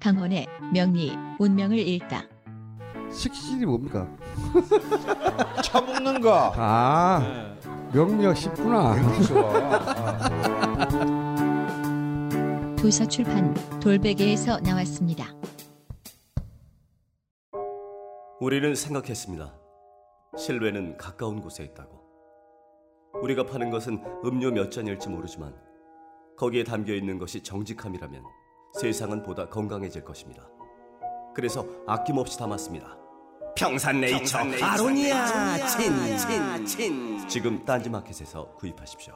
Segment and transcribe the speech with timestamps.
[0.00, 2.22] 강원의 명리 운명을 읽다.
[3.10, 4.08] 식신이 뭡니까?
[5.62, 6.52] 차 먹는 거.
[6.56, 7.56] 아
[7.92, 8.94] 명리학 쉽구나.
[8.94, 9.50] 굉장히 좋아.
[9.54, 10.28] 아.
[12.76, 15.26] 도서 출판 돌베개에서 나왔습니다.
[18.40, 19.52] 우리는 생각했습니다.
[20.36, 21.98] 실외는 가까운 곳에 있다고.
[23.20, 25.56] 우리가 파는 것은 음료 몇 잔일지 모르지만
[26.36, 28.22] 거기에 담겨 있는 것이 정직함이라면
[28.74, 30.42] 세상은 보다 건강해질 것입니다.
[31.34, 32.96] 그래서 아낌없이 담았습니다.
[33.56, 39.14] 평산네이처 아로니아 친친친 지금 딴지마켓에서 구입하십시오.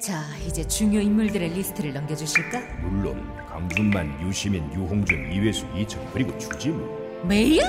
[0.00, 2.60] 자, 이제 중요 인물들의 리스트를 넘겨주실까?
[2.82, 7.62] 물론 강준만, 유시민, 유홍준, 이외수, 이철 그리고 주진우 메일?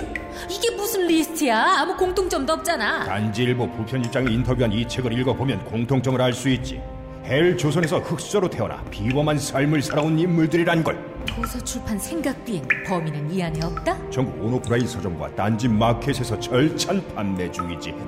[0.49, 1.81] 이게 무슨 리스트야?
[1.81, 3.05] 아무 공통점도 없잖아.
[3.05, 6.81] 딴지일보 부편집장이 인터뷰한 이 책을 읽어보면 공통점을 알 수 있지
[7.27, 13.43] 헬 조선에서 흑수저로 태어나 비범한 삶을 살아온 인물들이란 걸 도서 출판 생각 비행 범인은 이
[13.43, 14.09] 안에 없다?
[14.09, 17.93] 전국 온오프라인 서점과 딴지 마켓에서 절찬 판매 중이지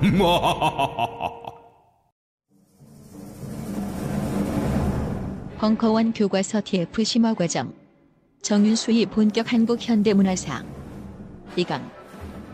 [5.58, 7.74] 벙커원 교과서 TF 심화 과정.
[8.40, 10.64] 정윤수의 본격 한국 현대문화사.
[11.56, 11.82] 2강.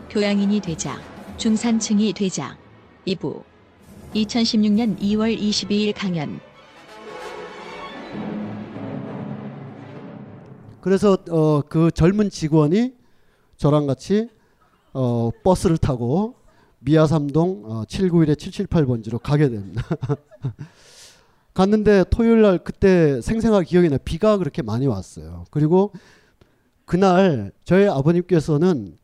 [0.09, 0.99] 교양인이 되자.
[1.37, 2.57] 중산층이 되자.
[3.07, 3.41] 2부.
[4.13, 6.41] 2016년 2월 22일 강연.
[10.87, 12.93] 그래서 어, 그 젊은 직원이
[13.57, 14.29] 저랑 같이
[14.93, 16.35] 어, 버스를 타고
[16.79, 19.83] 미아삼동 어, 791에 778번지로 가게 됩니다.
[21.53, 25.43] 갔는데 토요일 날 그때 생생하게 기억이 나 비가 그렇게 많이 왔어요.
[25.51, 25.91] 그리고
[26.85, 28.95] 그날 저희 아버님께서는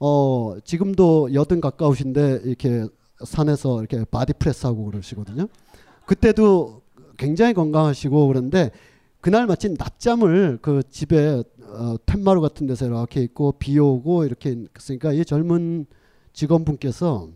[0.00, 2.88] 어, 지금도 여든 가까우신데 이렇게
[3.24, 5.46] 산에서 이렇게 body press 하고 그러시거든요.
[6.06, 6.82] 그때도
[7.16, 8.72] 굉장히 건강하시고 그런데
[9.20, 15.12] 그날 마침 낮잠을 그 집에 어, 툇마루 같은 데서 이렇게 있고 비 오고 이렇게 있으니까
[15.12, 15.86] 이 젊은
[16.32, 17.28] 직원분께서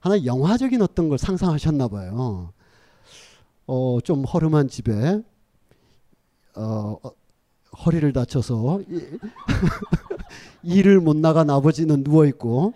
[0.00, 2.52] 하나 영화적인 어떤 걸 상상하셨나 봐요.
[3.66, 5.22] 어, 좀 허름한 집에
[6.56, 7.10] 어, 어,
[7.84, 9.18] 허리를 다쳐서 이-
[10.62, 12.74] 일을 못 나간 아버지는 누워 있고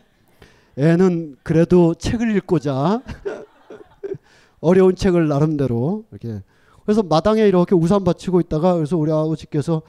[0.76, 3.02] 애는 그래도 책을 읽고자
[4.60, 6.42] 어려운 책을 나름대로 이렇게
[6.88, 9.82] 그래서 마당에 이렇게 우산 받치고 있다가 그래서 우리 아버지께서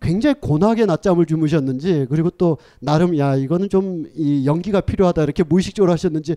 [0.00, 5.90] 굉장히 고나게 낮잠을 주무셨는지 그리고 또 나름 야 이거는 좀 이 연기가 필요하다 이렇게 무의식적으로
[5.90, 6.36] 하셨는지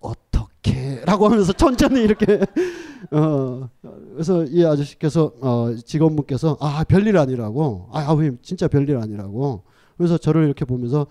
[0.00, 2.40] 어떻게라고 하면서 천천히 이렇게
[3.12, 3.68] 어
[4.14, 7.90] 그래서 이 아저씨께서 어 직원분께서 아 별일 아니라고.
[7.92, 9.64] 아 아버님 진짜 별일 아니라고.
[9.98, 11.06] 그래서 저를 이렇게 보면서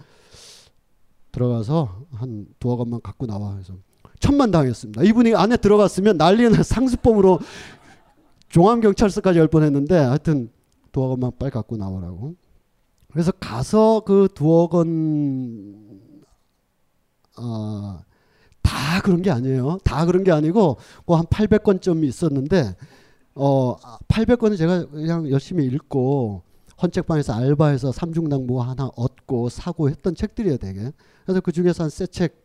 [1.32, 3.54] 들어가서 한 두어 권만 갖고 나와.
[3.54, 3.76] 그래서
[4.20, 5.04] 천만 당했습니다.
[5.04, 7.40] 이분이 안에 들어갔으면 난리는 상습범으로
[8.50, 10.50] 종암경찰서까지 열 뻔했는데 하여튼
[10.92, 12.36] 두어 권만 빨리 갖고 나오라고.
[13.12, 16.00] 그래서 가서 그 두어 건
[17.38, 18.00] 어,
[18.62, 19.78] 다 그런 게 아니에요.
[19.84, 22.76] 다 그런 게 아니고 그한 800권쯤이 있었는데
[23.36, 23.76] 어
[24.08, 26.42] 800권은 제가 그냥 열심히 읽고
[26.82, 30.92] 헌책방에서 알바해서 삼중당 뭐 하나 얻고 사고 했던 책들이에요, 되게.
[31.26, 32.44] 그래서 그 중에서 한 새 책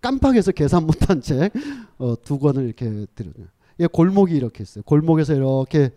[0.00, 1.52] 깜빡해서 계산 못한 책
[1.98, 3.46] 어, 두 권을 이렇게 드려요.
[3.80, 4.82] 예, 골목이 이렇게 있어요.
[4.84, 5.90] 골목에서 이렇게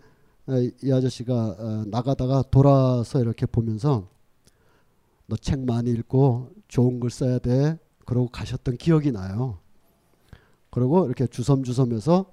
[0.46, 4.08] 어, 이 아저씨가 어, 나가다가 돌아서 이렇게 보면서
[5.26, 7.78] 너 책 많이 읽고 좋은 글 써야 돼.
[8.04, 9.58] 그러고 가셨던 기억이 나요.
[10.70, 12.26] 그리고 이렇게 주섬주섬해서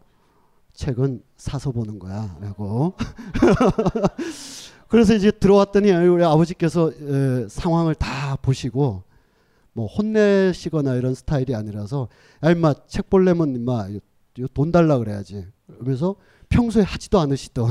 [0.74, 2.38] 책은 사서 보는 거야.
[2.42, 2.94] 라고.
[4.88, 9.04] 그래서 이제 들어왔더니 우리 아버지께서 에, 상황을 다 보시고
[9.74, 12.08] 뭐 혼내시거나 이런 스타일이 아니라서
[12.44, 13.88] 야 임마 책 볼래면 임마
[14.48, 15.46] 돈 달라 그래야지.
[15.80, 16.16] 그래서
[16.50, 17.68] 평소에 하지도 않으시던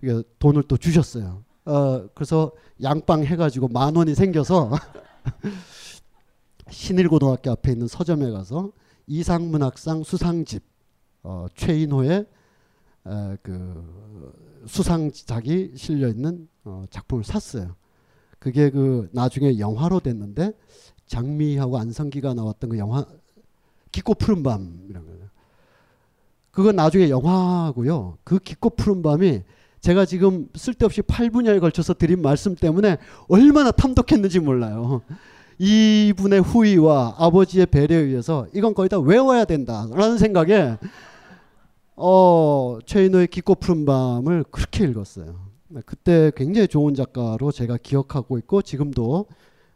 [0.38, 1.44] 돈을 또 주셨어요.
[1.66, 2.52] 어 그래서
[2.82, 4.70] 양빵 해가지고 만 원이 생겨서
[6.70, 8.72] 신일고등학교 앞에 있는 서점에 가서
[9.06, 10.62] 이상문학상 수상집
[11.22, 12.26] 어, 최인호의
[13.06, 17.76] 에, 그 수상작이 실려 있는 어, 작품을 샀어요.
[18.38, 20.52] 그게 그 나중에 영화로 됐는데
[21.06, 23.06] 장미하고 안성기가 나왔던 그 영화
[23.90, 25.23] 깊고 푸른 밤이라는 거예요.
[26.54, 28.18] 그건 나중에 영화고요.
[28.22, 29.42] 그 깊고 푸른 밤이
[29.80, 32.96] 제가 지금 쓸데없이 8분야에 걸쳐서 드린 말씀 때문에
[33.28, 35.02] 얼마나 탐독했는지 몰라요.
[35.58, 40.78] 이분의 후의와 아버지의 배려에 의해서 이건 거의 다 외워야 된다라는 생각에
[41.96, 45.34] 어, 최인호의 깊고 푸른 밤을 그렇게 읽었어요.
[45.86, 49.26] 그때 굉장히 좋은 작가로 제가 기억하고 있고 지금도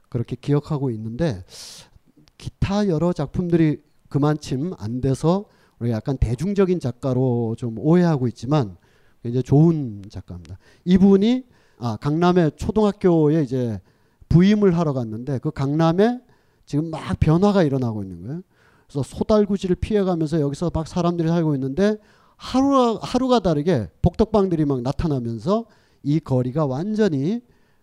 [0.08, 1.44] 그렇게 기억하고 있는데
[2.38, 5.44] 기타 여러 작품들이 그만침 안 돼서
[5.80, 8.76] 우리가 약간 대중적인 작가로 좀 오해하고 있지만
[9.22, 10.58] 굉장히 좋은 작가입니다.
[10.84, 11.44] 이분이
[11.78, 13.80] 아, 강남의 초등학교에 이제
[14.28, 16.20] 부임을 하러 갔는데 그 강남에
[16.66, 18.42] 지금 막 변화가 일어나고 있는 거예요.
[18.86, 21.96] 그래서 소달구지를 피해가면서 여기서 막 사람들이 살고 있는데
[22.36, 25.66] 하루 하루가 다르게 복덕방들이 막 나타나면서
[26.02, 27.42] 이 거리가 완전히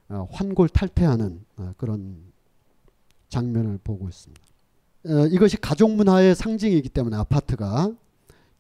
[0.10, 2.18] 어, 환골탈태하는 어, 그런
[3.30, 4.45] 장면을 보고 있습니다.
[5.08, 7.92] 어, 이것이 가족 문화의 상징이기 때문에 아파트가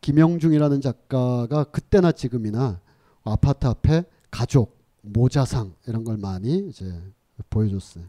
[0.01, 2.79] 김영중이라는 작가가 그때나 지금이나
[3.23, 7.01] 아파트 앞에 가족 모자상 이런 걸 많이 이제
[7.49, 8.05] 보여줬어요.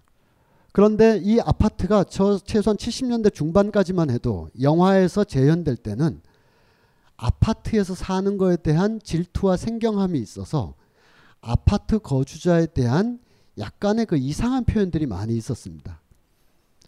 [0.72, 6.20] 그런데 이 아파트가 저 최소한 70년대 중반까지만 해도 영화에서 재현될 때는
[7.16, 10.74] 아파트에서 사는 거에 대한 질투와 생경함이 있어서
[11.40, 13.18] 아파트 거주자에 대한
[13.56, 16.02] 약간의 그 이상한 표현들이 많이 있었습니다.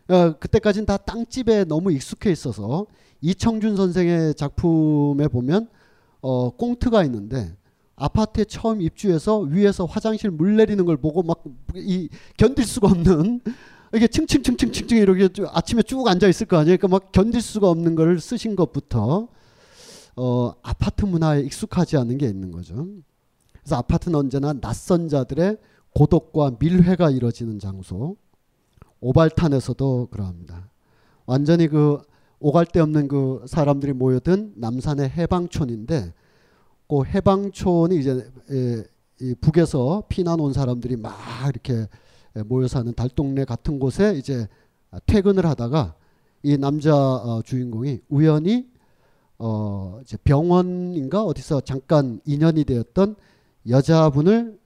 [0.09, 2.87] 어, 그때까지는 다 땅집에 너무 익숙해 있어서
[3.21, 5.69] 이청준 선생의 작품에 보면
[6.21, 7.55] 어, 꽁트가 있는데
[7.97, 11.43] 아파트에 처음 입주해서 위에서 화장실 물 내리는 걸 보고 막
[11.75, 13.41] 이 견딜 수가 없는
[13.95, 16.77] 이게 층층층층층층 이렇게 아침에 쭉 앉아 있을 거 아니에요.
[16.77, 19.29] 그러니까 막 견딜 수가 없는 걸 쓰신 것부터
[20.17, 22.87] 어, 아파트 문화에 익숙하지 않은 게 있는 거죠.
[23.63, 25.57] 그래서 아파트는 언제나 낯선 자들의
[25.95, 28.17] 고독과 밀회가 이루어지는 장소.
[29.01, 30.71] 오발탄에서도 그러합니다.
[31.27, 32.01] 완전히 그
[32.41, 36.15] 오갈 데 없는 그 사람들이 모여든 남산의 해방촌인데
[36.89, 38.31] 그 해방촌이 이제
[39.41, 41.15] 북에서 피난 온 사람들이 막
[41.49, 41.87] 이렇게
[42.47, 44.47] 모여 사는 달동네 같은 곳에 이제
[45.07, 45.95] 퇴근을 하다가
[46.43, 48.69] 이 남자 어, 주인공이 우연히
[49.39, 53.17] 어 이제 병원인가 어디서 잠깐 인연이 되었던
[53.69, 54.59] 여자분을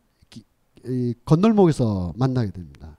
[1.25, 2.92] 건널목에서 만나게 됩니다.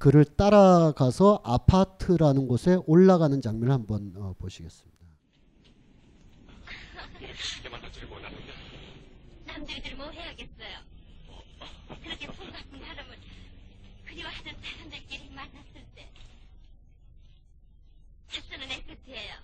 [0.00, 4.98] 그를 따라가서 아파트라는 곳에 올라가는 장면을 한번 어, 보시겠습니다.
[9.44, 10.78] 남들들 뭐 해야겠어요.
[12.02, 13.18] 그렇게 품 같은 사람을
[14.06, 15.84] 그리워하던 사람들끼리 만났을
[18.48, 19.34] 때내 끝이에요.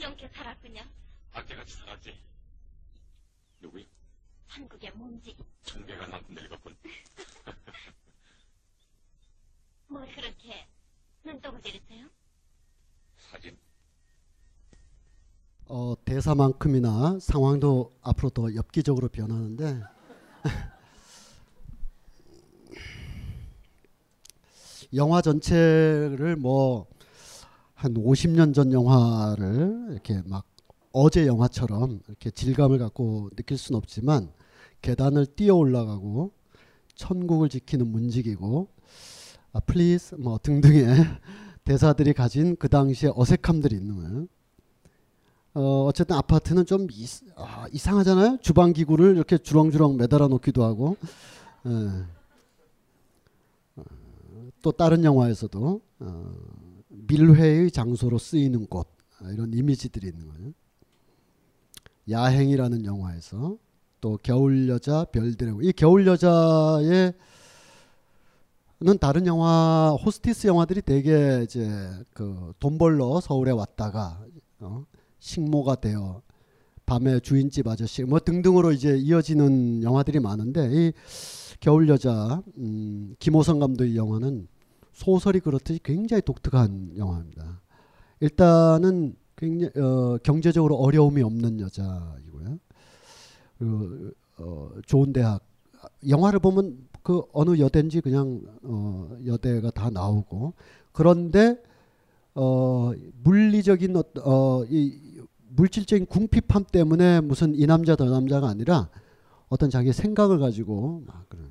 [0.00, 0.80] 영케 살았군요.
[1.34, 2.18] 악재같이 살았지.
[3.60, 3.84] 누구요?
[4.46, 5.55] 한국의 몸짓.
[5.66, 6.74] 청개가 남 늙었군.
[9.88, 10.66] 뭘 그렇게
[11.60, 12.06] 들이세요?
[13.30, 13.58] 사진.
[15.68, 19.82] 어, 대사만큼이나 상황도 앞으로 더 엽기적으로 변하는데
[24.94, 26.86] 영화 전체를 뭐
[27.76, 30.46] 한 50년 전 영화를 이렇게 막
[30.92, 34.32] 어제 영화처럼 이렇게 질감을 갖고 느낄 수는 없지만
[34.86, 36.30] 계단을 뛰어 올라가고
[36.94, 38.68] 천국을 지키는 문지기고
[39.52, 40.86] 아, please 뭐 등등의
[41.64, 44.26] 대사들이 가진 그 당시의 어색함들이 있는 거예요.
[45.54, 47.04] 어, 어쨌든 아파트는 좀 이,
[47.34, 48.38] 아, 이상하잖아요.
[48.42, 50.96] 주방 기구를 이렇게 주렁주렁 매달아 놓기도 하고.
[51.66, 51.70] 예.
[53.74, 53.82] 어,
[54.62, 56.34] 또 다른 영화에서도 어,
[56.88, 58.86] 밀회의 장소로 쓰이는 곳
[59.18, 60.52] 아, 이런 이미지들이 있는 거예요.
[62.08, 63.58] 야행이라는 영화에서
[64.00, 67.14] 또 겨울 여자 별들의 이 겨울 여자의
[68.78, 71.66] 는 다른 영화 호스티스 영화들이 되게 이제
[72.12, 74.22] 그 돈 벌러 서울에 왔다가
[74.60, 74.84] 어,
[75.18, 76.20] 식모가 되어
[76.84, 80.92] 밤에 주인집 아저씨 뭐 등등으로 이제 이어지는 영화들이 많은데 이
[81.60, 84.46] 겨울 여자 음, 김호성 감독의 영화는
[84.92, 87.62] 소설이 그렇듯이 굉장히 독특한 영화입니다.
[88.20, 92.58] 일단은 굉장히 어, 경제적으로 어려움이 없는 여자이고요.
[93.58, 95.42] 그, 어, 좋은 대학.
[96.08, 100.54] 영화를 보면 그 어느 여대인지 그냥 어, 여대가 다 나오고.
[100.92, 101.62] 그런데
[102.34, 104.98] 어, 물리적인 어, 어, 이
[105.48, 108.90] 물질적인 궁핍함 때문에 무슨 이 남자 저 남자가 아니라
[109.48, 111.46] 어떤 자기 생각을 가지고 막 그런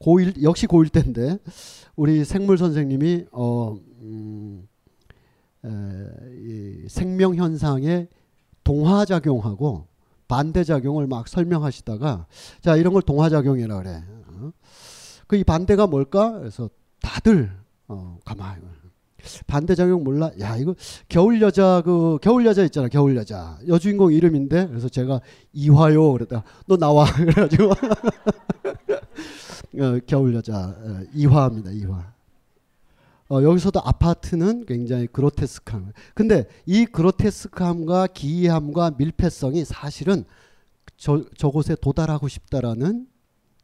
[0.00, 1.38] 고1 역시 고1 때인데
[1.94, 4.66] 우리 생물 선생님이 어, 음,
[5.64, 5.68] 에,
[6.40, 8.08] 이 생명 현상의
[8.64, 9.86] 동화 작용하고
[10.28, 12.26] 반대 작용을 막 설명하시다가
[12.60, 14.02] 자 이런 걸 동화 작용이라 그래.
[14.28, 14.52] 어?
[15.26, 16.32] 그이 반대가 뭘까?
[16.38, 17.50] 그래서 다들
[17.88, 18.62] 어, 가만히
[19.46, 20.30] 반대작용 몰라.
[20.40, 20.74] 야 이거
[21.08, 22.88] 겨울 여자 그 겨울 여자 있잖아.
[22.88, 25.20] 겨울 여자 여주인공 이름인데 그래서 제가
[25.52, 26.44] 이화요 그랬다.
[26.66, 27.70] 너 나와 그래가지고
[29.80, 31.70] 어, 겨울 여자 어, 이화입니다.
[31.72, 32.15] 이화.
[33.28, 35.92] 어, 여기서도 아파트는 굉장히 그로테스크한.
[36.14, 40.24] 근데 이 그로테스크함과 기이함과 밀폐성이 사실은
[40.96, 43.08] 저, 저곳에 도달하고 싶다라는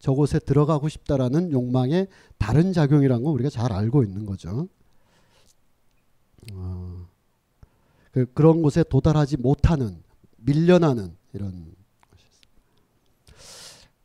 [0.00, 4.68] 저곳에 들어가고 싶다라는 욕망의 다른 작용이라는 거 우리가 잘 알고 있는 거죠.
[6.52, 7.06] 어,
[8.10, 10.02] 그, 그런 곳에 도달하지 못하는
[10.38, 11.72] 밀려나는 이런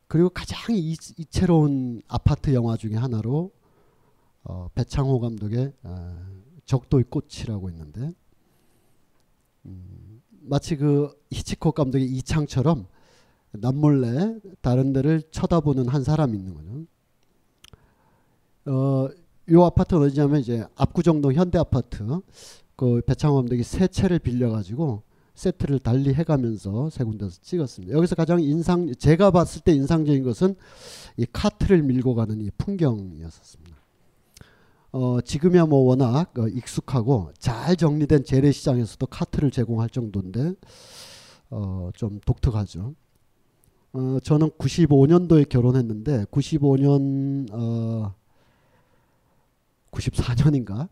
[0.06, 3.50] 그리고 가장 이, 이채로운 아파트 영화 중에 하나로
[4.48, 6.26] 어, 배창호 감독의 어,
[6.64, 8.12] 적도의 꽃이라고 있는데
[9.66, 12.86] 음, 마치 그 히치콕 감독의 이창처럼
[13.52, 16.86] 남몰래 다른 데를 쳐다보는 한 사람이 있는 거죠.
[18.66, 19.08] 어,
[19.50, 22.04] 요 아파트는 어디냐면 이제 압구정동 현대 아파트
[22.74, 25.02] 그 배창호 감독이 세 채를 빌려가지고
[25.34, 27.94] 세트를 달리 해가면서 세 군데서 찍었습니다.
[27.94, 30.56] 여기서 가장 인상 제가 봤을 때 인상적인 것은
[31.16, 33.67] 이 카트를 밀고 가는 이 풍경이었습니다.
[34.92, 40.54] 어, 지금이야 뭐 워낙 어, 익숙하고 잘 정리된 재래시장에서도 카트를 제공할 정도인데
[41.50, 42.94] 어, 좀 독특하죠.
[43.92, 48.14] 어, 저는 95년도에 결혼했는데 95년 어,
[49.92, 50.88] 94년인가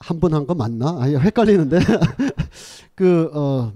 [0.00, 0.88] 한 번 한 거 맞나?
[1.00, 1.78] 아 헷갈리는데
[2.94, 3.72] 그 어,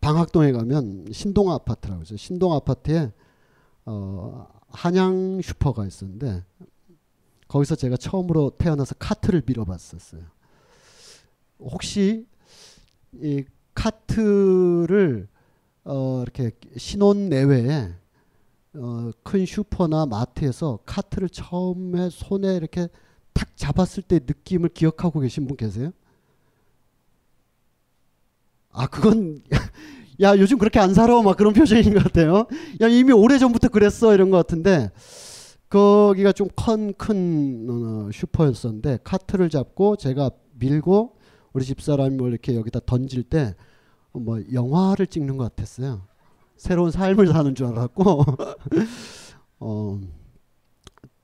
[0.00, 2.16] 방학동에 가면 신동 아파트라고 있어요.
[2.16, 3.12] 신동 아파트에
[3.86, 6.44] 어, 한양 슈퍼가 있었는데
[7.48, 10.22] 거기서 제가 처음으로 태어나서 카트를 밀어봤었어요.
[11.58, 12.26] 혹시
[13.12, 15.28] 이 카트를
[15.84, 17.92] 어, 이렇게 신혼 내외에
[18.74, 22.88] 어, 큰 슈퍼나 마트에서 카트를 처음에 손에 이렇게
[23.32, 25.92] 탁 잡았을 때 느낌을 기억하고 계신 분 계세요?
[28.70, 29.42] 아 그건
[30.20, 32.46] 야 요즘 그렇게 안 살아 막 그런 표정인 것 같아요.
[32.80, 34.90] 야 이미 오래 전부터 그랬어 이런 것 같은데
[35.68, 41.16] 거기가 좀 큰큰 어, 슈퍼였었는데 카트를 잡고 제가 밀고
[41.52, 43.54] 우리 집사람이 뭐 이렇게 여기다 던질 때
[44.12, 46.02] 뭐 영화를 찍는 것 같았어요.
[46.56, 48.24] 새로운 삶을 사는 줄 알았고
[49.60, 50.00] 어,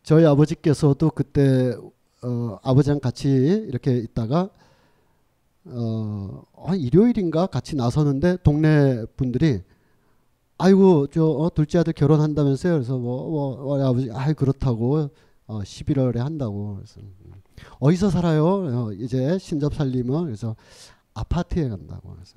[0.03, 1.75] 저희 아버지께서도 그때
[2.23, 3.29] 어, 아버지랑 같이
[3.69, 4.51] 이렇게 있다가
[5.69, 9.63] 어, 한 일요일인가 같이 나서는데 동네 분들이
[10.59, 12.75] 아이고 저 어, 둘째 아들 결혼한다면서요.
[12.75, 15.11] 그래서 뭐, 뭐, 뭐 아버지 아 그렇다고
[15.47, 17.33] 어, 11월에 한다고 그래서 음,
[17.79, 18.47] 어디서 살아요?
[18.47, 20.57] 어, 이제 신접 살림은 그래서
[21.15, 22.35] 아파트에 간다고 그래서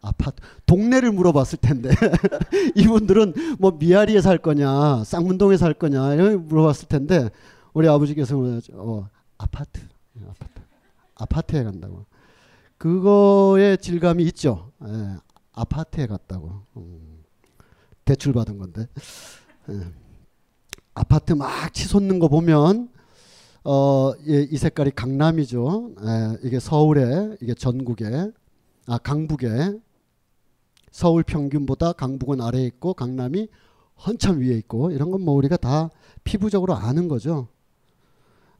[0.00, 1.90] 아파트 동네를 물어봤을 텐데
[2.76, 7.30] 이분들은 뭐 미아리에 살 거냐 쌍문동에 살 거냐 이런 물어봤을 텐데
[7.72, 8.36] 우리 아버지께서
[8.74, 9.80] 어, 아파트
[10.28, 10.60] 아파트
[11.14, 12.04] 아파트에 간다고
[12.84, 15.16] 그거의 질감이 있죠 예,
[15.52, 17.24] 아파트에 갔다고 음,
[18.04, 18.86] 대출 받은 건데
[19.70, 19.80] 예.
[20.92, 22.90] 아파트 막 치솟는 거 보면
[23.64, 28.30] 어, 예, 이 색깔이 강남이죠 예, 이게 서울에 이게 전국에
[28.86, 29.80] 아 강북에
[30.90, 33.48] 서울 평균보다 강북은 아래에 있고 강남이
[33.94, 35.88] 한참 위에 있고 이런 건 뭐 우리가 다
[36.22, 37.48] 피부적으로 아는 거죠.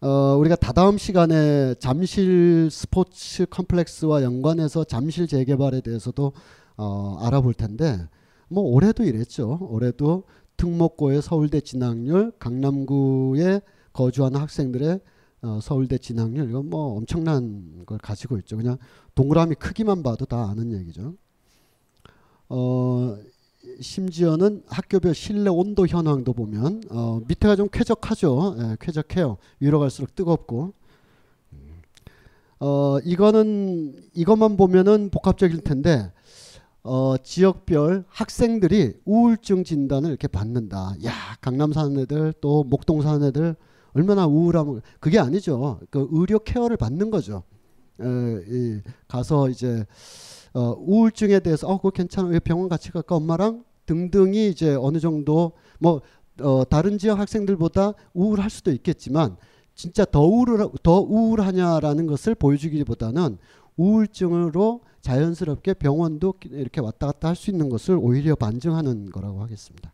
[0.05, 6.35] 어, 우리가 다다음 시간에 잠실 스포츠 컴플렉스와 연관해서 잠실 재개발에 대해서도
[6.77, 8.07] 어, 알아볼 텐데
[8.51, 9.67] 뭐 올해도 이랬죠.
[9.71, 10.25] 올해도
[10.59, 13.63] 특목고의 서울대 진학률, 강남구에
[13.95, 15.01] 거주하는 학생들의
[15.41, 18.59] 어, 서울대 진학률 이건 뭐 엄청난 걸 가지고 있죠.
[18.59, 18.77] 그냥
[19.15, 21.15] 동그라미 크기만 봐도 다 아는 얘기죠.
[22.51, 23.17] 어,
[23.81, 28.57] 심지어는 학교별 실내 온도 현황도 보면 어, 밑에가 좀 쾌적하죠.
[28.59, 29.37] 예, 쾌적해요.
[29.61, 30.73] 위로 갈수록 뜨겁고.
[32.61, 36.13] 어, 이거는 이것만 보면은 복합적일 텐데
[36.83, 40.95] 어, 지역별 학생들이 우울증 진단을 이렇게 받는다.
[41.05, 43.57] 야, 강남 사는 애들 또 목동 사는 애들
[43.95, 45.81] 얼마나 우울하면 그게 아니죠.
[45.91, 47.43] 그 의료 케어를 받는 거죠.
[48.01, 48.05] 에,
[48.49, 49.87] 이, 가서 이제
[50.55, 52.29] 어, 우울증에 대해서 어 그거 괜찮아.
[52.29, 53.17] 왜 병원 같이 갈까?
[53.17, 53.65] 엄마랑?
[53.87, 56.01] 등등이 이제 어느 정도 뭐
[56.41, 59.37] 어, 다른 지역 학생들보다 우울할 수도 있겠지만
[59.75, 63.37] 진짜 더 우울 더 우울하냐라는 것을 보여주기보다는
[63.77, 69.93] 우울증으로 자연스럽게 병원도 이렇게 왔다 갔다 할 수 있는 것을 오히려 반증하는 거라고 하겠습니다.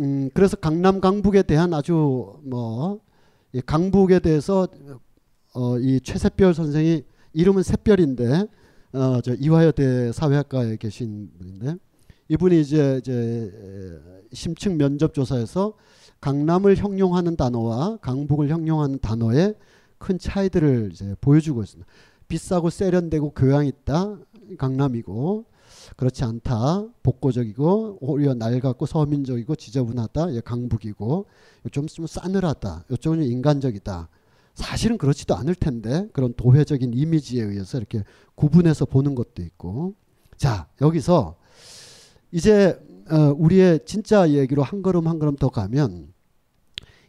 [0.00, 3.00] 음, 그래서 강남 강북에 대한 아주 뭐
[3.66, 4.68] 강북에 대해서
[5.52, 8.46] 어, 이 최세별 선생이 이름은 샛별인데
[8.94, 11.76] 어, 저 이화여대 사회학과에 계신 분인데
[12.28, 14.00] 이분이 이제 이제
[14.32, 15.74] 심층 면접 조사에서
[16.20, 19.56] 강남을 형용하는 단어와 강북을 형용하는 단어의
[19.98, 21.90] 큰 차이들을 이제 보여주고 있습니다.
[22.28, 24.16] 비싸고 세련되고 교양 있다.
[24.58, 25.44] 강남이고
[25.96, 26.86] 그렇지 않다.
[27.02, 30.34] 복고적이고 오히려 낡았고 서민적이고 지저분하다.
[30.34, 31.26] 예, 강북이고
[31.72, 32.84] 좀, 좀 싸늘하다.
[32.90, 34.08] 이쪽은 인간적이다
[34.54, 39.94] 사실은 그렇지도 않을 텐데 그런 도회적인 이미지에 의해서 이렇게 구분해서 보는 것도 있고
[40.36, 41.36] 자 여기서
[42.30, 42.78] 이제
[43.10, 46.12] 어, 우리의 진짜 얘기로 한 걸음 한 걸음 더 가면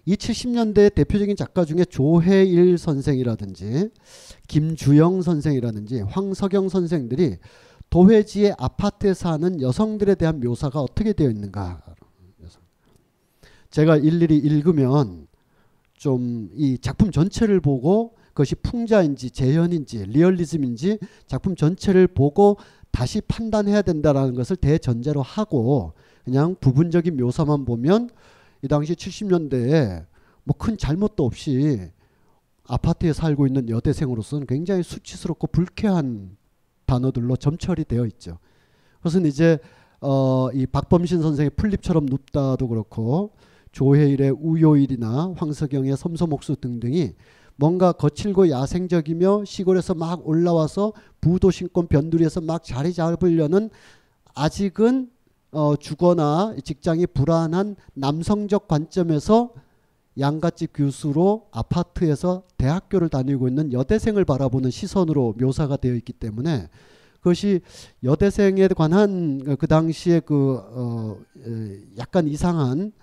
[0.06, 3.90] 이 70년대 대표적인 작가 중에 조혜일 선생이라든지
[4.48, 7.38] 김주영 선생이라든지 황석영 선생들이
[7.90, 11.82] 도회지의 아파트에 사는 여성들에 대한 묘사가 어떻게 되어 있는가.
[13.72, 15.28] 제가 일일이 읽으면
[15.98, 22.58] 좀 이 작품 전체를 보고 그것이 풍자인지 재현인지 리얼리즘인지 작품 전체를 보고
[22.92, 28.10] 다시 판단해야 된다라는 것을 대전제로 하고 그냥 부분적인 묘사만 보면
[28.62, 30.06] 이 당시 70년대에
[30.44, 31.92] 뭐 큰 잘못도 없이
[32.68, 36.38] 아파트에 살고 있는 여대생으로서는 굉장히 수치스럽고 불쾌한
[36.86, 38.40] 단어들로 점철이 되어 있죠.
[38.98, 39.60] 그것은 이제
[40.02, 43.32] 어, 이 박범신 선생의 풀립처럼 눕다도 그렇고
[43.76, 47.12] 조혜일의 우요일이나 황석영의 섬섬옥수 등등이
[47.58, 53.70] 뭔가 거칠고 야생적이며 시골에서 막 올라와서 부도신권 변두리에서 막 자리 잡으려는
[54.34, 55.10] 아직은
[55.52, 59.52] 어, 주거나 직장이 불안한 남성적 관점에서
[60.18, 66.70] 양갓집 교수로 아파트에서 대학교를 다니고 있는 여대생을 바라보는 시선으로 묘사가 되어 있기 때문에
[67.20, 67.60] 그것이
[68.06, 71.18] 여대생에 관한 그 당시에 그 어,
[71.98, 72.94] 약간 이상한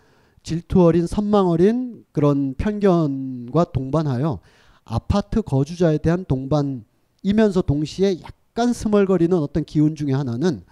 [0.43, 4.41] 질투 어린 선망 어린 그런 편견과 동반하여
[4.85, 10.63] 아파트 거주자에 대한 동반이면서 동시에 약간 스멀거리는 어떤 기운 중에 하나는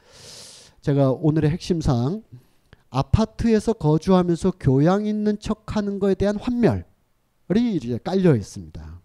[0.80, 2.22] 제가 오늘의 핵심상
[2.90, 9.00] 아파트에서 거주하면서 교양 있는 척 하는 것에 대한 환멸이 이제 깔려 있습니다.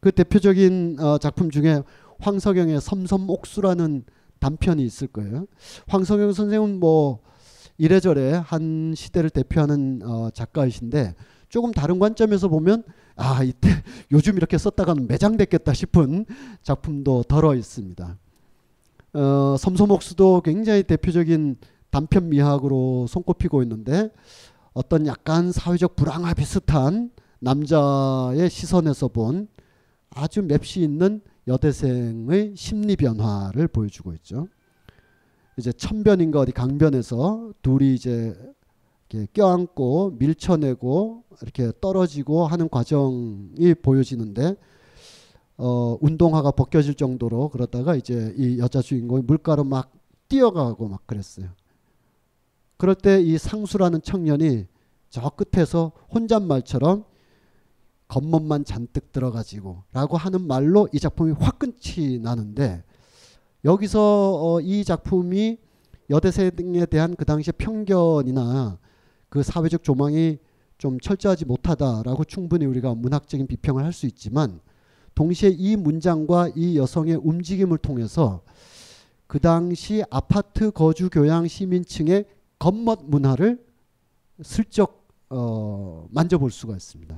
[0.00, 1.82] 그 대표적인 어, 작품 중에
[2.20, 4.04] 황석영의 섬섬옥수라는
[4.38, 5.46] 단편이 있을 거예요.
[5.88, 7.20] 황석영 선생은 뭐
[7.80, 11.14] 이래저래 한 시대를 대표하는 어, 작가이신데
[11.48, 12.84] 조금 다른 관점에서 보면
[13.16, 13.70] 아 이때
[14.12, 16.26] 요즘 이렇게 썼다가는 매장됐겠다 싶은
[16.62, 18.18] 작품도 덜어 있습니다.
[19.14, 21.56] 어, 섬섬옥수도 굉장히 대표적인
[21.88, 24.10] 단편 미학으로 손꼽히고 있는데
[24.74, 29.48] 어떤 약간 사회적 불황화 비슷한 남자의 시선에서 본
[30.10, 34.48] 아주 맵시 있는 여대생의 심리 변화를 보여주고 있죠.
[35.60, 38.34] 이제 천변인가 어디 강변에서 둘이 이제
[39.32, 44.56] 껴안고 밀쳐내고 이렇게 떨어지고 하는 과정이 보여지는데
[45.56, 49.92] 어, 운동화가 벗겨질 정도로 그러다가 이제 이 여자 주인공이 물가로 막
[50.28, 51.48] 뛰어가고 막 그랬어요.
[52.76, 54.66] 그럴 때 이 상수라는 청년이
[55.10, 57.04] 저 끝에서 혼잣말처럼
[58.08, 62.82] 겉멋만 잔뜩 들어가지고 라고 하는 말로 이 작품이 화끈치 나는데
[63.64, 64.00] 여기서
[64.42, 65.58] 어, 이 작품이
[66.08, 68.78] 여대생에 대한 그 당시의 편견이나
[69.28, 70.38] 그 사회적 조망이
[70.78, 74.60] 좀 철저하지 못하다라고 충분히 우리가 문학적인 비평을 할 수 있지만
[75.14, 78.42] 동시에 이 문장과 이 여성의 움직임을 통해서
[79.26, 82.24] 그 당시 아파트 거주 교양 시민층의
[82.58, 83.62] 겉멋 문화를
[84.42, 87.14] 슬쩍 어, 만져볼 수가 있습니다.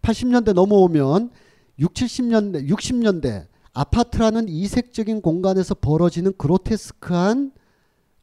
[0.00, 1.30] 80년대 넘어오면
[1.78, 7.52] 6, 70년대, 60년대 아파트라는 이색적인 공간에서 벌어지는 그로테스크한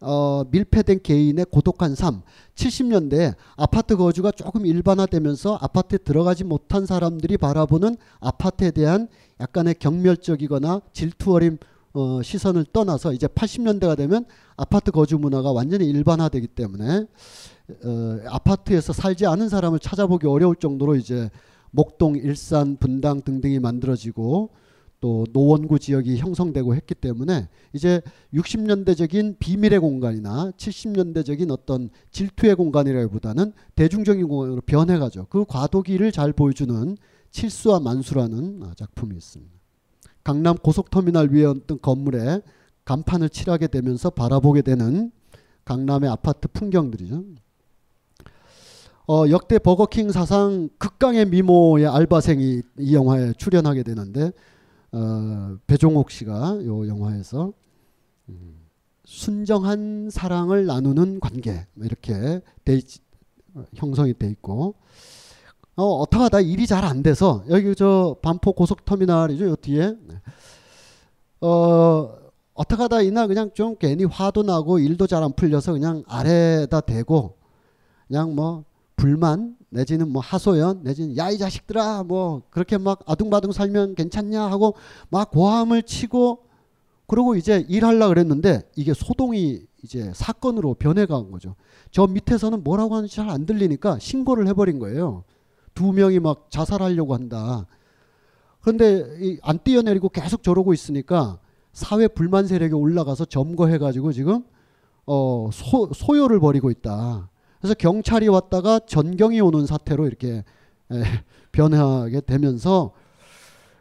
[0.01, 2.21] 어, 밀폐된 개인의 고독한 삶.
[2.55, 9.09] 70년대 아파트 거주가 조금 일반화되면서 아파트에 들어가지 못한 사람들이 바라보는 아파트에 대한
[9.41, 11.57] 약간의 경멸적이거나 질투 어린
[11.91, 17.05] 어, 시선을 떠나서 이제 80년대가 되면 아파트 거주 문화가 완전히 일반화되기 때문에
[17.83, 21.29] 어, 아파트에서 살지 않은 사람을 찾아보기 어려울 정도로 이제
[21.71, 24.49] 목동, 일산, 분당 등등이 만들어지고
[25.01, 28.01] 또 노원구 지역이 형성되고 했기 때문에 이제
[28.33, 35.27] 60년대적인 비밀의 공간이나 70년대적인 어떤 질투의 공간이라기보다는 대중적인 공간으로 변해가죠.
[35.29, 36.97] 그 과도기를 잘 보여주는
[37.31, 39.53] 칠수와 만수라는 작품이 있습니다.
[40.23, 42.41] 강남 고속터미널 위에 어떤 건물에
[42.83, 45.11] 간판을 칠하게 되면서 바라보게 되는
[45.63, 47.23] 강남의 아파트 풍경들이죠.
[49.07, 54.31] 어, 역대 버거킹 사상 극강의 미모의 알바생이 이 영화에 출연하게 되는데
[54.91, 57.53] 어, 배종옥 씨가 이 영화에서
[58.29, 58.55] 음,
[59.05, 62.79] 순정한 사랑을 나누는 관계 이렇게 돼,
[63.75, 64.75] 형성이 돼 있고
[65.75, 69.95] 어, 어떡하다 일이 잘 안 돼서 여기 저 반포 고속터미널이죠 요 뒤에?
[71.41, 72.17] 어
[72.53, 77.37] 어떡하다 이날 그냥 좀 괜히 화도 나고 일도 잘 안 풀려서 그냥 아래다 대고
[78.07, 78.65] 그냥 뭐
[78.97, 84.75] 불만 내지는 뭐 하소연 내지는 야 이 자식들아 뭐 그렇게 막 아둥바둥 살면 괜찮냐 하고
[85.09, 86.39] 막 고함을 치고
[87.07, 91.55] 그러고 이제 일하려 그랬는데 이게 소동이 이제 사건으로 변해간 거죠.
[91.91, 95.23] 저 밑에서는 뭐라고 하는지 잘 안 들리니까 신고를 해버린 거예요.
[95.73, 97.65] 두 명이 막 자살하려고 한다.
[98.61, 101.39] 그런데 이안 뛰어내리고 계속 저러고 있으니까
[101.71, 104.43] 사회 불만 세력이 올라가서 점거해가지고 지금
[105.05, 107.29] 어 소, 소요를 벌이고 있다.
[107.59, 110.43] 그래서 경찰이 왔다가 전경이 오는 사태로 이렇게
[110.91, 111.03] 에,
[111.51, 112.93] 변하게 되면서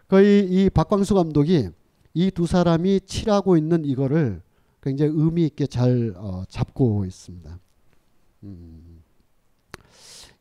[0.09, 1.71] 거의 이 박광수 감독이
[2.15, 4.43] 이 두 사람이 칠하고 있는 이거를
[4.83, 7.59] 굉장히 의미 있게 잘 어, 잡고 있습니다.
[8.45, 9.03] 음.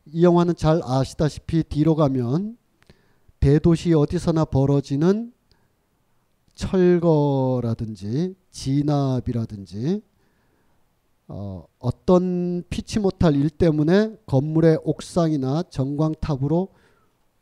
[0.06, 2.56] 이 영화는 잘 아시다시피 뒤로 가면
[3.40, 5.32] 대도시 어디서나 벌어지는
[6.54, 10.02] 철거라든지 진압이라든지
[11.28, 16.68] 어, 어떤 피치 못할 일 때문에 건물의 옥상이나 전광탑으로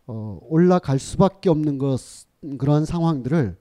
[0.08, 1.98] 어, 올라갈 수밖에 없는 것
[2.58, 3.56] 그러한 상황들을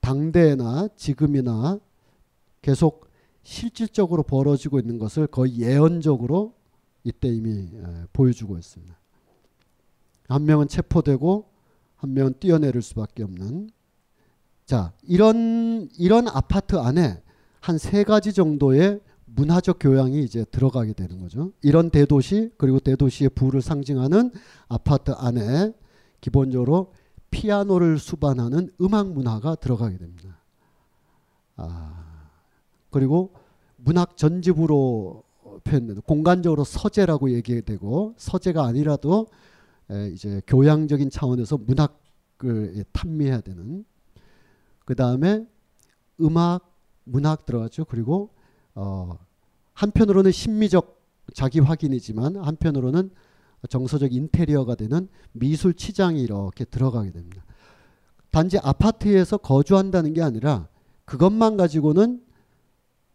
[0.00, 1.78] 당대나 지금이나
[2.62, 3.08] 계속
[3.42, 6.54] 실질적으로 벌어지고 있는 것을 거의 예언적으로
[7.02, 8.98] 이때 이미 에, 보여주고 있습니다.
[10.28, 11.46] 한 명은 체포되고
[11.96, 13.70] 한 명은 뛰어내릴 수밖에 없는
[14.64, 17.20] 자 이런 이런 아파트 안에
[17.60, 19.00] 한 세 가지 정도의
[19.34, 21.52] 문화적 교양이 이제 들어가게 되는 거죠.
[21.62, 24.32] 이런 대도시 그리고 대도시의 부를 상징하는
[24.68, 25.72] 아파트 안에
[26.20, 26.92] 기본적으로
[27.30, 30.38] 피아노를 수반하는 음악 문화가 들어가게 됩니다.
[31.56, 32.28] 아,
[32.90, 33.32] 그리고
[33.76, 35.22] 문학 전집으로
[35.64, 39.28] 표현되는 공간적으로 서재라고 얘기되고 서재가 아니라도
[39.90, 43.84] 에, 이제 교양적인 차원에서 문학을 탐미해야 되는
[44.84, 45.46] 그 다음에
[46.20, 47.84] 음악 문학 들어갔죠.
[47.84, 48.30] 그리고
[48.74, 49.18] 어,
[49.74, 51.00] 한편으로는 심미적
[51.34, 53.10] 자기 확인이지만 한편으로는
[53.68, 57.44] 정서적 인테리어가 되는 미술 치장이 이렇게 들어가게 됩니다.
[58.30, 60.68] 단지 아파트에서 거주한다는 게 아니라
[61.04, 62.22] 그것만 가지고는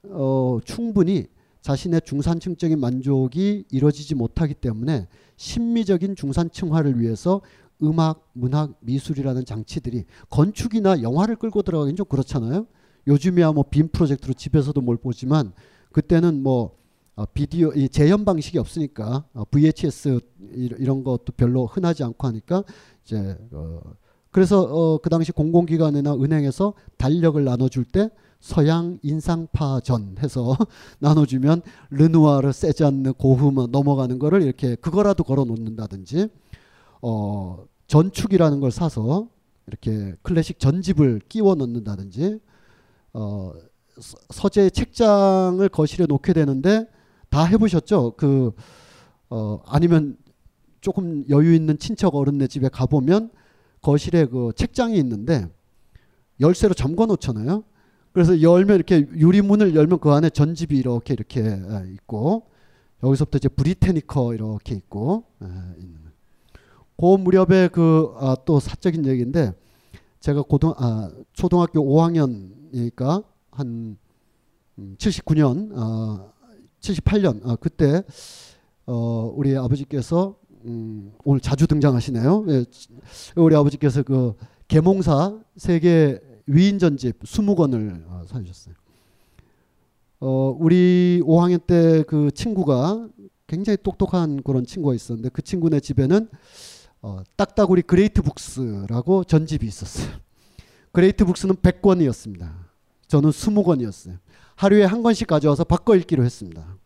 [0.09, 1.27] 어, 충분히
[1.61, 7.41] 자신의 중산층적인 만족이 이루어지지 못하기 때문에 심미적인 중산층화를 위해서
[7.81, 12.67] 음악, 문학, 미술이라는 장치들이 건축이나 영화를 끌고 들어가긴 좀 그렇잖아요.
[13.07, 15.53] 요즘이야 뭐 빔 프로젝트로 집에서도 뭘 보지만
[15.91, 16.77] 그때는 뭐
[17.15, 20.19] 어, 비디오 이 재현 방식이 없으니까 어, VHS
[20.51, 22.63] 이런 것도 별로 흔하지 않고 하니까
[23.05, 23.79] 이제 어,
[24.31, 28.09] 그래서 어, 그 당시 공공기관이나 은행에서 달력을 나눠줄 때
[28.41, 30.57] 서양 인상파전 해서
[30.99, 36.27] 나눠주면 르누아르 세잔느 고흐만 넘어가는 거를 이렇게 그거라도 걸어 놓는다든지
[37.01, 39.29] 어, 전축이라는 걸 사서
[39.67, 42.39] 이렇게 클래식 전집을 끼워 넣는다든지
[43.17, 43.53] 어,
[44.29, 46.85] 서재 책장을 거실에 놓게 되는데
[47.29, 48.15] 다 해보셨죠?
[48.17, 48.51] 그
[49.29, 50.17] 어, 아니면
[50.81, 53.31] 조금 여유 있는 친척 어른네 집에 가보면
[53.81, 55.47] 거실에 그 책장이 있는데
[56.41, 57.63] 열쇠로 잠궈 놓잖아요.
[58.11, 61.41] 그래서 열면 이렇게 유리문을 열면 그 안에 전집이 이렇게 이렇게
[61.93, 62.47] 있고
[63.01, 65.99] 여기서부터 이제 브리테니커 이렇게 있고 있는
[66.97, 69.53] 그 무렵에 그또 아, 사적인 얘기인데
[70.19, 73.97] 제가 고등 아 초등학교 5학년 이니까 한
[74.77, 76.31] 79년 아
[76.79, 78.03] 78년 아 그때
[78.85, 82.45] 어 우리 아버지께서 음, 오늘 자주 등장하시네요.
[82.49, 82.65] 예,
[83.35, 84.35] 우리 아버지께서 그
[84.67, 88.73] 계몽사 세계 위인 전집 20권을 어, 사주셨어요.
[90.19, 93.09] 어, 우리 5학년 때 그 친구가
[93.47, 96.29] 굉장히 똑똑한 그런 친구가 있었는데 그 친구네 집에는
[97.01, 100.24] 어, 딱따구리 Great Books라고 전집이 있었어요.
[100.95, 102.49] Great Books는 100권이었습니다.
[103.09, 104.17] 저는 20권이었어요.
[104.55, 106.77] 하루에 한 권씩 가져와서 바꿔 읽기로 했습니다.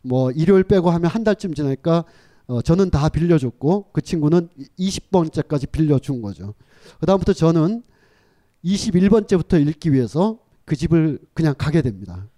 [0.00, 2.06] 뭐 일요일 빼고 하면 한 달쯤 지나니까
[2.46, 6.54] 어, 저는 다 빌려줬고 그 친구는 20번째까지 빌려준 거죠.
[7.00, 7.82] 그 다음부터 저는
[8.64, 12.28] 21번째부터 읽기 위해서 그 집을 그냥 가게 됩니다.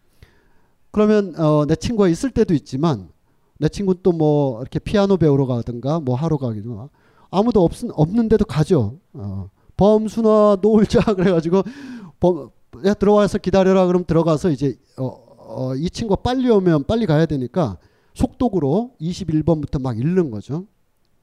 [0.90, 3.10] 그러면 어, 내 친구가 있을 때도 있지만
[3.58, 6.90] 내 친구는 또 뭐 이렇게 피아노 배우러 가든가 뭐 하러 가기도
[7.30, 8.98] 아무도 없, 없는데도 가죠.
[9.12, 11.62] 어, 범수나 놀자 그래가지고
[12.20, 12.50] 범,
[12.84, 17.78] 야 들어와서 기다려라 그럼 들어가서 이제 어, 어, 이 친구가 빨리 오면 빨리 가야 되니까
[18.14, 20.66] 속독으로 21번부터 막 읽는 거죠.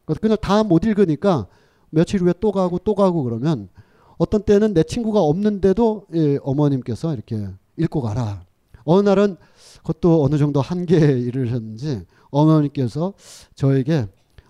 [0.05, 1.47] 그래서 그냥 다 못 읽으니까
[1.91, 3.69] 며칠 후에 또 가고 또 가고 그러면
[4.17, 8.43] 어떤 때는 내 친구가 없는데도 예, 어머님께서 이렇게 읽고 가라.
[8.83, 9.37] 어느 날은
[9.77, 13.13] 그것도 어느 정도 한계에 이르셨는지 어머님께서
[13.55, 14.07] 저에게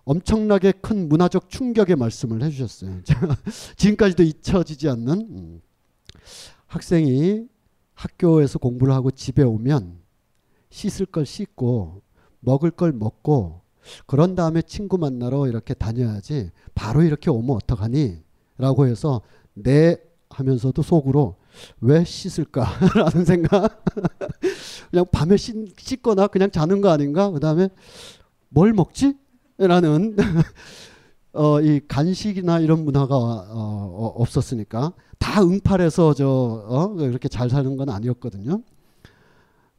[0.10, 3.02] 엄청나게 큰 문화적 충격의 말씀을 해주셨어요.
[3.78, 5.62] 지금까지도 잊혀지지 않는 음.
[6.66, 7.46] 학생이
[7.94, 10.00] 학교에서 공부를 하고 집에 오면
[10.72, 12.02] 씻을 걸 씻고
[12.40, 13.62] 먹을 걸 먹고
[14.08, 18.24] 그런 다음에 친구 만나러 이렇게 다녀야지 바로 이렇게 오면 어떡하니?
[18.58, 19.22] 라고 해서
[19.54, 19.96] 네
[20.32, 21.36] 하면서도 속으로
[21.82, 23.86] 왜 씻을까라는 생각.
[24.90, 27.30] 그냥 밤에 씻, 씻거나 그냥 자는 거 아닌가?
[27.30, 27.70] 그 다음에
[28.50, 29.16] 뭘 먹지?
[29.68, 30.16] 라는
[31.34, 37.76] 어, 이 간식이나 이런 문화가 어, 어, 없었으니까 다 응팔해서 저 어, 그렇게 잘 사는
[37.76, 38.64] 건 아니었거든요.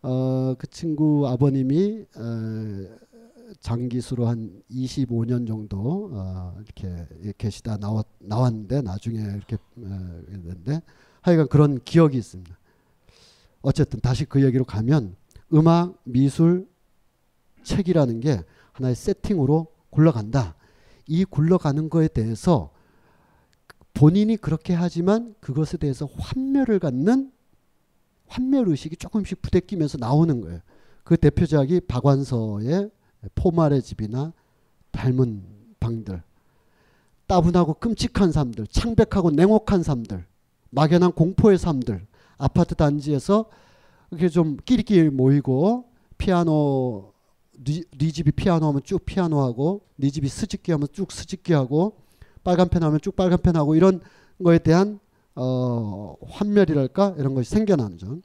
[0.02, 2.86] 어, 그 친구 아버님이 어,
[3.60, 10.82] 장기수로 한 25년 정도 어, 이렇게 계시다 나왔, 나왔는데 나중에 이렇게 어, 했는데
[11.22, 12.54] 하여간 그런 기억이 있습니다.
[13.62, 15.16] 어쨌든 다시 그 얘기로 가면
[15.54, 16.68] 음악, 미술,
[17.62, 20.54] 책이라는 게 하나의 세팅으로 굴러간다.
[21.06, 22.72] 이 굴러가는 거에 대해서
[23.94, 27.32] 본인이 그렇게 하지만 그것에 대해서 환멸을 갖는
[28.26, 30.60] 환멸 의식이 조금씩 부대끼면서 나오는 거예요.
[31.02, 32.90] 그 대표작이 박완서의
[33.34, 34.32] 포말의 집이나
[34.92, 35.44] 닮은
[35.80, 36.22] 방들,
[37.26, 40.24] 따분하고 끔찍한 삶들, 창백하고 냉혹한 삶들,
[40.70, 42.06] 막연한 공포의 삶들,
[42.38, 43.46] 아파트 단지에서
[44.10, 47.09] 이렇게 좀 끼리끼리 모이고 피아노
[47.62, 51.96] 네, 네 집이 피아노 하면 쭉 피아노 하고 네 집이 스집기 하면 쭉 스집기 하고
[52.42, 54.00] 빨간 펜 하면 쭉 빨간 펜 하고 이런
[54.42, 54.98] 거에 대한
[55.34, 58.22] 어, 환멸이랄까 이런 것이 생겨나는 점.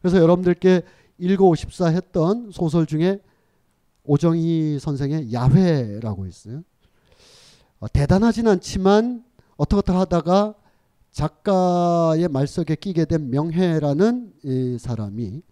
[0.00, 0.82] 그래서 여러분들께
[1.18, 3.20] 읽어 오십사 했던 소설 중에
[4.04, 6.62] 오정희 선생의 야회라고 있어요.
[7.80, 9.24] 어, 대단하진 않지만
[9.56, 10.54] 어떻게 하다가
[11.10, 15.42] 작가의 말석에 끼게 된 명혜라는 이 사람이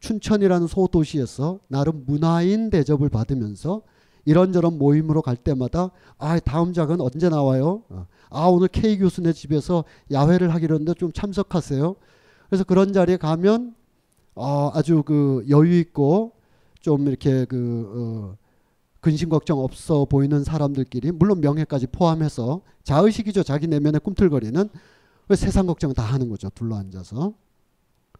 [0.00, 3.82] 춘천이라는 소도시에서 나름 문화인 대접을 받으면서
[4.24, 7.84] 이런저런 모임으로 갈 때마다 아 다음 작은 언제 나와요?
[7.88, 11.94] 어, 아 오늘 K 교수네 집에서 야회를 하기로 했는데 좀 참석하세요.
[12.48, 13.74] 그래서 그런 자리에 가면
[14.34, 16.32] 어, 아주 그 여유 있고
[16.80, 18.46] 좀 이렇게 그 어,
[19.00, 24.68] 근심 걱정 없어 보이는 사람들끼리 물론 명예까지 포함해서 자의식이죠 자기 내면에 꿈틀거리는
[25.36, 27.32] 세상 걱정 다 하는 거죠 둘러 앉아서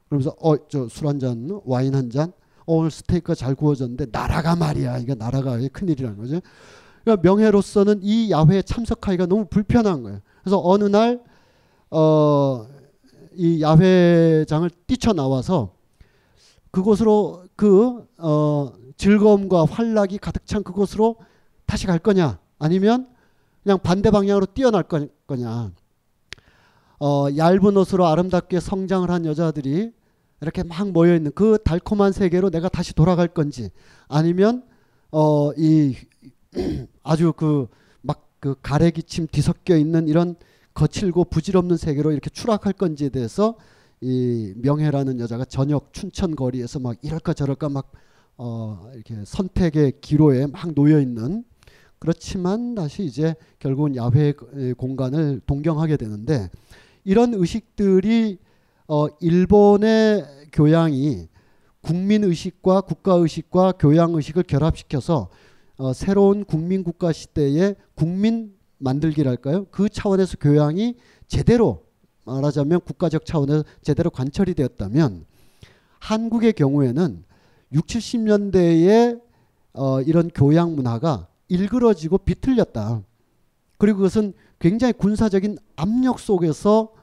[0.08, 2.32] 그러면서 어 저 술 한 잔 와인 한 잔?
[2.66, 4.98] 어, 오늘 스테이크가 잘 구워졌는데 나라가 말이야.
[4.98, 6.40] 이게 나라가 큰일이라는 거죠
[7.04, 10.20] 그러니까 명예로서는 이 야회에 참석하기가 너무 불편한 거예요.
[10.42, 11.22] 그래서 어느 날
[11.90, 12.66] 어,
[13.34, 15.74] 이 야회장을 뛰쳐 나와서
[16.70, 21.16] 그곳으로 그 어, 즐거움과 활락이 가득 찬 그곳으로
[21.66, 22.38] 다시 갈 거냐?
[22.58, 23.08] 아니면
[23.62, 25.72] 그냥 반대 방향으로 뛰어날 거냐
[27.00, 29.92] 어, 얇은 옷으로 아름답게 성장을 한 여자들이
[30.40, 33.70] 이렇게 막 모여 있는 그 달콤한 세계로 내가 다시 돌아갈 건지
[34.08, 34.64] 아니면
[35.10, 35.94] 어, 이
[37.02, 37.66] 아주 그
[38.02, 40.36] 막 그 가래 기침 뒤섞여 있는 이런
[40.74, 43.56] 거칠고 부질없는 세계로 이렇게 추락할 건지에 대해서
[44.00, 47.90] 이 명혜라는 여자가 저녁 춘천 거리에서 막 이럴까 저럴까 막
[48.36, 51.44] 어, 이렇게 선택의 기로에 막 놓여 있는
[51.98, 54.32] 그렇지만 다시 이제 결국은 야외
[54.76, 56.50] 공간을 동경하게 되는데
[57.06, 58.36] 이런 의식들이
[58.88, 61.28] 어, 일본의 교양이
[61.80, 65.28] 국민 의식과 국가 의식과 교양 의식을 결합시켜서
[65.76, 69.66] 어, 새로운 국민 국가 시대의 국민 만들기랄까요?
[69.70, 70.96] 그 차원에서 교양이
[71.28, 71.84] 제대로
[72.24, 75.26] 말하자면 국가적 차원에서 제대로 관철이 되었다면
[76.00, 77.24] 한국의 경우에는
[77.70, 79.20] 6, 70년대에
[79.74, 83.04] 어, 이런 교양 문화가 일그러지고 비틀렸다.
[83.78, 86.95] 그리고 그것은 굉장히 군사적인 압력 속에서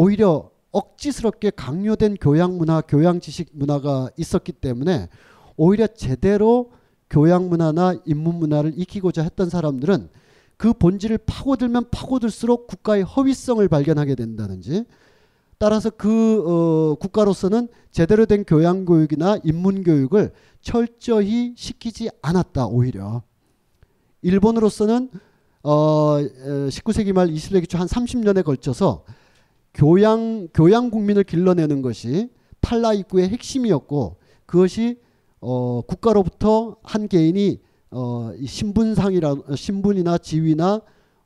[0.00, 5.10] 오히려 억지스럽게 강요된 교양 문화, 교양 지식 문화가 있었기 때문에
[5.58, 6.72] 오히려 제대로
[7.10, 10.08] 교양 문화나 인문 문화를 익히고자 했던 사람들은
[10.56, 14.86] 그 본질을 파고들면 파고들수록 국가의 허위성을 발견하게 된다든지
[15.58, 20.32] 따라서 그 어, 국가로서는 제대로 된 교양 교육이나 인문 교육을
[20.62, 23.22] 철저히 시키지 않았다 오히려.
[24.22, 25.10] 일본으로서는
[25.62, 26.16] 어,
[26.70, 29.04] 19세기 말 20세기 초 한 30년에 걸쳐서
[29.74, 32.28] 교양 교양 국민을 길러내는 것이
[32.60, 34.98] 탈라 입구의 핵심이었고 그것이
[35.40, 40.82] 어, 국가로부터 한 개인이 어, 신분상이라 신분이나 지위나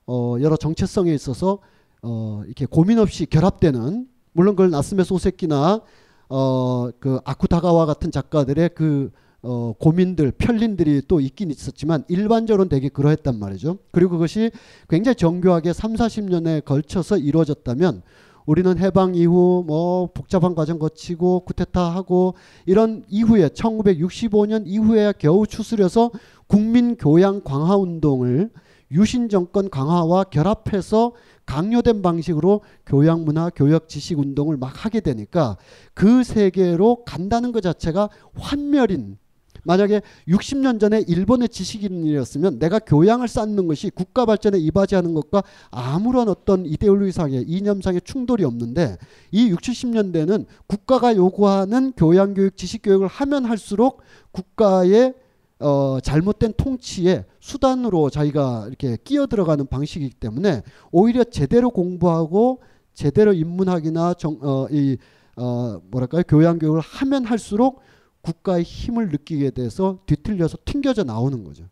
[0.07, 1.59] 어, 여러 정체성에 있어서
[2.03, 5.81] 어, 이렇게 고민 없이 결합되는 물론 그걸 나스메 소세키나
[6.29, 9.11] 어, 그 아쿠다가와 같은 작가들의 그
[9.47, 13.77] 어, 고민들, 편린들이 또 있긴 있었지만 일반적으로는 되게 그러했단 말이죠.
[13.91, 14.51] 그리고 그것이
[14.89, 18.03] 굉장히 정교하게 3, 40년에 걸쳐서 이루어졌다면
[18.47, 22.35] 우리는 해방 이후 뭐 복잡한 과정 거치고 쿠데타하고
[22.67, 26.11] 이런 이후에 1965년 이후에야 겨우 추스려서
[26.47, 28.51] 국민 교양 강화 운동을
[28.91, 31.13] 유신 정권 강화와 결합해서
[31.47, 35.57] 강요된 방식으로 교양 문화, 교역 지식 운동을 막 하게 되니까
[35.95, 39.19] 그 세계로 간다는 것 자체가 환멸인
[39.64, 46.64] 만약에 60년 전에 일본의 지식인이었으면 내가 교양을 쌓는 것이 국가 발전에 이바지하는 것과 아무런 어떤
[46.66, 48.98] 이데올로기상의 이념상의 충돌이 없는데
[49.31, 55.14] 이 60, 70년대는 국가가 요구하는 교양 교육, 지식 교육을 하면 할수록 국가의
[55.61, 62.61] 어, 잘못된 통치의 수단으로 자기가 이렇게 끼어 들어가는 방식이기 때문에 오히려 제대로 공부하고
[62.92, 64.96] 제대로 인문학이나 정, 어, 이
[65.37, 66.22] 어, 뭐랄까요?
[66.29, 67.81] 교양 교육을 하면 할수록
[68.25, 71.69] 국가의 힘을 느끼게 돼서 뒤틀려서 튕겨져 나오는 거죠.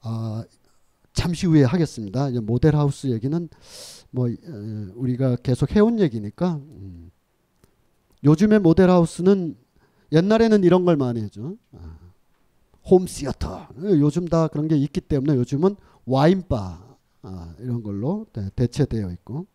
[0.00, 0.44] 아,
[1.12, 2.30] 잠시 후에 하겠습니다.
[2.42, 3.48] 모델 하우스 얘기는
[4.10, 7.10] 뭐 어, 우리가 계속 해온 얘기니까 음.
[8.24, 9.56] 요즘의 모델 하우스는
[10.12, 11.56] 옛날에는 이런 걸 많이 해죠.
[11.72, 11.98] 아,
[12.90, 13.68] 홈시어터
[14.00, 19.46] 요즘 다 그런 게 있기 때문에 요즘은 와인바 아, 이런 걸로 대, 대체되어 있고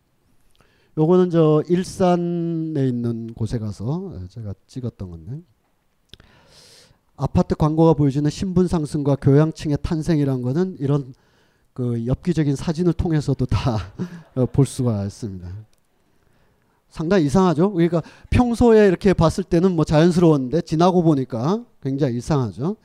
[0.98, 5.42] 요거는 저 일산에 있는 곳에 가서 제가 찍었던 건데
[7.24, 11.14] 아파트 광고가 보여주는 신분 상승과 교양층의 탄생이란 거는 이런
[11.72, 13.78] 그 엽기적인 사진을 통해서도 다
[14.52, 15.48] 볼 수가 있습니다.
[16.90, 17.72] 상당히 이상하죠.
[17.72, 22.76] 그러니까 평소에 이렇게 봤을 때는 뭐 자연스러웠는데 지나고 보니까 굉장히 이상하죠.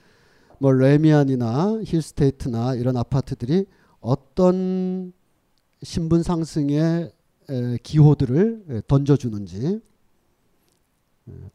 [0.59, 3.67] 뭐 레미안이나 힐스테이트나 이런 아파트들이
[3.99, 5.13] 어떤
[5.83, 7.11] 신분 상승의
[7.83, 9.81] 기호들을 던져주는지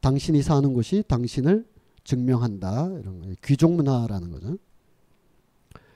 [0.01, 1.71] 당신이 사는 곳이 당신을
[2.03, 4.57] 증명한다 이런 거 귀족 문화라는 거죠.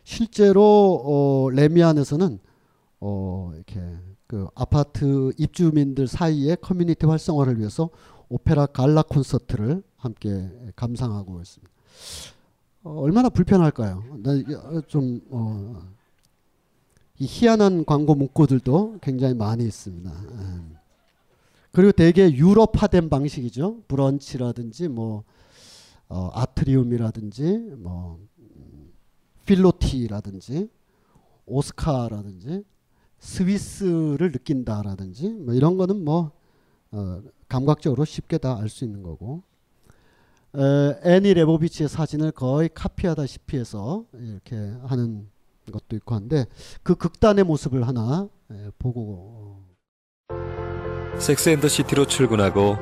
[0.03, 2.39] 실제로 어, 레미안에서는
[3.01, 3.81] 어, 이렇게
[4.25, 7.89] 그 아파트 입주민들 사이에 커뮤니티 활성화를 위해서
[8.29, 11.73] 오페라 갈라 콘서트를 함께 감상하고 있습니다.
[12.83, 14.03] 어, 얼마나 불편할까요?
[14.87, 15.81] 좀 어,
[17.19, 20.11] 이 희한한 광고 문구들도 굉장히 많이 있습니다.
[20.11, 20.77] 예.
[21.71, 23.81] 그리고 대개 유럽화된 방식이죠.
[23.87, 25.23] 브런치라든지 뭐
[26.09, 28.93] 어, 아트리움이라든지 뭐 음,
[29.45, 30.69] 필로티라든지
[31.45, 32.63] 오스카라든지
[33.19, 36.31] 스위스를 느낀다라든지 뭐 이런 거는 뭐
[36.91, 39.43] 어, 감각적으로 쉽게 다 알 수 있는 거고.
[40.55, 45.27] 에, 애니 레보비치의 사진을 거의 카피하다시피 해서 이렇게 하는
[45.71, 46.45] 것도 있고 한데
[46.83, 49.61] 그 극단의 모습을 하나 에, 보고
[51.19, 52.75] 섹스앤더시티로 출근하고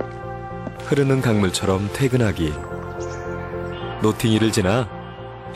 [0.87, 2.51] 흐르는 강물처럼 퇴근하기
[4.05, 4.87] 노팅힐을 지나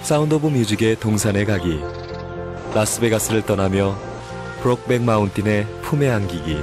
[0.01, 1.81] Sound of Music의 동산에 가기
[2.73, 3.95] 라스베가스를 떠나며
[4.61, 6.53] Brokeback Mountain의 품에 안기기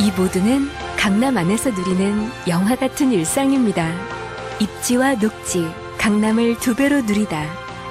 [0.00, 3.92] 이 모두는 강남 안에서 누리는 영화 같은 일상입니다.
[4.60, 5.66] 입지와 녹지,
[5.98, 7.44] 강남을 두 배로 누리다.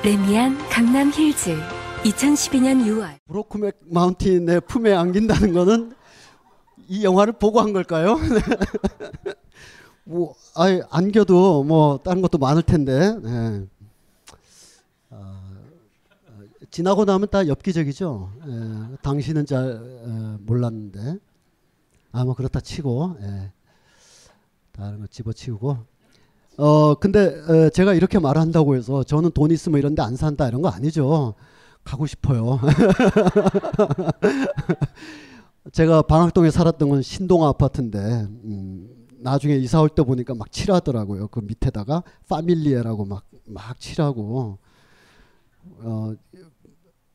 [0.06, 1.58] 레미안 강남 힐즈
[2.04, 5.92] 2012년 6월 브로크백 마운틴의 품에 안긴다는 거는
[6.88, 8.18] 이 영화를 보고 한 걸까요?
[10.04, 13.66] 뭐 아예 안겨도 뭐 다른 것도 많을 텐데 네.
[15.10, 15.36] 어,
[16.72, 18.32] 지나고 나면 다 엽기적이죠.
[18.48, 21.18] 예, 당신은 잘 에, 몰랐는데
[22.12, 23.52] 아뭐 그렇다 치고 예,
[24.72, 25.78] 다른 거 집어치우고
[26.58, 30.70] 어 근데 에, 제가 이렇게 말한다고 해서 저는 돈 있으면 이런데 안 산다 이런 거
[30.70, 31.36] 아니죠.
[31.84, 32.60] 가고 싶어요.
[35.72, 38.90] 제가 방학동에 살았던 건 신동아 아파트인데 음,
[39.22, 41.28] 나중에 이사 올 때 보니까 막 칠하더라고요.
[41.28, 44.58] 그 밑에다가 파밀리에라고 막 막 칠하고
[45.80, 46.14] 어,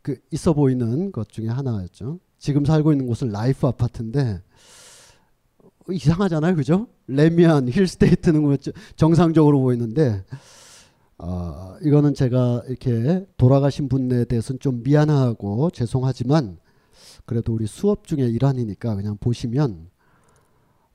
[0.03, 2.21] 그 있어 보이는 것 중에 하나였죠.
[2.39, 4.43] 지금 살고 있는 곳은 라이프 아파트인데
[5.91, 6.89] 이상하잖아요, 그죠?
[7.07, 8.57] 레미안 힐스테이트는 뭐
[8.97, 10.25] 정상적으로 보이는데
[11.19, 16.59] 어, 이거는 제가 이렇게 돌아가신 분에 대해서는 좀 미안하고 죄송하지만
[17.25, 19.89] 그래도 우리 수업 중에 일환이니까 그냥 보시면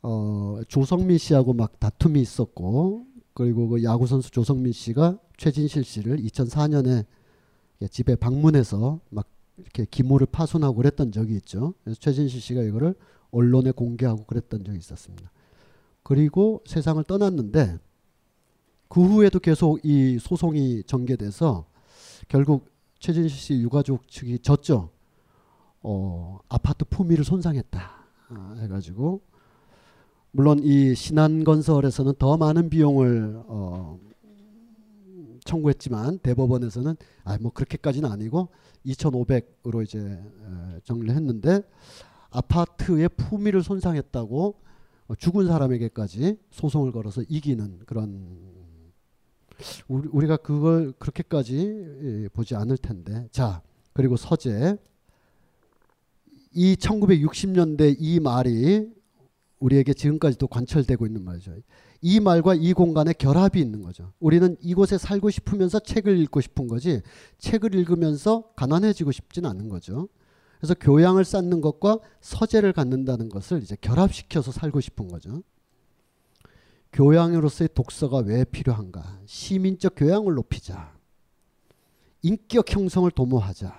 [0.03, 7.05] 어, 조성민 씨하고 막 다툼이 있었고 그리고 그 야구 선수 조성민 씨가 최진실 씨를 2004년에
[7.89, 11.73] 집에 방문해서 막 이렇게 기모를 파손하고 그랬던 적이 있죠.
[11.83, 12.95] 그래서 최진실 씨가 이거를
[13.31, 15.31] 언론에 공개하고 그랬던 적이 있었습니다.
[16.03, 17.77] 그리고 세상을 떠났는데
[18.87, 21.65] 그 후에도 계속 이 소송이 전개돼서
[22.27, 24.89] 결국 최진실 씨 유가족 측이 졌죠.
[25.83, 29.21] 어, 아파트 품위를 손상했다 어, 해가지고
[30.31, 33.99] 물론 이 신한건설에서는 더 많은 비용을 어,
[35.43, 38.49] 청구했지만 대법원에서는 아 뭐 그렇게까지는 아니고
[38.85, 41.61] 2,500으로 이제 에, 정리를 했는데
[42.29, 44.55] 아파트의 품위를 손상했다고
[45.07, 48.61] 어, 죽은 사람에게까지 소송을 걸어서 이기는 그런
[49.87, 53.27] 우리, 우리 가 그걸 그렇게까지 보지 않을 텐데.
[53.31, 53.61] 자
[53.93, 54.77] 그리고 서재.
[56.53, 58.89] 이 1960년대 이 말이
[59.61, 61.55] 우리에게 지금까지도 관철되고 있는 말이죠.
[62.01, 64.11] 이 말과 이 공간에 결합이 있는 거죠.
[64.19, 67.01] 우리는 이곳에 살고 싶으면서 책을 읽고 싶은 거지
[67.37, 70.09] 책을 읽으면서 가난해지고 싶진 않은 거죠.
[70.57, 75.43] 그래서 교양을 쌓는 것과 서재를 갖는다는 것을 이제 결합시켜서 살고 싶은 거죠.
[76.93, 79.19] 교양으로서의 독서가 왜 필요한가?
[79.25, 80.93] 시민적 교양을 높이자.
[82.23, 83.73] 인격 형성을 도모하자.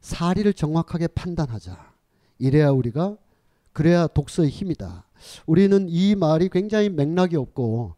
[0.00, 1.94] 사리를 정확하게 판단하자.
[2.38, 3.16] 이래야 우리가
[3.76, 5.04] 그래야 독서의 힘이다.
[5.44, 7.94] 우리는 이 말이 굉장히 맥락이 없고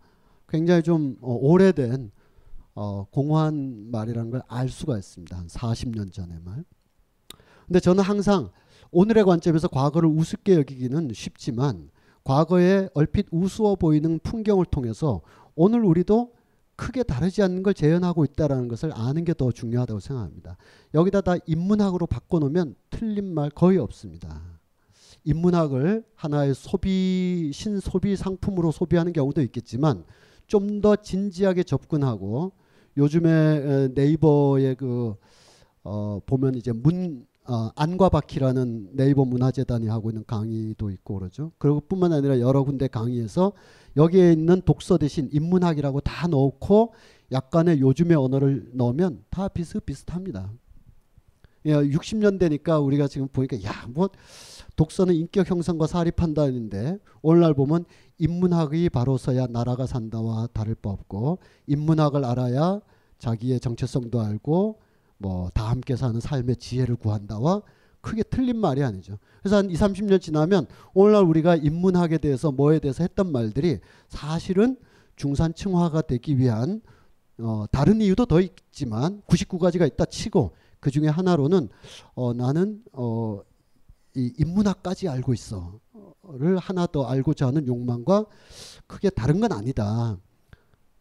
[0.49, 2.11] 굉장히 좀 어, 오래된
[2.75, 5.39] 어, 공허한 말이라는 걸 알 수가 있습니다.
[5.39, 6.65] 한 40년 전의 말.
[7.69, 8.51] 근데 저는 항상
[8.91, 11.91] 오늘의 관점에서 과거를 우습게 여기기는 쉽지만
[12.25, 15.21] 과거에 얼핏 우스워 보이는 풍경을 통해서
[15.55, 16.33] 오늘 우리도
[16.75, 20.57] 크게 다르지 않는 걸 재현하고 있다는 것을 아는 게 더 중요하다고 생각합니다.
[20.95, 24.58] 여기다 다 인문학으로 바꿔놓으면 틀린 말 거의 없습니다.
[25.25, 30.05] 인문학을 하나의 소비 신소비 상품으로 소비하는 경우도 있겠지만
[30.47, 32.53] 좀 더 진지하게 접근하고
[32.97, 35.15] 요즘에 네이버에 그
[35.85, 41.53] 어, 보면 이제 문 어, 안과 바퀴라는 네이버 문화재단이 하고 있는 강의도 있고 그러죠.
[41.59, 43.53] 그리고 뿐만 아니라 여러 군데 강의에서
[43.97, 46.93] 여기에 있는 독서 대신 인문학이라고 다 넣고
[47.33, 50.53] 약간의 요즘의 언어를 넣으면 다 비슷비슷합니다.
[51.67, 54.11] 예, 60년대니까 우리가 지금 보니까 야 뭐
[54.79, 57.85] 독서는 인격 형성과 판단인데 오늘날 보면
[58.19, 62.81] 인문학이 바로서야 나라가 산다와 다를 바 없고 인문학을 알아야
[63.19, 64.79] 자기의 정체성도 알고
[65.19, 67.63] 뭐 다 함께 사는 삶의 지혜를 구한다와
[68.01, 69.19] 크게 틀린 말이 아니죠.
[69.41, 74.77] 그래서 한 2, 30년 지나면 오늘날 우리가 인문학에 대해서 뭐에 대해서 했던 말들이 사실은
[75.17, 76.81] 중산층화가 되기 위한
[77.41, 81.69] 어, 다른 이유도 더 있지만 99가지가 있다 치고 그 중에 하나로는
[82.15, 83.41] 어, 나는 어,
[84.19, 88.27] 이 인문학까지 알고 있어를 하나 더 알고자 하는 욕망과
[88.89, 90.19] 크게 다른 건 아니다.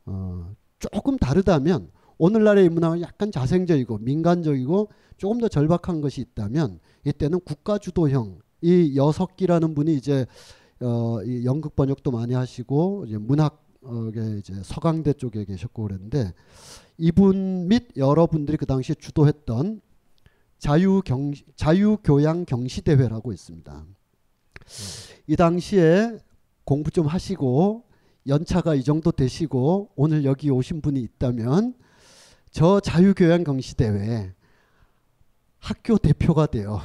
[0.06, 1.90] 어, 조금 다르다면
[2.20, 9.74] 오늘날의 인문학은 약간 자생적이고 민간적이고 조금 더 절박한 것이 있다면 이때는 국가 주도형 이 여석기라는
[9.74, 10.28] 분이 이제
[10.80, 16.34] 어, 이 연극 번역도 많이 하시고 이제 문학에 이제 서강대 쪽에 계셨고 그랬는데
[17.00, 19.82] 이분 및 여러분들이 그 당시에 주도했던
[20.60, 23.86] 자유경 자유교양 경시대회라고 있습니다.
[25.28, 26.18] 이 당시에
[26.64, 27.84] 공부 좀 하시고
[28.28, 31.76] 연차가 이 정도 되시고 오늘 여기 오신 분이 있다면
[32.52, 34.34] 저 자유교양 경시대회
[35.60, 36.80] 학교 대표가 돼요.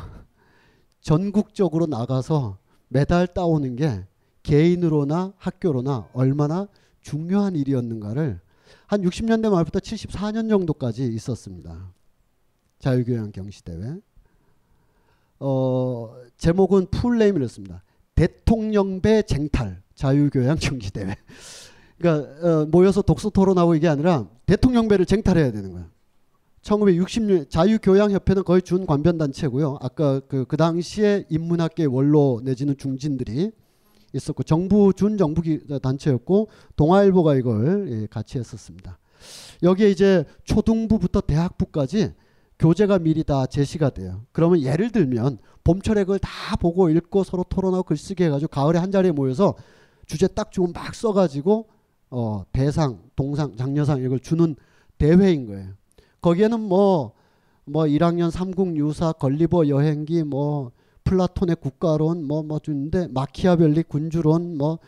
[1.01, 2.59] 전국적으로 나가서
[2.89, 4.05] 메달 따오는 게
[4.43, 6.69] 개인으로나 학교로나 얼마나
[7.01, 8.41] 중요한 일이었는가를
[8.87, 11.93] 한 60년대 말부터 74년 정도까지 있었습니다.
[12.83, 13.97] 자유교양 경시대회.
[15.39, 17.83] 어, 제목은 풀네임이었습니다.
[18.17, 21.17] 대통령배 쟁탈 자유교양 경시대회.
[21.97, 25.89] 그러니까 어, 모여서 독서 토론하고 이게 아니라 대통령배를 쟁탈해야 되는 거야.
[26.63, 29.79] 1960년 자유교양협회는 거의 준 관변 단체고요.
[29.81, 33.53] 아까 그, 그 당시에 인문학계 원로 내지는 중진들이
[34.13, 35.43] 있었고 정부 준 정부
[35.81, 38.99] 단체였고 동아일보가 이걸 예, 같이 했었습니다.
[39.63, 42.13] 여기에 이제 초등부부터 대학부까지
[42.63, 44.21] 교재가 미리 다 제시가 돼요.
[44.31, 49.11] 그러면 예를 들면 봄철에 그걸 다 보고 읽고 서로 토론하고 글쓰기 해가지고 가을에 한 자리에
[49.11, 49.55] 모여서
[50.07, 51.67] 주제 딱 주면 막 써가지고
[52.11, 54.55] 어, 대상, 동상, 장려상 이걸 주는
[54.97, 55.71] 대회인 거예요.
[56.21, 57.15] 거기에는 뭐,
[57.65, 60.71] 뭐 1학년 삼국 유사, 걸리버 여행기, 뭐
[61.03, 64.79] 플라톤의 국가론, 뭐, 뭐 주는데 마키아벨리 군주론, 뭐,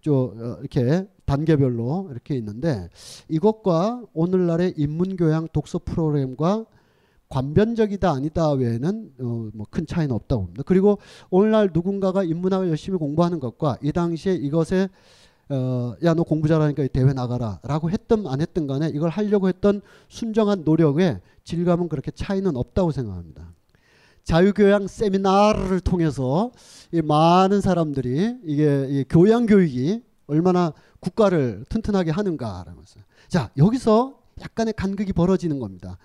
[0.00, 2.88] 저, 어, 이렇게 단계별로 이렇게 있는데
[3.28, 6.66] 이것과 오늘날의 인문교양 독서 프로그램과
[7.28, 9.24] 관변적이다 아니다 외에는 어,
[9.54, 10.62] 뭐 큰 차이는 없다고 봅니다.
[10.66, 10.98] 그리고
[11.30, 14.88] 오늘날 누군가가 인문학을 열심히 공부하는 것과 이 당시에 이것에
[15.48, 17.60] 어, 야, 너 공부 잘하니까 대회 나가라.
[17.62, 23.52] 라고 했든 안 했든 간에 이걸 하려고 했던 순정한 노력에 질감은 그렇게 차이는 없다고 생각합니다.
[24.24, 26.50] 자유교양 세미나를 통해서
[26.90, 33.02] 이 많은 사람들이 이게 이 교양 교육이 얼마나 국가를 튼튼하게 하는가라는 것을.
[33.28, 35.96] 자, 여기서 약간의 간극이 벌어지는 겁니다.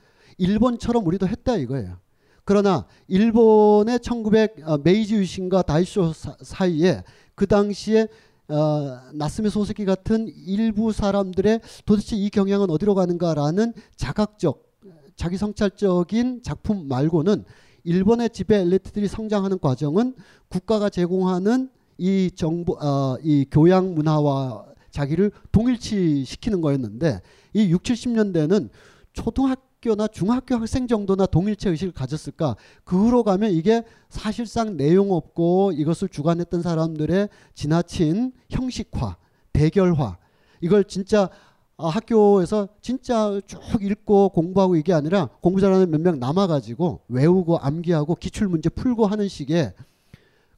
[0.41, 1.97] 일본처럼 우리도 했다 이거예요.
[2.43, 7.03] 그러나 일본의 1900 어, 메이지 유신과 다이쇼 사 이에
[7.35, 8.07] 그 당시에
[8.47, 14.71] 어, 나스메 소세키 같은 일부 사람들의 도대체 이 경향은 어디로 가는가라는 자각적
[15.15, 17.45] 자기 성찰적인 작품 말고는
[17.83, 20.15] 일본의 지배 엘리트들이 성장하는 과정은
[20.49, 21.69] 국가가 제공하는
[21.99, 27.21] 이 정보 어, 이 교양 문화와 자기를 동일치 시키는 거였는데
[27.53, 28.69] 이 6, 70년대는
[29.13, 32.55] 초등학 초등 학교나 중학교 학생 정도나 동일체 의식을 가졌을까?
[32.83, 39.17] 그 후로 가면 이게 사실상 내용 없고 이것을 주관했던 사람들의 지나친 형식화,
[39.51, 40.17] 대결화.
[40.61, 41.29] 이걸 진짜
[41.77, 48.15] 아, 학교에서 진짜 쭉 읽고 공부하고 이게 아니라 공부 잘하는 몇 명 남아가지고 외우고 암기하고
[48.15, 49.73] 기출 문제 풀고 하는 식의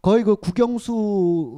[0.01, 0.93] 거의 그 국영수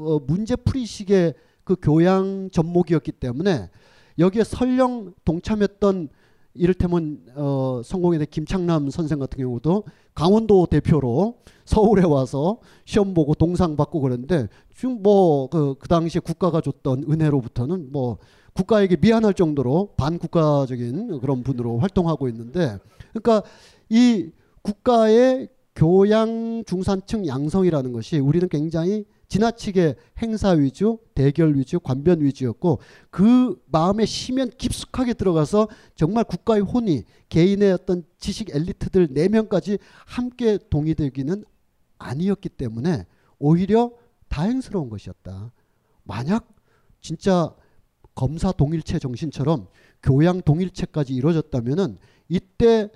[0.05, 3.71] 어, 문제 풀이식의 그 교양 접목이었기 때문에
[4.19, 6.09] 여기에 설령 동참했던
[6.55, 9.83] 이를테면 어, 성공회대 김창남 선생 같은 경우도
[10.13, 17.05] 강원도 대표로 서울에 와서 시험 보고 동상 받고 그랬는데 지금 뭐그 그 당시에 국가가 줬던
[17.09, 18.17] 은혜로부터는 뭐
[18.53, 22.77] 국가에게 미안할 정도로 반국가적인 그런 분으로 활동하고 있는데
[23.13, 23.43] 그러니까
[23.89, 24.29] 이
[24.61, 33.61] 국가의 교양 중산층 양성이라는 것이 우리는 굉장히 지나치게 행사 위주, 대결 위주, 관변 위주였고 그
[33.67, 41.43] 마음에 심연 깊숙하게 들어가서 정말 국가의 혼이 개인의 어떤 지식 엘리트들 네 명까지 함께 동의되기는
[41.97, 43.05] 아니었기 때문에
[43.39, 43.91] 오히려
[44.27, 45.51] 다행스러운 것이었다.
[46.03, 46.47] 만약
[47.01, 47.53] 진짜
[48.13, 49.67] 검사 동일체 정신처럼
[50.01, 51.97] 교양 동일체까지 이루어졌다면은
[52.29, 52.89] 이때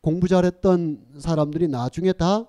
[0.00, 2.46] 공부 잘했던 사람들이 나중에 다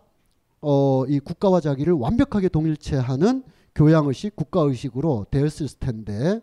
[0.62, 3.44] 어, 이 국가와 자기를 완벽하게 동일체하는
[3.74, 6.42] 교양의식, 국가의식으로 되었을 텐데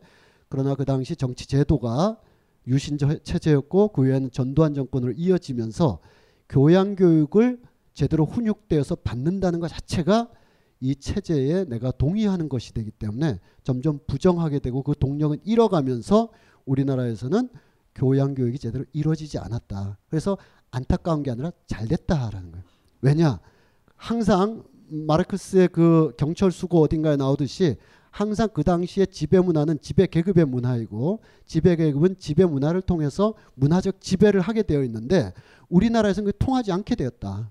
[0.49, 2.19] 그러나 그 당시 정치 제도가
[2.67, 6.01] 유신 체제였고 그 외에는 전두환 정권으로 이어지면서
[6.49, 7.61] 교양 교육을
[7.95, 10.29] 제대로 훈육되어서 받는다는 것 자체가
[10.81, 16.31] 이 체제에 내가 동의하는 것이 되기 때문에 점점 부정하게 되고 그 동력은 잃어가면서
[16.67, 17.49] 우리나라에서는
[17.95, 19.99] 교양 교육이 제대로 이루어지지 않았다.
[20.09, 20.39] 그래서
[20.71, 22.65] 안타까운 게 아니라 잘 됐다라는 거예요.
[23.01, 23.41] 왜냐?
[23.99, 27.77] 항상 마르크스의 그 경철 수고 어딘가에 나오듯이
[28.11, 34.41] 항상 그 당시에 지배 문화는 지배 계급의 문화이고 지배 계급은 지배 문화를 통해서 문화적 지배를
[34.41, 35.35] 하게 되어 있는데
[35.69, 37.51] 우리나라에서는 그게 통하지 않게 되었다.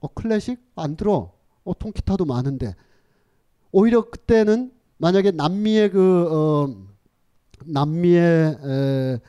[0.00, 1.32] 어 클래식 안 들어.
[1.64, 2.74] 어 통기타도 많은데
[3.72, 6.76] 오히려 그때는 만약에 남미의 그 어,
[7.64, 9.20] 남미의 에,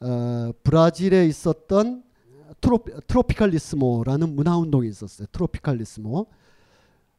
[0.00, 2.02] 어, 브라질에 있었던
[2.60, 5.26] 트로, 트로피칼리스모라는 문화 운동이 있었어요.
[5.32, 6.26] 트로피칼리스모.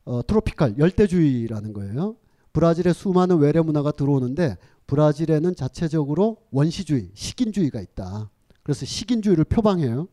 [0.06, 2.16] 어, 트로피칼 열대주의라는 거예요.
[2.54, 8.30] 브라질에 수많은 외래 문화가 들어오는데 브라질에는 자체적으로 원시주의, 식인주의가 있다.
[8.64, 10.08] 그래서 식인주의를 표방해요.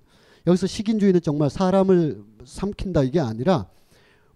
[0.47, 3.69] 여기서 식인주의는 정말 사람을 삼킨다 이게 아니라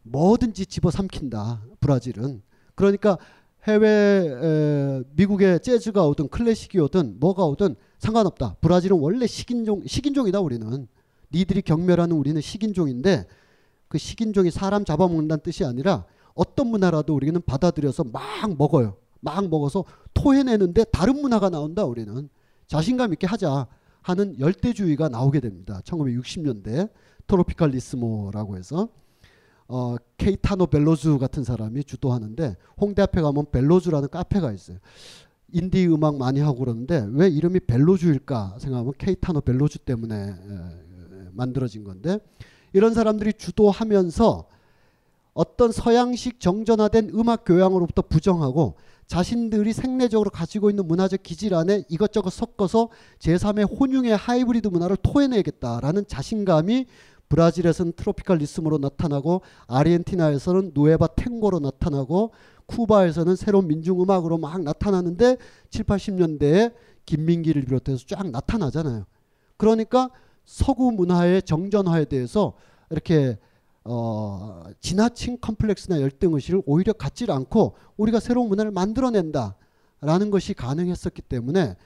[0.03, 1.62] 뭐든지 집어 삼킨다.
[1.80, 2.43] 브라질은.
[2.74, 3.18] 그러니까
[3.68, 8.57] 해외 에, 미국의 재즈가 오든 클래식이 오든 뭐가 오든 상관없다.
[8.61, 10.89] 브라질은 원래 식인종 식인종이다 우리는.
[11.33, 13.27] 니들이 경멸하는 우리는 식인종인데
[13.87, 18.23] 그 식인종이 사람 잡아먹는다는 뜻이 아니라 어떤 문화라도 우리는 받아들여서 막
[18.57, 18.97] 먹어요.
[19.21, 19.85] 막 먹어서
[20.15, 22.29] 토해내는데 다른 문화가 나온다 우리는.
[22.67, 23.67] 자신감 있게 하자
[24.03, 25.81] 하는 열대주의가 나오게 됩니다.
[25.85, 26.89] 1960년대
[27.27, 28.89] 트로피칼리스모라고 해서
[29.69, 34.79] 어, 케이타노 벨로주 같은 사람이 주도하는데 홍대 앞에 가면 벨로주라는 카페가 있어요.
[35.53, 40.35] 인디 음악 많이 하고 그러는데 왜 이름이 벨로주일까 생각하면 케이타노 벨로주 때문에 에,
[41.33, 42.19] 만들어진 건데
[42.73, 44.47] 이런 사람들이 주도하면서
[45.35, 48.75] 어떤 서양식 정전화된 음악 교양으로부터 부정하고
[49.07, 56.87] 자신들이 생내적으로 가지고 있는 문화적 기질 안에 이것저것 섞어서 제3의 혼용의 하이브리드 문화를 토해내겠다라는 자신감이
[57.31, 62.33] 브라질에서는 트로피칼 리스무로 나타나고 아르헨티나에서는 누에바 탱고로 나타나고
[62.66, 65.39] 쿠바에서는 새로운 민중음악으로 막 나타나는데
[65.70, 66.74] 7, 80년대에
[67.07, 69.05] 김민기를 비롯해서 쫙 나타나잖아요.
[69.57, 70.11] 그러니까
[70.45, 72.55] 서구 문화의 정전화에 대해서
[72.91, 73.39] 이렇게
[73.85, 81.76] 어, 지나친 컴플렉스나 열등 의식을 오히려 갖지 않고 우리가 새로운 문화를 만들어낸다라는 것이 가능했었기 때문에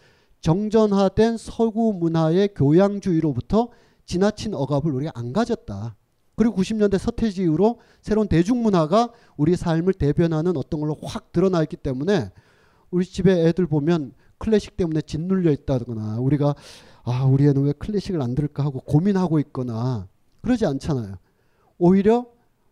[0.41, 3.69] 정전화된 서구 문화의 교양주의로부터
[4.07, 5.97] 지나친 억압을 우리가 안 가졌다.
[6.37, 12.31] 그리고 90년대 서태지 이후로 새로운 대중문화가 우리 삶을 대변하는 어떤 걸로 확 드러나 있기 때문에
[12.91, 16.55] 우리 집에 애들 보면 클래식 때문에 짓눌려 있다거나 우리가
[17.05, 20.09] 아 우리 애는 왜 클래식을 안 들을까 하고 고민하고 있거나
[20.43, 21.17] 그러지 않잖아요.
[21.79, 22.27] 오히려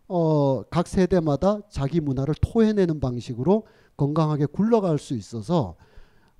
[0.08, 3.64] 어, 각 세대마다 자기 문화를 토해내는 방식으로
[3.96, 5.76] 건강하게 굴러갈 수 있어서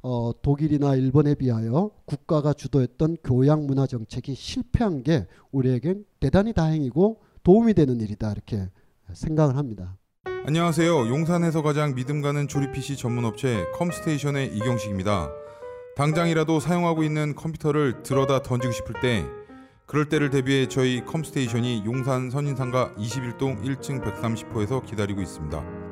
[0.03, 7.75] 어, 독일이나 일본에 비하여 국가가 주도했던 교양 문화 정책이 실패한 게 우리에겐 대단히 다행이고 도움이
[7.75, 8.69] 되는 일이다 이렇게
[9.13, 9.97] 생각을 합니다.
[10.45, 11.09] 안녕하세요.
[11.09, 15.31] 용산에서 가장 믿음 가는 조립 PC 전문 업체 컴스테이션의 이경식입니다.
[15.97, 19.25] 당장이라도 사용하고 있는 컴퓨터를 들어다 던지고 싶을 때
[19.87, 25.92] 그럴 때를 대비해 저희 컴스테이션이 용산 선인상가 21동 1층 130호에서 기다리고 있습니다.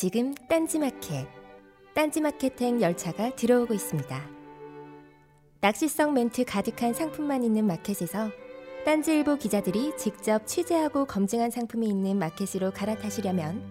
[0.00, 1.26] 지금 딴지마켓,
[1.94, 4.30] 딴지마켓행 열차가 들어오고 있습니다.
[5.60, 8.30] 낚시성 멘트 가득한 상품만 있는 마켓에서
[8.86, 13.62] 딴지일보 기자들이 직접 취재하고 검증한 상품이 있는 마켓으로 갈아타시려면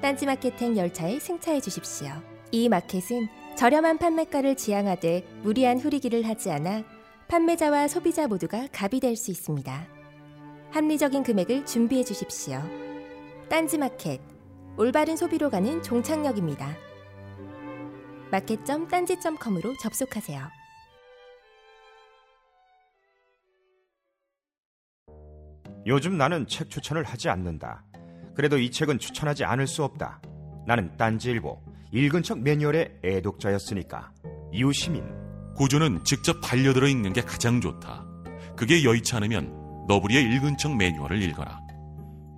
[0.00, 2.08] 딴지마켓행 열차에 승차해 주십시오.
[2.50, 6.82] 이 마켓은 저렴한 판매가를 지향하되 무리한 후리기를 하지 않아
[7.28, 9.86] 판매자와 소비자 모두가 갑이 될 수 있습니다.
[10.70, 12.62] 합리적인 금액을 준비해 주십시오.
[13.50, 14.33] 딴지마켓
[14.76, 16.76] 올바른 소비로 가는 종착역입니다.
[18.32, 20.48] 마켓.딴지.com으로 접속하세요.
[25.86, 27.84] 요즘 나는 책 추천을 하지 않는다.
[28.34, 30.20] 그래도 이 책은 추천하지 않을 수 없다.
[30.66, 31.62] 나는 딴지일보
[31.92, 34.12] 읽은 척 매뉴얼의 애독자였으니까.
[34.52, 35.04] 이웃시민
[35.54, 38.04] 고전은 직접 반려들어 읽는 게 가장 좋다.
[38.56, 41.63] 그게 여의치 않으면 너부리의 읽은 척 매뉴얼을 읽어라.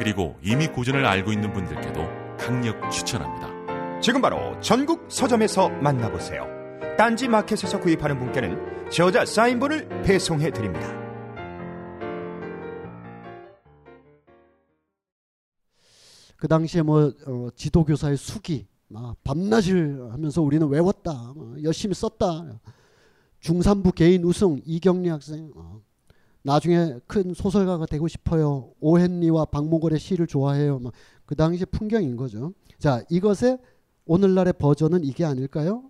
[0.00, 2.00] 그리고 이미 고전을 알고 있는 분들께도
[2.38, 4.00] 강력 추천합니다.
[4.00, 6.46] 지금 바로 전국 서점에서 만나보세요.
[6.96, 10.88] 딴지 마켓에서 구입하는 분께는 저자 사인본을 배송해 드립니다.
[16.38, 22.58] 그 당시에 뭐 어, 지도교사의 수기 막 밤낮을 하면서 우리는 외웠다 뭐 열심히 썼다
[23.40, 25.79] 중산부 개인 우승 이경리 학생 어.
[26.42, 28.72] 나중에 큰 소설가가 되고 싶어요.
[28.80, 30.78] 오헨리와 박목월의 시를 좋아해요.
[30.78, 30.92] 막
[31.30, 32.54] 그 당시 풍경인 거죠.
[32.80, 33.58] 자 이것의
[34.04, 35.84] 오늘날의 버전은 이게 아닐까요?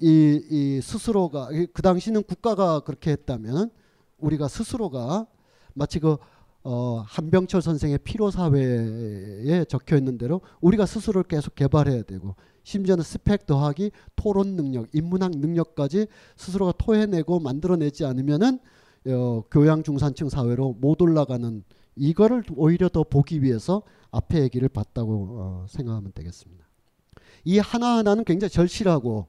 [0.00, 3.70] 이, 이 스스로가 그 당시는 국가가 그렇게 했다면
[4.16, 5.26] 우리가 스스로가
[5.74, 6.16] 마치 그
[6.64, 13.90] 어, 한병철 선생의 피로사회에 적혀 있는 대로 우리가 스스로를 계속 개발해야 되고 심지어는 스펙 더하기
[14.16, 16.06] 토론 능력, 인문학 능력까지
[16.38, 18.58] 스스로가 토해내고 만들어내지 않으면은
[19.06, 21.64] 어, 교양 중산층 사회로 못 올라가는
[21.96, 26.64] 이거를 오히려 더 보기 위해서 앞에 얘기를 봤다고 어, 생각하면 되겠습니다.
[27.44, 29.26] 이 하나하나는 굉장히 절실하고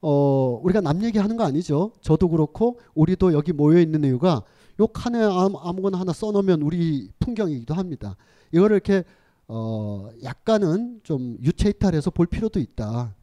[0.00, 1.92] 어, 우리가 남 얘기하는 거 아니죠.
[2.00, 4.42] 저도 그렇고 우리도 여기 모여 있는 이유가
[4.80, 8.16] 요 칸에 아무거나 하나 써놓으면 우리 풍경이기도 합니다.
[8.52, 9.04] 이거를 이렇게
[9.48, 13.14] 어, 약간은 좀 유체이탈해서 볼 필요도 있다.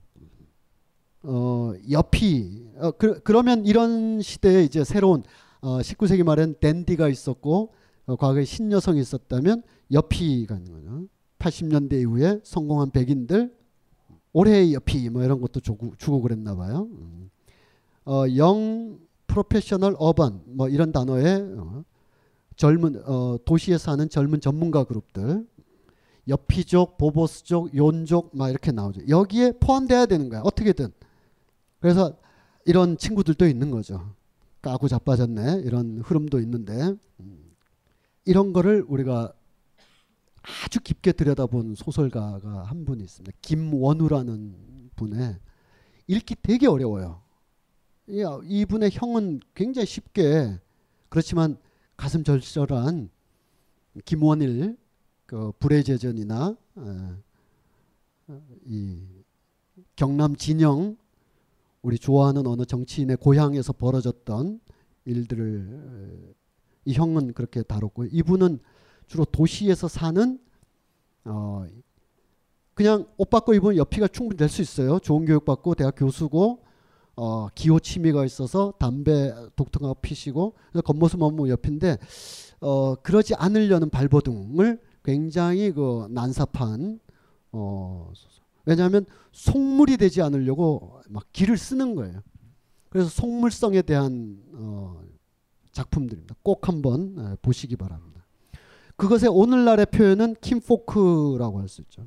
[1.24, 5.24] 어, 옆이 어, 그, 그러면 이런 시대에 이제 새로운
[5.62, 7.74] 어, 19세기 말엔 댄디가 있었고
[8.06, 11.08] 어, 과거에 신여성이 있었다면 옆이가 있는 거죠.
[11.40, 13.56] 80년대 이후에 성공한 백인들
[14.34, 16.88] 올해의 옆이 뭐 이런 것도 주고, 주고 그랬나 봐요.
[16.92, 17.30] 음.
[18.06, 21.84] 어, 영 프로페셔널 어반 뭐 이런 단어에 어,
[22.56, 25.48] 젊은 어, 도시에 사는 젊은 전문가 그룹들
[26.28, 29.02] 옆이족, 보보스족, 용족 막 이렇게 나오죠.
[29.08, 30.42] 여기에 포함돼야 되는 거야.
[30.42, 30.92] 어떻게든.
[31.80, 32.16] 그래서
[32.66, 34.14] 이런 친구들도 있는 거죠.
[34.62, 35.62] 까고 자빠졌네.
[35.64, 37.56] 이런 흐름도 있는데 음.
[38.26, 39.34] 이런 거를 우리가
[40.66, 43.38] 아주 깊게 들여다본 소설가가 한 분이 있습니다.
[43.42, 45.38] 김원우라는 분의
[46.08, 47.22] 읽기 되게 어려워요.
[48.08, 50.60] 이분의 형은 굉장히 쉽게
[51.10, 51.58] 그렇지만
[51.96, 53.10] 가슴 절절한
[54.06, 54.78] 김원일
[55.26, 56.56] 그 불의 제전이나
[58.66, 59.04] 이
[59.96, 60.98] 경남 진영
[61.82, 64.60] 우리 좋아하는 어느 정치인의 고향에서 벌어졌던
[65.06, 66.36] 일들을
[66.86, 68.60] 이 형은 그렇게 다뤘고 이분은
[69.08, 70.40] 주로 도시에서 사는
[71.26, 71.66] 어
[72.74, 75.00] 그냥 옷 받고 입으면 옆이가 충분히 될 수 있어요.
[75.00, 76.64] 좋은 교육 받고 대학 교수고
[77.16, 81.98] 어 기호 취미가 있어서 담배 독특하고 피시고 그래서 겉모습만 보면 옆인데
[82.62, 87.00] 어 그러지 않으려는 발버둥을 굉장히 그 난삽한
[87.52, 88.12] 어
[88.70, 92.22] 왜냐하면 속물이 되지 않으려고 막 기를 쓰는 거예요.
[92.90, 95.02] 그래서 속물성에 대한 어
[95.72, 96.36] 작품들입니다.
[96.44, 98.26] 꼭 한번 보시기 바랍니다.
[98.96, 102.06] 그것의 오늘날의 표현은 Kinfolk라고 할 수 있죠.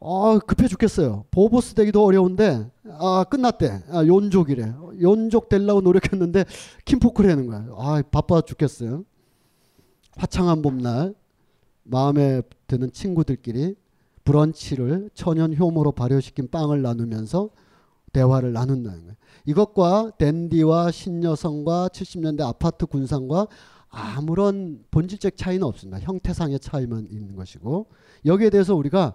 [0.00, 1.26] 아 급해 죽겠어요.
[1.30, 3.82] 보보스 되기도 어려운데 아 끝났대.
[3.90, 4.72] 아, 욘족이래.
[5.02, 6.46] 욘족 되려고 노력했는데
[6.86, 7.66] Kinfolk라는 거야.
[7.76, 9.04] 아 바빠 죽겠어요.
[10.16, 11.14] 화창한 봄날
[11.82, 13.76] 마음에 드는 친구들끼리
[14.24, 17.50] 브런치를 천연 효모로 발효시킨 빵을 나누면서
[18.12, 19.14] 대화를 나눈다는 거예요.
[19.46, 23.46] 이것과 댄디와 신여성과 70년대 아파트 군상과
[23.88, 25.98] 아무런 본질적 차이는 없습니다.
[26.00, 27.86] 형태상의 차이만 있는 것이고
[28.26, 29.14] 여기에 대해서 우리가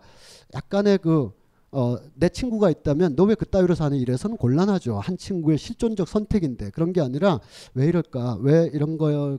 [0.53, 1.31] 약간의 그
[1.71, 4.97] 어, 내 친구가 있다면 너 왜 그 따위로 사는 이래서는 곤란하죠.
[4.99, 7.39] 한 친구의 실존적 선택인데 그런 게 아니라
[7.73, 8.37] 왜 이럴까?
[8.41, 9.37] 왜 이런 거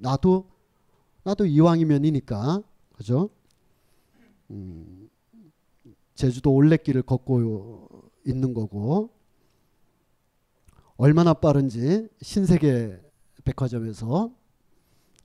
[0.00, 0.44] 나도
[1.22, 2.62] 나도 이왕이면이니까
[2.96, 3.30] 그죠?
[4.50, 5.08] 음,
[6.14, 9.10] 제주도 올레길을 걷고 있는 거고
[10.96, 13.00] 얼마나 빠른지 신세계
[13.44, 14.30] 백화점에서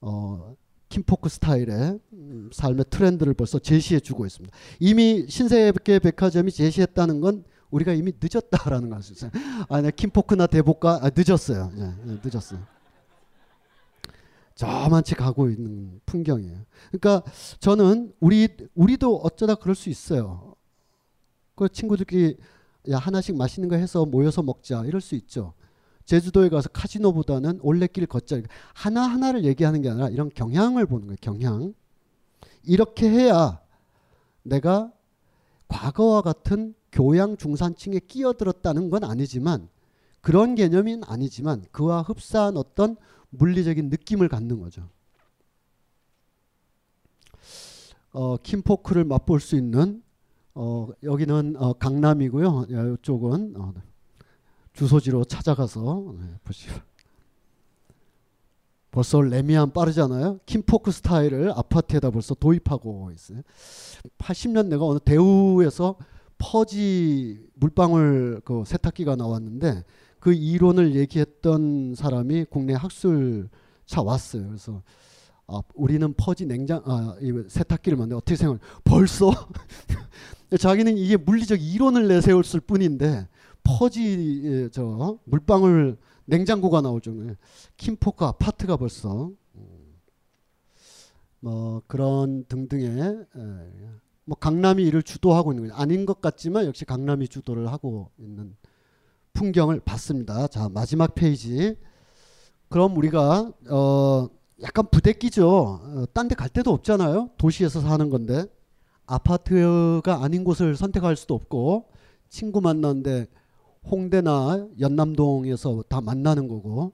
[0.00, 0.56] 어,
[0.88, 4.54] Kinfolk 스타일의 음, 삶의 트렌드를 벌써 제시해 주고 있습니다.
[4.80, 9.30] 이미 신세계 백화점이 제시했다는 건 우리가 이미 늦었다라는 것이죠.
[9.68, 11.70] 아, 네, 킴포크나 대복가 아, 늦었어요.
[11.74, 12.60] 네, 네, 늦었어요.
[14.60, 16.58] 저만치 가고 있는 풍경이에요.
[16.90, 17.22] 그러니까
[17.60, 20.54] 저는 우리 우리도 어쩌다 그럴 수 있어요.
[21.54, 22.36] 그 친구들끼리
[22.90, 25.54] 야 하나씩 맛있는 거 해서 모여서 먹자 이럴 수 있죠.
[26.04, 28.42] 제주도에 가서 카지노보다는 올레길 걷자
[28.74, 31.16] 하나 하나를 얘기하는 게 아니라 이런 경향을 보는 거예요.
[31.22, 31.72] 경향
[32.62, 33.62] 이렇게 해야
[34.42, 34.92] 내가
[35.68, 39.70] 과거와 같은 교양 중산층에 끼어들었다는 건 아니지만
[40.20, 42.96] 그런 개념은 아니지만 그와 흡사한 어떤
[43.30, 44.88] 물리적인 느낌을 갖는 거죠.
[48.12, 50.02] 어, Kinfolk를 맛볼 수 있는
[50.54, 52.66] 어, 여기는 어, 강남이고요.
[52.98, 53.72] 이쪽은 어,
[54.72, 56.74] 주소지로 찾아가서 네, 보시고
[58.90, 60.40] 벌써 래미안 빠르잖아요.
[60.46, 63.42] Kinfolk 스타일을 아파트에다 벌써 도입하고 있어요.
[64.18, 65.96] 80년대가 어느 대우에서
[66.38, 69.84] 퍼지 물방울 그 세탁기가 나왔는데
[70.20, 74.46] 그 이론을 얘기했던 사람이 국내 학술차 왔어요.
[74.46, 74.82] 그래서
[75.46, 78.60] 아, 우리는 퍼지 냉장 아, 이 세탁기를 만든 어떻게 생각?
[78.84, 79.32] 벌써
[80.58, 83.26] 자기는 이게 물리적 이론을 내세웠을 뿐인데
[83.64, 85.96] 퍼지 예, 저 물방울
[86.26, 87.36] 냉장고가 나올 정도의
[87.76, 89.94] Kinfolk 아파트가 벌써 음,
[91.40, 93.26] 뭐 그런 등등의
[94.24, 95.80] 뭐 강남이 이를 주도하고 있는 거죠.
[95.80, 98.54] 아닌 것 같지만 역시 강남이 주도를 하고 있는
[99.32, 100.46] 풍경을 봤습니다.
[100.48, 101.76] 자 마지막 페이지.
[102.68, 104.28] 그럼 우리가 어
[104.62, 105.48] 약간 부대끼죠.
[105.48, 107.30] 어, 딴데 갈 데도 없잖아요.
[107.38, 108.44] 도시에서 사는 건데
[109.06, 111.90] 아파트가 아닌 곳을 선택할 수도 없고
[112.28, 113.26] 친구 만나는데
[113.90, 116.92] 홍대나 연남동에서 다 만나는 거고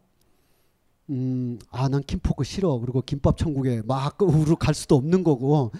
[1.11, 2.79] 음, 아, 난 김포크 싫어.
[2.79, 5.71] 그리고 김밥 천국에 막 우르 갈 수도 없는 거고,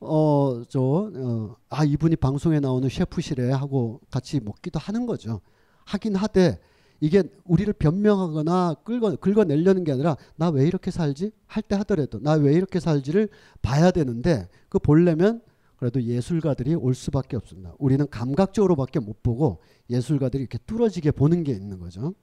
[0.00, 0.80] 어, 저,
[1.14, 5.40] 어, 아, 이분이 방송에 나오는 셰프시래 하고 같이 먹기도 하는 거죠.
[5.88, 6.58] 하긴 하되,
[7.00, 11.30] 이게 우리를 변명하거나 끌거, 긁어내려는 게 아니라, 나 왜 이렇게 살지?
[11.46, 13.28] 할 때 하더라도, 나 왜 이렇게 살지를
[13.62, 15.40] 봐야 되는데, 그 보려면
[15.76, 17.72] 그래도 예술가들이 올 수밖에 없습니다.
[17.78, 22.14] 우리는 감각적으로밖에 못 보고 예술가들이 이렇게 뚫어지게 보는 게 있는 거죠.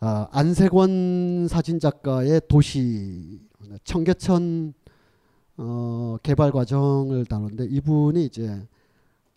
[0.00, 3.40] 아, 안세권 사진 작가의 도시
[3.84, 4.74] 청계천
[5.56, 8.60] 어, 개발 과정을 다루는데 이분이 이제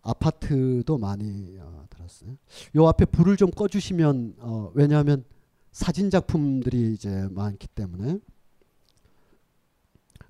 [0.07, 2.37] 아파트도 많이 어, 들었어요.
[2.75, 5.25] 요 앞에 불을 좀 꺼주시면 어, 왜냐하면
[5.71, 8.19] 사진 작품들이 이제 많기 때문에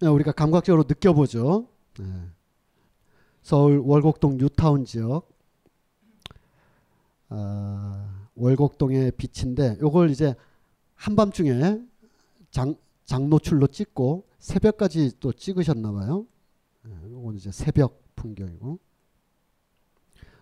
[0.02, 1.68] 네, 우리가 감각적으로 느껴보죠.
[2.00, 2.06] 네.
[3.44, 5.30] 서울 월곡동 뉴타운 지역
[7.30, 10.34] 어, 월곡동의 빛인데 요걸 이제
[10.96, 11.82] 한밤중에
[12.50, 12.76] 장,
[13.06, 16.26] 장노출로 찍고 새벽까지 또 찍으셨나 봐요.
[16.82, 18.87] 네, 요건 이제 새벽 풍경이고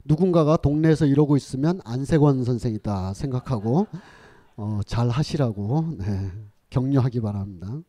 [0.06, 3.88] 누군가가 동네에서 이러고 있으면 안세권 선생이다 생각하고
[4.56, 6.32] 어, 잘 하시라고 네,
[6.70, 7.82] 격려하기 바랍니다.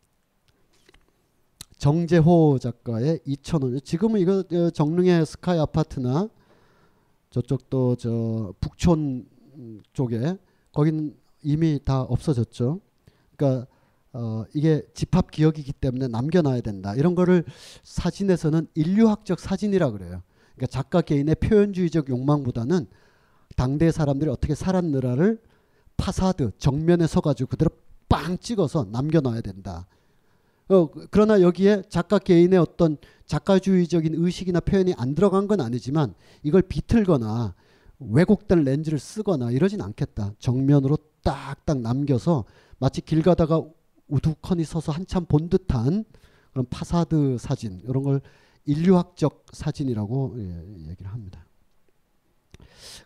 [1.77, 6.27] 정재호 작가의 2005년 지금은 이거 정릉의 스카이 아파트나
[7.29, 9.27] 저쪽도 저 북촌
[9.93, 10.37] 쪽에
[10.71, 12.81] 거기는 이미 다 없어졌죠.
[13.35, 13.67] 그러니까
[14.13, 16.95] 어 이게 집합 기억이기 때문에 남겨놔야 된다.
[16.95, 17.43] 이런 거를
[17.83, 20.23] 사진에서는 인류학적 사진이라 그래요.
[20.57, 22.87] 그러니까 작가 개인의 표현주의적 욕망보다는
[23.55, 25.39] 당대 사람들이 어떻게 살았느라를
[25.95, 27.71] 파사드 정면에 서가지고 그대로
[28.09, 29.87] 빵 찍어서 남겨놔야 된다.
[30.69, 37.55] 어, 그러나 여기에 작가 개인의 어떤 작가주의적인 의식이나 표현이 안 들어간 건 아니지만 이걸 비틀거나
[37.99, 40.33] 왜곡된 렌즈를 쓰거나 이러진 않겠다.
[40.39, 42.45] 정면으로 딱딱 남겨서
[42.79, 43.63] 마치 길 가다가
[44.07, 46.05] 우두커니 서서 한참 본 듯한
[46.51, 48.21] 그런 파사드 사진 이런 걸
[48.67, 51.45] 인류학적 사진이라고 예, 얘기를 합니다.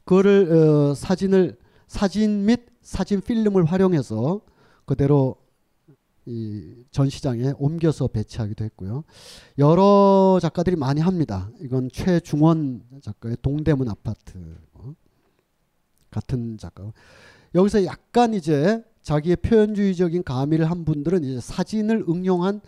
[0.03, 1.57] 그거를 어, 사진을
[1.87, 4.41] 사진 및 사진 필름을 활용해서
[4.85, 5.37] 그대로
[6.25, 9.03] 이 전시장에 옮겨서 배치하기도 했고요.
[9.57, 11.49] 여러 작가들이 많이 합니다.
[11.59, 14.93] 이건 최중원 작가의 동대문 아파트 어,
[16.09, 16.91] 같은 작가.
[17.55, 22.61] 여기서 약간 이제 자기의 표현주의적인 가미를 한 분들은 이제 사진을 응용한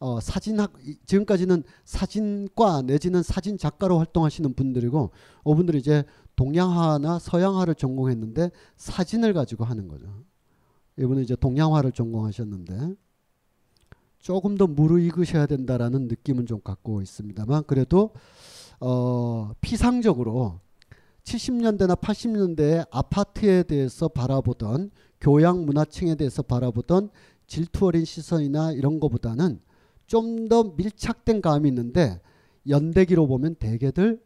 [0.00, 0.74] 어, 사진학
[1.06, 5.10] 지금까지는 사진과 내지는 사진 작가로 활동하시는 분들이고
[5.42, 6.04] 어분들이 이제
[6.36, 10.06] 동양화나 서양화를 전공했는데 사진을 가지고 하는 거죠.
[10.98, 12.94] 이분은 이제 동양화를 전공하셨는데
[14.18, 18.10] 조금 더 무르익으셔야 된다라는 느낌은 좀 갖고 있습니다만 그래도
[18.80, 20.60] 어, 피상적으로
[21.24, 24.90] 70년대나 80년대에 아파트에 대해서 바라보던
[25.20, 27.10] 교양 문화층에 대해서 바라보던
[27.46, 29.60] 질투 어린 시선이나 이런 거보다는
[30.08, 32.20] 좀 더 밀착된 감이 있는데
[32.66, 34.20] 연대기로 보면 대개들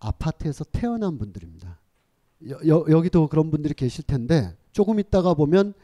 [0.00, 1.78] 아파트에서 태어난 분들입니다.
[2.48, 5.74] 여, 여, 여기도 그런 분들이 계실 텐데 조금 있다가 보면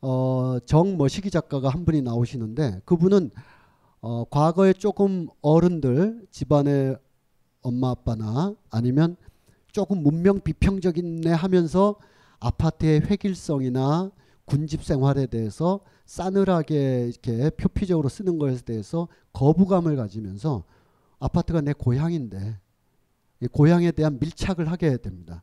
[0.00, 3.30] 어, 정머시기 작가가 한 분이 나오시는데 그분은
[4.00, 6.96] 어, 과거에 조금 어른들 집안의
[7.60, 9.16] 엄마 아빠나 아니면
[9.70, 11.96] 조금 문명 비평적인 애 하면서
[12.40, 14.10] 아파트의 획일성이나
[14.52, 20.64] 군집 생활에 대해서 싸늘하게 이렇게 표피적으로 쓰는 것에 대해서 거부감을 가지면서
[21.18, 22.60] 아파트가 내 고향인데
[23.40, 25.42] 이 고향에 대한 밀착을 하게 됩니다.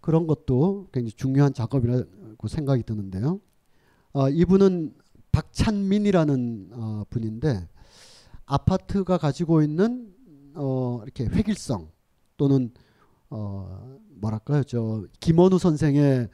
[0.00, 3.40] 그런 것도 굉장히 중요한 작업이라고 생각이 드는데요.
[4.12, 4.92] 어, 이분은
[5.30, 7.68] 박찬민이라는 어, 분인데
[8.44, 10.12] 아파트가 가지고 있는
[10.56, 11.92] 어, 이렇게 획일성
[12.36, 12.72] 또는
[13.30, 16.28] 어, 뭐랄까요 저 김원우 선생의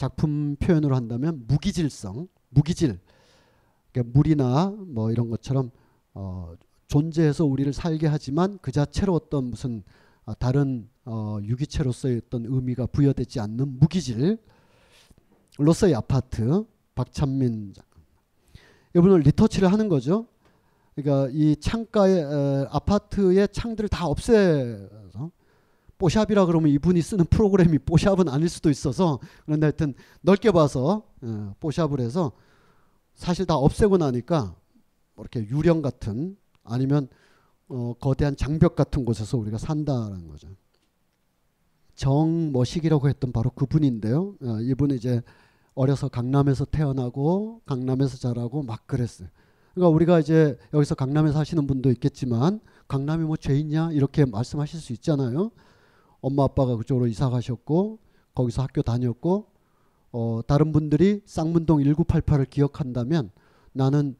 [0.00, 2.98] 작품 표현으로 한다면 무기질성 무기질
[3.92, 5.70] 그러니까 물이나 뭐 이런 것처럼
[6.14, 6.54] 어,
[6.86, 9.82] 존재해서 우리를 살게 하지만 그 자체로 어떤 무슨
[10.24, 14.38] 어, 다른 어, 유기체로서의 어떤 의미가 부여되지 않는 무기질로서의
[15.94, 17.74] 아파트 박찬민.
[18.96, 20.28] 이분은 리터치를 하는 거죠.
[20.94, 25.30] 그러니까 이 창가에 에, 아파트의 창들을 다 없애서
[26.00, 29.92] 뽀샵이라 그러면 이분이 쓰는 프로그램이 뽀샵은 아닐 수도 있어서 그런데 하여튼
[30.22, 31.26] 넓게 봐서 에,
[31.60, 32.32] 뽀샵을 해서
[33.14, 34.54] 사실 다 없애고 나니까
[35.14, 37.08] 뭐 이렇게 유령 같은 아니면
[37.68, 40.48] 어, 거대한 장벽 같은 곳에서 우리가 산다라는 거죠.
[41.94, 44.34] 정머식이라고 했던 바로 그분인데요.
[44.42, 45.20] 어, 이분은 이제
[45.74, 49.28] 어려서 강남에서 태어나고 강남에서 자라고 막 그랬어요.
[49.74, 54.92] 그러니까 우리가 이제 여기서 강남에 사시는 분도 있겠지만 강남이 뭐 죄 있냐 이렇게 말씀하실 수
[54.94, 55.50] 있잖아요.
[56.20, 57.98] 엄마 아빠가 그쪽으로 이사 가셨고
[58.34, 59.46] 거기서 학교 다녔고
[60.12, 63.30] 어, 다른 분들이 쌍문동 1988을 기억한다면
[63.72, 64.16] 나는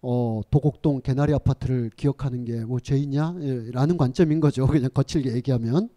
[0.00, 3.36] 어, 도곡동 개나리 아파트를 기억하는 게 뭐 죄이냐?
[3.40, 4.66] 예, 라는 관점인 거죠.
[4.68, 5.88] 그냥 거칠게 얘기하면.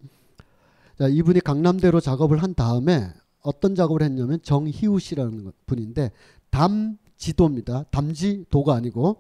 [0.98, 6.12] 자, 이분이 강남대로 작업을 한 다음에 어떤 작업을 했냐면 정희우 씨라는 분인데
[6.50, 7.84] 담 지도입니다.
[7.92, 9.18] 담지 도가 아니고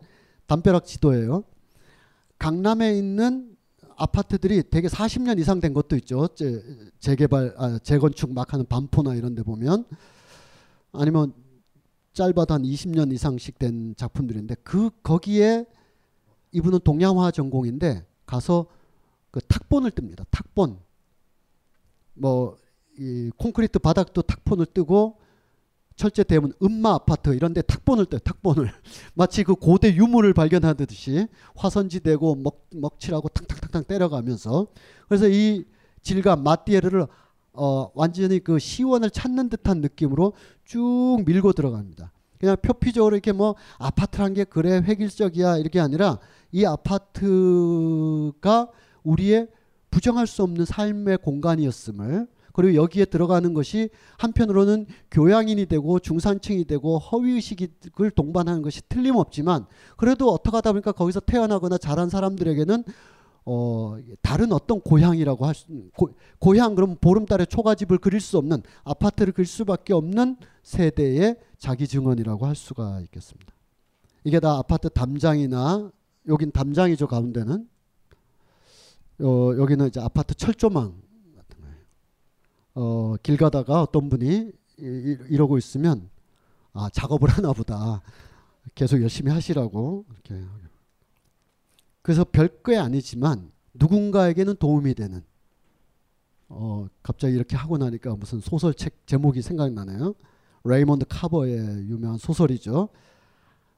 [0.47, 1.43] 담벼락 지도예요.
[2.37, 3.55] 강남에 있는
[3.97, 6.27] 아파트들이 대개 40년 이상 된 것도 있죠.
[6.29, 6.61] 재,
[6.99, 9.85] 재개발, 아, 재건축 막 하는 반포나 이런 데 보면
[10.91, 11.33] 아니면
[12.13, 15.65] 짧아도 한 20년 이상씩 된 작품들인데 그 거기에
[16.51, 18.65] 이분은 동양화 전공인데 가서
[19.31, 20.25] 그 탁본을 뜹니다.
[20.29, 20.79] 탁본.
[22.15, 22.61] 뭐
[22.97, 25.17] 이 콘크리트 바닥도 탁본을 뜨고
[26.01, 28.19] 철제 대문 음마 아파트 이런 데 탁본을 떠요.
[28.21, 28.71] 탁본을.
[29.13, 34.65] 마치 그 고대 유물을 발견하듯이 화선지 대고 먹, 먹칠하고 탕탕탕탕 때려가면서
[35.07, 35.63] 그래서 이
[36.01, 37.05] 질감 마띠에르를
[37.53, 40.33] 어, 완전히 그 시원을 찾는 듯한 느낌으로
[40.65, 42.11] 쭉 밀고 들어갑니다.
[42.39, 46.17] 그냥 표피적으로 이렇게 뭐 아파트란 게 그래 획일적이야 이렇게 아니라
[46.51, 48.69] 이 아파트가
[49.03, 49.49] 우리의
[49.91, 58.11] 부정할 수 없는 삶의 공간이었음을 그리고 여기에 들어가는 것이 한편으로는 교양인이 되고 중산층이 되고 허위의식을
[58.11, 59.65] 동반하는 것이 틀림없지만
[59.97, 62.83] 그래도 어떻게 하다 보니까 거기서 태어나거나 자란 사람들에게는
[63.45, 69.33] 어, 다른 어떤 고향이라고 할 수, 고, 고향 그럼 보름달에 초가집을 그릴 수 없는 아파트를
[69.33, 73.51] 그릴 수밖에 없는 세대의 자기 증언이라고 할 수가 있겠습니다.
[74.23, 75.91] 이게 다 아파트 담장이나
[76.27, 77.67] 여긴 담장이죠 가운데는
[79.21, 80.93] 어, 여기는 이제 아파트 철조망.
[82.73, 86.09] 어, 길 가다가 어떤 분이 이, 이러고 있으면
[86.73, 88.01] 아 작업을 하나 보다
[88.75, 90.45] 계속 열심히 하시라고 이렇게
[92.01, 95.23] 그래서 별게 아니지만 누군가에게는 도움이 되는
[96.49, 100.15] 어 갑자기 이렇게 하고 나니까 무슨 소설책 제목이 생각나네요.
[100.63, 101.57] 레이먼드 카버의
[101.89, 102.89] 유명한 소설이죠.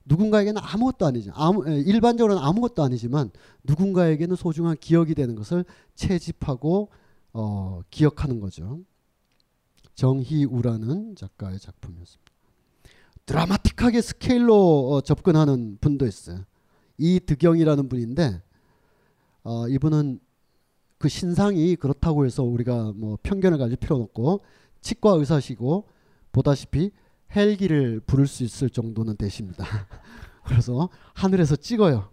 [0.06, 1.32] 누군가에게는 아무것도 아니죠.
[1.36, 3.32] 아무, 일반적으로는 아무것도 아니지만
[3.64, 5.64] 누군가에게는 소중한 기억이 되는 것을
[5.96, 6.90] 채집하고
[7.34, 8.82] 어, 기억하는 거죠.
[9.96, 12.32] 정희우라는 작가의 작품이었습니다.
[13.26, 16.44] 드라마틱하게 스케일로 어, 접근하는 분도 있어요.
[16.98, 18.42] 이득영이라는 분인데
[19.44, 20.20] 어, 이분은
[20.98, 24.42] 그 신상이 그렇다고 해서 우리가 뭐 편견을 가질 필요는 없고
[24.82, 25.88] 치과 의사시고
[26.32, 26.92] 보다시피
[27.36, 29.66] 헬기를 부를 수 있을 정도는 되십니다.
[30.46, 32.12] 그래서 하늘에서 찍어요.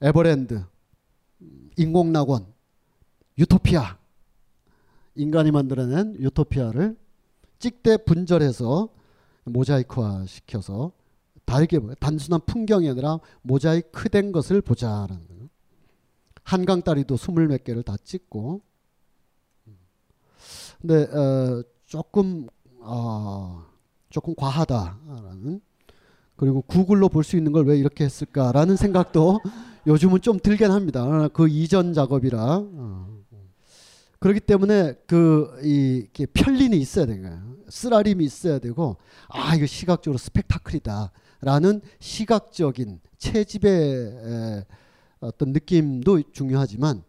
[0.00, 0.64] 에버랜드,
[1.76, 2.46] 인공낙원,
[3.38, 3.96] 유토피아,
[5.14, 6.96] 인간이 만들어낸 유토피아를
[7.58, 8.88] 찍대 분절해서
[9.44, 10.92] 모자이크화 시켜서
[11.44, 15.48] 다르게 단순한 풍경이 아니라 모자이크된 것을 보자라는 거예요.
[16.44, 18.60] 한강 다리도 스물 몇 개를 다 찍고
[20.80, 22.46] 근데 어, 조금
[22.80, 23.64] 어,
[24.10, 25.60] 조금 과하다라는
[26.36, 29.40] 그리고 구글로 볼 수 있는 걸 왜 이렇게 했을까라는 생각도
[29.86, 31.28] 요즘은 좀 들긴 합니다.
[31.28, 33.07] 그 이전 작업이라 어.
[34.20, 37.56] 그렇기 때문에 그이 편린이 있어야 되는 거예요.
[37.68, 38.96] 쓰라림이 있어야 되고
[39.28, 44.64] 아 이거 시각적으로 스펙타클이다라는 시각적인 채집의
[45.20, 47.02] 어떤 느낌도 중요하지만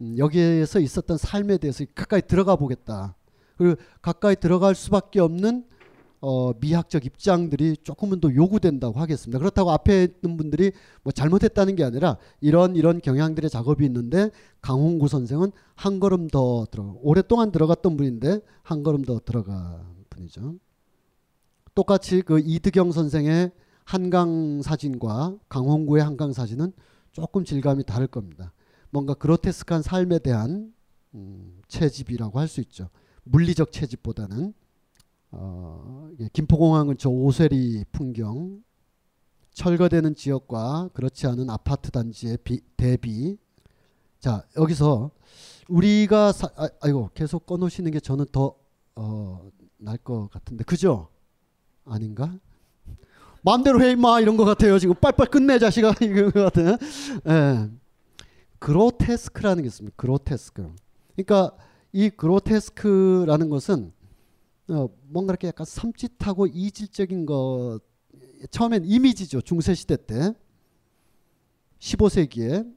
[0.00, 3.16] 음, 여기에서 있었던 삶에 대해서 가까이 들어가 보겠다.
[3.56, 5.64] 그리고 가까이 들어갈 수밖에 없는
[6.20, 9.38] 어, 미학적 입장들이 조금은 더 요구된다고 하겠습니다.
[9.38, 15.52] 그렇다고 앞에 있는 분들이 뭐 잘못했다는 게 아니라 이런 이런 경향들의 작업이 있는데 강홍구 선생은
[15.74, 20.56] 한 걸음 더 들어가 오랫동안 들어갔던 분인데 한 걸음 더 들어간 분이죠.
[21.74, 23.52] 똑같이 그 이득영 선생의
[23.84, 26.72] 한강 사진과 강홍구의 한강 사진은
[27.12, 28.52] 조금 질감이 다를 겁니다.
[28.90, 30.74] 뭔가 그로테스크한 삶에 대한
[31.14, 32.90] 음, 채집이라고 할 수 있죠.
[33.24, 34.54] 물리적 채집보다는
[35.30, 38.62] 어, 김포공항 근처 오세리 풍경,
[39.52, 43.36] 철거되는 지역과 그렇지 않은 아파트 단지의 비, 대비.
[44.20, 45.10] 자 여기서
[45.68, 48.54] 우리가 사, 아, 아이고 계속 꺼놓으시는 게 저는 더
[48.96, 49.50] 어,
[50.30, 51.08] 같은데 그죠?
[51.84, 52.34] 아닌가?
[53.42, 56.78] 마음대로 해 임마 이런 것 같아요 지금 빨빨 끝내 자식아 이런 것 같아.
[57.28, 57.70] 예.
[58.58, 59.94] 그로테스크라는 게 있습니다.
[59.96, 60.74] 그로테스크.
[61.14, 61.56] 그러니까
[61.92, 63.92] 이 그로테스크라는 것은
[64.70, 67.80] 어, 뭔가 이렇게 약간 섬찟하고 이질적인 것
[68.50, 70.34] 처음엔 이미지죠 중세 시대 때
[71.78, 72.70] 15세기에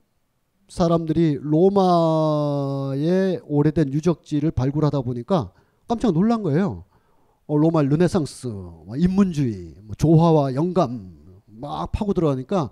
[0.69, 5.51] 사람들이 로마의 오래된 유적지를 발굴하다 보니까
[5.85, 6.85] 깜짝 놀란 거예요.
[7.45, 12.69] 어, 로마 르네상스, 뭐 인문주의, 뭐 조화와 영감 막 파고 들어가니까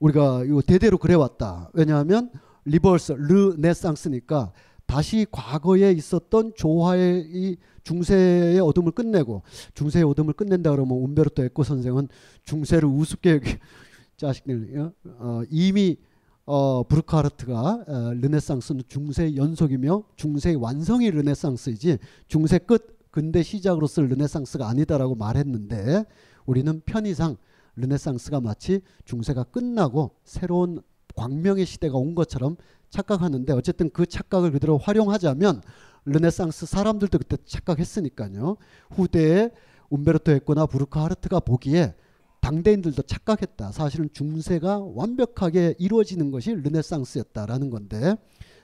[0.00, 1.70] 우리가 이거 대대로 그래왔다.
[1.72, 2.30] 왜냐하면
[2.66, 4.52] rebirth 르네상스니까
[4.86, 9.42] 다시 과거에 있었던 조화의 이 중세의 어둠을 끝내고
[9.74, 12.08] 중세의 어둠을 끝낸다 그러면 움베르토 에코 선생은
[12.44, 13.40] 중세를 우습게
[14.16, 15.96] 자식들 어, 이미
[16.46, 25.14] 어, 부르크하르트가 어, 르네상스는 중세 연속이며 중세의 완성이 르네상스이지 중세 끝 근대 시작으로서 르네상스가 아니다라고
[25.14, 26.04] 말했는데
[26.46, 27.36] 우리는 편의상
[27.76, 30.82] 르네상스가 마치 중세가 끝나고 새로운
[31.14, 32.56] 광명의 시대가 온 것처럼
[32.90, 35.62] 착각하는데 어쨌든 그 착각을 그대로 활용하자면
[36.06, 38.56] 르네상스 사람들도 그때 착각했으니까요.
[38.90, 39.50] 후대에
[39.90, 41.94] 움베르토 에코나 부르카하르트가 보기에
[42.40, 43.72] 당대인들도 착각했다.
[43.72, 48.16] 사실은 중세가 완벽하게 이루어지는 것이 르네상스였다라는 건데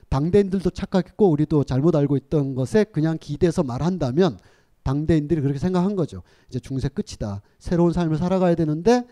[0.09, 4.37] 당대인들도 착각했고 우리도 잘못 알고 있던 것에 그냥 기대서 말한다면
[4.83, 6.21] 당대인들이 그렇게 생각한 거죠.
[6.49, 7.41] 이제 중세 끝이다.
[7.59, 9.05] 새로운 삶을 살아가야 되는데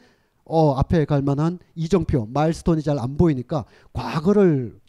[0.50, 4.80] 어 앞에 갈 만한 이정표, 마일스톤이 잘 안 보이니까 과거를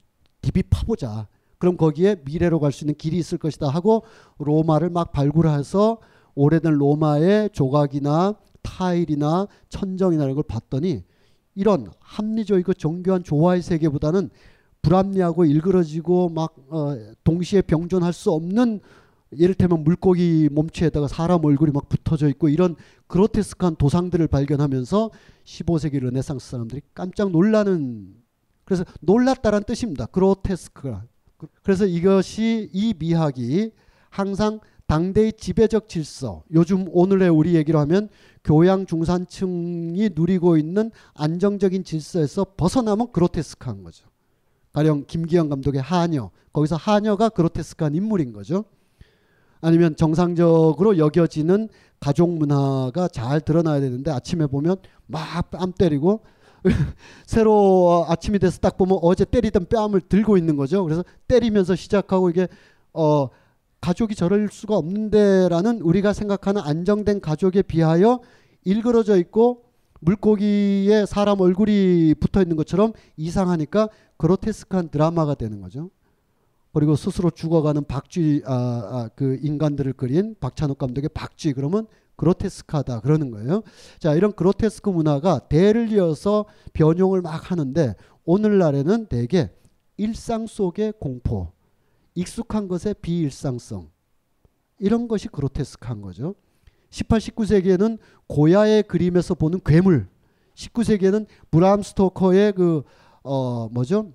[0.43, 1.29] 디비 파보자.
[1.59, 4.03] 그럼 거기에 미래로 갈 수 있는 길이 있을 것이다 하고
[4.39, 5.99] 로마를 막 발굴해서
[6.35, 11.05] 오래된 로마의 조각이나 타일이나 천정이나 이런 걸 봤더니
[11.55, 14.31] 이런 합리적이고 정교한 조화의 세계보다는
[14.83, 18.81] 불합리하고 일그러지고 막 어, 동시에 병존할 수 없는
[19.37, 22.75] 예를테면 물고기 몸체에다가 사람 얼굴이 막 붙어져 있고 이런
[23.07, 25.11] 그로테스크한 도상들을 발견하면서
[25.45, 28.15] 15세기 르네상스 사람들이 깜짝 놀라는
[28.65, 30.07] 그래서 놀랐다란 뜻입니다.
[30.07, 31.05] 그로테스크가
[31.63, 33.73] 그래서 이것이 이 미학이
[34.11, 38.09] 항상 당대의 지배적 질서, 요즘 오늘의 우리 얘기로 하면
[38.43, 44.09] 교양 중산층이 누리고 있는 안정적인 질서에서 벗어나면 그로테스크한 거죠.
[44.73, 48.65] 가령 김기영 감독의 하녀, 거기서 하녀가 그로테스크한 인물인 거죠.
[49.61, 51.69] 아니면 정상적으로 여겨지는
[52.01, 56.21] 가족 문화가 잘 드러나야 되는데 아침에 보면 막 뺨 때리고
[57.27, 60.85] 새로 아침이 돼서 딱 보면 어제 때리던 뺨을 들고 있는 거죠.
[60.85, 62.49] 그래서 때리면서 시작하고 이게
[62.93, 63.29] 어
[63.81, 68.21] 가족이 저럴 수가 없는데라는 우리가 생각하는 안정된 가족에 비하여
[68.65, 69.65] 일그러져 있고
[70.01, 75.91] 물고기에 사람 얼굴이 붙어 있는 것처럼 이상하니까 그로테스크한 드라마가 되는 거죠.
[76.73, 83.31] 그리고 스스로 죽어가는 박쥐 아, 아, 그 인간들을 그린 박찬욱 감독의 박쥐 그러면 그로테스크하다 그러는
[83.31, 83.63] 거예요.
[83.99, 87.95] 자 이런 그로테스크 문화가 대를 이어서 변용을 막 하는데
[88.25, 89.51] 오늘날에는 대개
[89.97, 91.53] 일상 속의 공포,
[92.15, 93.91] 익숙한 것의 비일상성
[94.79, 96.35] 이런 것이 그로테스크한 거죠.
[96.91, 100.09] 18, 19세기에는 고야의 그림에서 보는 괴물,
[100.55, 102.83] 19세기에는 브람 스토커의 그
[103.23, 104.13] 어 뭐죠?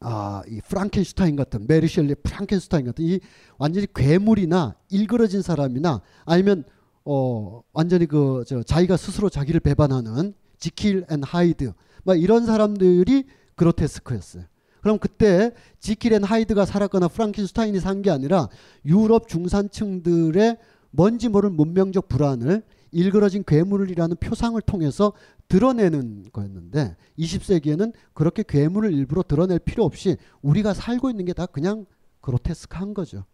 [0.00, 3.20] 아, 이 프랑켄슈타인 같은 메리 셸리 프랑켄슈타인 같은 이
[3.58, 6.64] 완전히 괴물이나 일그러진 사람이나 아니면
[7.04, 11.72] 어 완전히 그 저 자기가 스스로 자기를 배반하는 지킬 앤 하이드
[12.04, 13.24] 막 이런 사람들이
[13.56, 14.44] 그로테스크였어요.
[14.82, 18.48] 그럼 그때 지킬 앤 하이드가 살았거나 프랑켄슈타인이 산 게 아니라
[18.84, 20.58] 유럽 중산층들의
[20.90, 22.62] 뭔지 모를 문명적 불안을
[22.96, 25.12] 일그러진 괴물이라는 표상을 통해서
[25.48, 31.84] 드러내는 거였는데 20세기에는 그렇게 괴물을 일부러 드러낼 필요 없이 우리가 살고 있는 게 다 그냥
[32.22, 33.26] 그로테스크한 거죠.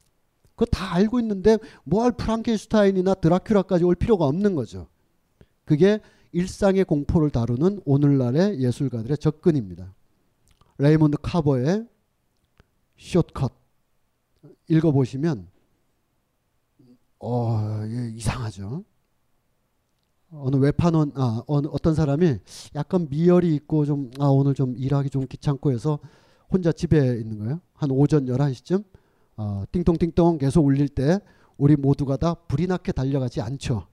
[0.57, 4.89] 그거 다 알고 있는데 뭘 프랑켄슈타인이나 드라큘라까지 올 필요가 없는 거죠.
[5.65, 6.01] 그게
[6.33, 9.95] 일상의 공포를 다루는 오늘날의 예술가들의 접근입니다.
[10.79, 11.87] 레이몬드 카버의
[12.97, 13.53] Short Cuts
[14.69, 15.47] 읽어보시면
[17.21, 18.85] 어, 예, 이상하죠.
[20.35, 22.39] 어느 외판원 아 어느 어떤 사람이
[22.75, 25.99] 약간 미열이 있고 좀 아 오늘 좀 일하기 좀 귀찮고 해서
[26.51, 27.61] 혼자 집에 있는 거예요.
[27.75, 28.85] 한 오전 11시쯤
[29.37, 31.19] 어, 띵동띵동 계속 울릴 때
[31.57, 33.87] 우리 모두가 다 부리나케 달려가지 않죠.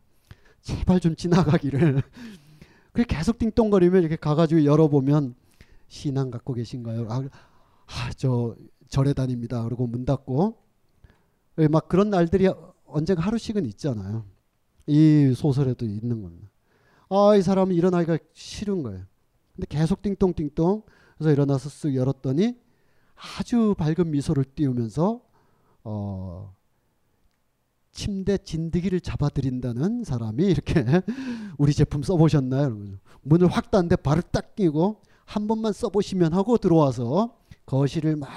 [0.62, 2.02] 제발 좀 지나가기를.
[2.92, 5.36] 그래 계속 띵동거리면 이렇게 가가지고 열어보면
[5.88, 7.08] 신앙 갖고 계신가요?
[7.10, 7.22] 아,
[7.88, 8.56] 아, 저
[8.90, 9.64] 절에 다닙니다.
[9.64, 10.58] 그리고 문 닫고
[11.60, 12.50] 예, 막 그런 날들이
[12.86, 14.26] 언젠가 하루씩은 있잖아요.
[14.88, 16.50] 이 소설에도 있는 겁니다.
[17.10, 19.04] 아, 이 사람은 일어나기가 싫은 거예요.
[19.56, 20.84] 근데 계속 띵동띵동
[21.18, 22.56] 그래서 일어나서 쓱 열었더니
[23.16, 25.22] 아주 밝은 미소를 띄우면서
[25.84, 26.56] 어,
[27.92, 30.86] 침대 진드기를 잡아드린다는 사람이 이렇게
[31.58, 32.78] 우리 제품 써보셨나요?
[33.24, 38.30] 문을 확 닫는데 발을 딱 끼고 한 번만 써보시면 하고 들어와서 거실을 막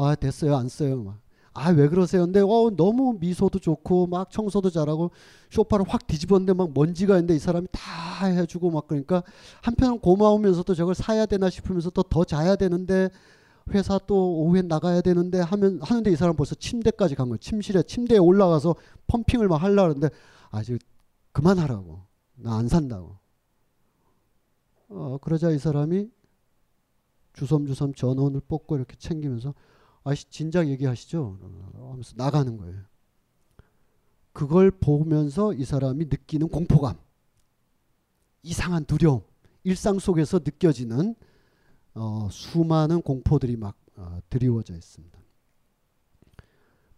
[0.00, 1.18] 아 됐어요 안 써요
[1.52, 5.10] 아 왜 그러세요 근데 어 너무 미소도 좋고 막 청소도 잘하고
[5.50, 9.22] 쇼파를 확 뒤집었는데 막 먼지가 있는데 이 사람이 다 해주고 막 그러니까
[9.62, 13.08] 한편은 고마우면서도 저걸 사야 되나 싶으면서 또 더 자야 되는데
[13.72, 17.38] 회사 또 오후에 나가야 되는데 하면 하는데 이 사람 벌써 침대까지 간 거예요.
[17.38, 18.74] 침실에 침대에 올라가서
[19.06, 20.08] 펌핑을 막 하려 하는데
[20.50, 20.78] 아직
[21.32, 22.00] 그만하라고.
[22.36, 23.16] 나 안 산다고.
[24.88, 26.08] 어, 그러자 이 사람이
[27.34, 29.54] 주섬주섬 전원을 뽑고 이렇게 챙기면서
[30.04, 31.38] 아씨 진작 얘기하시죠.
[31.74, 32.82] 하면서 나가는 거예요.
[34.32, 36.96] 그걸 보면서 이 사람이 느끼는 공포감,
[38.42, 39.22] 이상한 두려움,
[39.64, 41.14] 일상 속에서 느껴지는
[41.94, 45.18] 어, 수많은 공포들이 막 어, 드리워져 있습니다.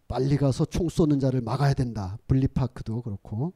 [0.07, 2.19] 빨리 가서 총 쏘는 자를 막아야 된다.
[2.29, 3.55] 블리파크도 그렇고.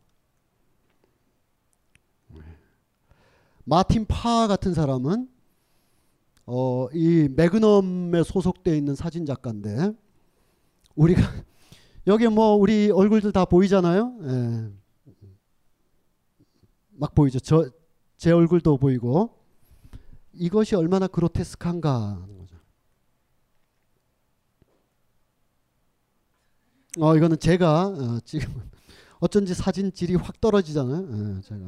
[3.64, 5.28] 마틴 파 같은 사람은
[6.47, 9.92] 어, 이 매그넘에 소속돼 있는 사진 작가인데
[10.94, 11.20] 우리가
[12.07, 14.18] 여기 뭐 우리 얼굴들 다 보이잖아요.
[14.22, 14.70] 예.
[16.99, 17.40] 막 보이죠.
[17.40, 17.70] 저
[18.16, 19.30] 제 얼굴도 보이고
[20.32, 22.57] 이것이 얼마나 그로테스크한가 하는 거죠.
[26.99, 28.49] 어 이거는 제가 어, 지금
[29.20, 31.09] 어쩐지 사진 질이 확 떨어지잖아요.
[31.36, 31.61] 예, 제가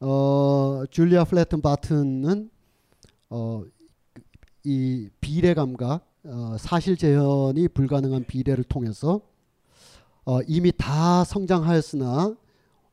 [0.00, 2.50] 어 줄리아 풀러튼 바튼은
[3.30, 3.64] 어
[4.68, 9.20] 이 비례 감각 어, 사실 재현이 불가능한 비례를 통해서
[10.24, 12.34] 어, 이미 다 성장하였으나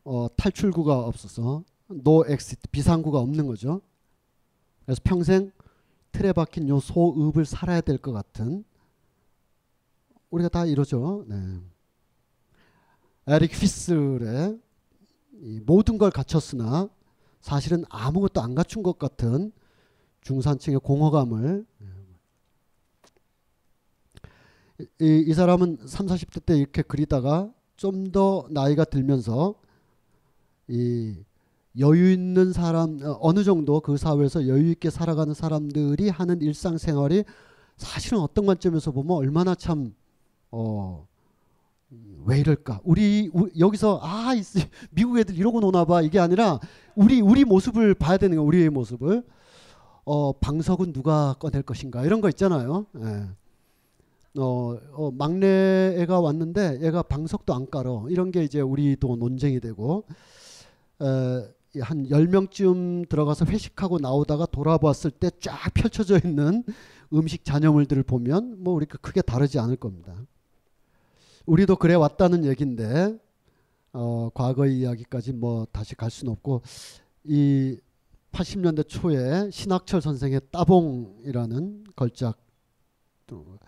[0.03, 3.81] 어, 탈출구가 없어서 no exit 비상구가 없는 거죠.
[4.85, 5.51] 그래서 평생
[6.11, 8.63] 틀에 박힌 요 소읍을 살아야 될 것 같은
[10.29, 11.25] 우리가 다 이러죠.
[11.27, 11.35] 네.
[13.25, 14.59] 에릭 피슬의
[15.65, 16.89] 모든 걸 갖췄으나
[17.41, 19.51] 사실은 아무것도 안 갖춘 것 같은
[20.21, 21.65] 중산층의 공허감을
[24.79, 29.55] 이, 이 사람은 3, 40대 때 이렇게 그리다가 좀 더 나이가 들면서
[30.67, 31.15] 이
[31.79, 37.25] 여유 있는 사람 어, 어느 정도 그 사회에서 여유 있게 살아가는 사람들이 하는 일상생활이
[37.75, 39.93] 사실은 어떤 관점에서 보면 얼마나 참
[40.51, 41.07] 어,
[42.25, 42.81] 왜 이럴까?
[42.83, 44.31] 우리, 우리 여기서 아
[44.91, 46.59] 미국 애들 이러고 노나 봐 이게 아니라
[46.95, 49.23] 우리 우리 모습을 봐야 되는 거야 우리의 모습을
[50.05, 52.85] 어 방석은 누가 꺼낼 것인가 이런 거 있잖아요.
[52.97, 53.27] 예.
[54.39, 60.05] 어, 어, 막내 애가 왔는데 애가 방석도 안 깔어 이런 게 이제 우리도 논쟁이 되고
[61.01, 66.63] 에, 한 10명쯤 들어가서 회식하고 나오다가 돌아봤을 때 쫙 펼쳐져 있는
[67.13, 70.15] 음식 잔여물들을 보면 뭐 우리가 크게 다르지 않을 겁니다.
[71.45, 73.17] 우리도 그래 왔다는 얘긴데
[73.93, 76.61] 어, 과거의 이야기까지 뭐 다시 갈 수는 없고
[77.25, 77.77] 이
[78.31, 82.37] 80년대 초에 신학철 선생의 따봉이라는 걸작
[83.27, 83.59] 또,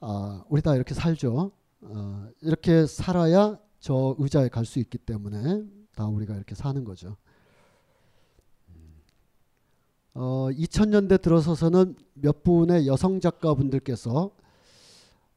[0.00, 1.50] 아, 우리 다 이렇게 살죠.
[1.80, 7.16] 어, 이렇게 살아야 저 의자에 갈 수 있기 때문에 다 우리가 이렇게 사는 거죠.
[10.14, 14.30] 어, 2000년대 들어서서는 몇 분의 여성 작가분들께서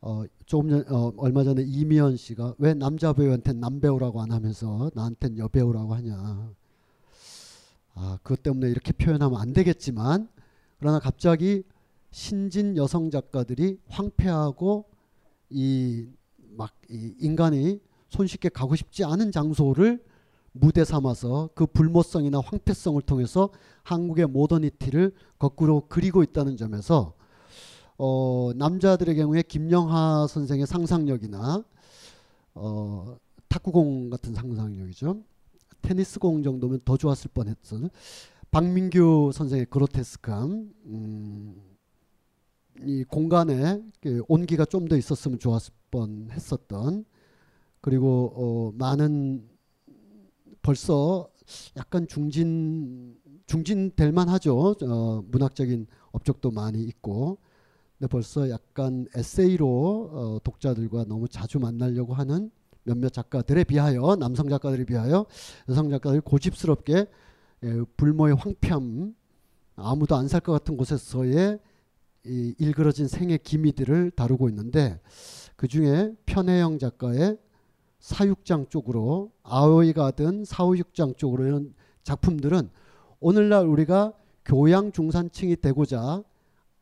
[0.08, 5.38] 어, 조금 전, 어, 얼마 전에 이미연 씨가 왜 남자 배우한테 남배우라고 안 하면서 나한텐
[5.38, 6.54] 여배우라고 하냐.
[7.94, 10.30] 아, 그것 때문에 이렇게 표현하면 안 되겠지만
[10.80, 11.64] 그러나 갑자기
[12.12, 14.86] 신진 여성 작가들이 황폐하고
[15.50, 20.02] 이막이 인간이 손쉽게 가고 싶지 않은 장소를
[20.54, 23.50] 무대 삼아서 그 불모성이나 황폐성을 통해서
[23.84, 27.16] 한국의 모더니티를 거꾸로 그리고 있다는 점에서
[27.98, 31.64] 어, 남자들의 경우에 김영하 선생의 상상력이나
[32.53, 33.18] 어,
[33.49, 35.22] 탁구공 같은 상상력이죠.
[35.82, 37.80] 테니스공 정도면 더 좋았을 뻔했어.
[38.52, 41.61] 박민규 선생의 그로테스크함, 음,
[42.84, 47.06] 이 공간에 그 온기가 좀 더 있었으면 좋았을 뻔했었던
[47.82, 49.44] 그리고 어, 많은
[50.61, 51.28] 벌써
[51.78, 53.18] 약간 중진
[53.48, 54.76] 중진 될 만하죠.
[54.84, 57.38] 어, 문학적인 업적도 많이 있고
[57.98, 62.52] 근데 벌써 약간 에세이로 어, 독자들과 너무 자주 만나려고 하는
[62.84, 65.26] 몇몇 작가들에 비하여 남성 작가들에 비하여
[65.68, 67.07] 여성 작가들이 고집스럽게
[67.64, 69.15] 예, 불모의 황폐함
[69.76, 71.60] 아무도 안 살 것 같은 곳에서의
[72.26, 74.99] 이 일그러진 생의 기미들을 다루고 있는데
[75.56, 77.38] 그 중에 편혜영 작가의
[77.99, 82.69] 사육장 쪽으로 아오이 가든 사후육장 쪽으로 이런 작품들은
[83.19, 84.14] 오늘날 우리가
[84.45, 86.24] 교양 중산층이 되고자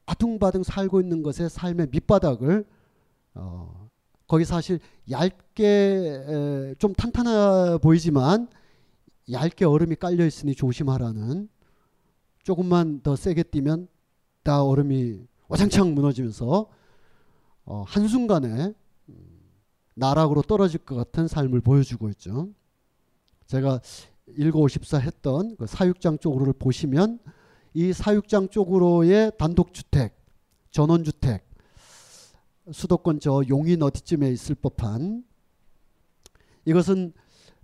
[0.05, 2.65] 아둥바둥 살고 있는 것의 삶의 밑바닥을
[3.35, 3.89] 어,
[4.27, 4.79] 거기 사실
[5.09, 8.47] 얇게 에, 좀 탄탄해 보이지만
[9.31, 11.49] 얇게 얼음이 깔려 있으니 조심하라는
[12.43, 13.87] 조금만 더 세게 뛰면
[14.43, 16.69] 다 얼음이 와장창 무너지면서
[17.65, 18.73] 어, 한순간에
[19.95, 22.49] 나락으로 떨어질 것 같은 삶을 보여주고 있죠.
[23.47, 23.79] 제가
[24.27, 27.19] 일고오십사 했던 그 사육장 쪽으로를 보시면
[27.75, 30.17] 이 사육장 쪽으로의 단독주택,
[30.71, 31.45] 전원주택,
[32.71, 35.25] 수도권 저 용인 어디쯤에 있을 법한
[36.63, 37.11] 이것은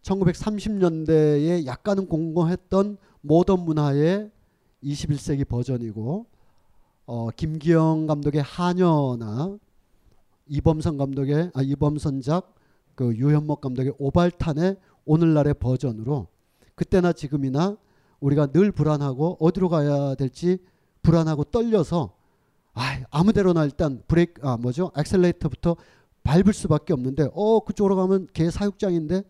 [0.01, 4.29] 1930년대에 약간은 공공했던 모던 문화의
[4.83, 6.25] 21세기 버전이고
[7.05, 9.57] 어, 김기영 감독의 하녀나
[10.47, 12.53] 이범선 감독의 아 이범선작
[12.95, 14.75] 그 유현목 감독의 오발탄의
[15.05, 16.27] 오늘날의 버전으로
[16.75, 17.77] 그때나 지금이나
[18.21, 20.59] 우리가 늘 불안하고 어디로 가야 될지
[21.01, 22.15] 불안하고 떨려서
[22.73, 25.75] 아, 아무데로나 일단 브레이크 아 뭐죠 엑셀레이터부터
[26.23, 29.23] 밟을 수밖에 없는데 어 그쪽으로 가면 개 사육장인데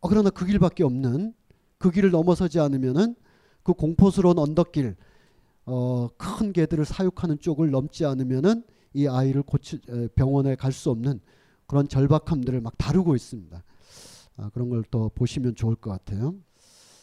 [0.00, 1.34] 어 그러나 그 길밖에 없는
[1.78, 3.14] 그 길을 넘어서지 않으면은
[3.62, 4.96] 그 공포스러운 언덕길
[5.66, 8.64] 어, 큰 개들을 사육하는 쪽을 넘지 않으면은
[8.94, 9.80] 이 아이를 고치
[10.16, 11.20] 병원에 갈 수 없는
[11.66, 13.62] 그런 절박함들을 막 다루고 있습니다.
[14.38, 16.34] 아, 그런 걸 또 보시면 좋을 것 같아요.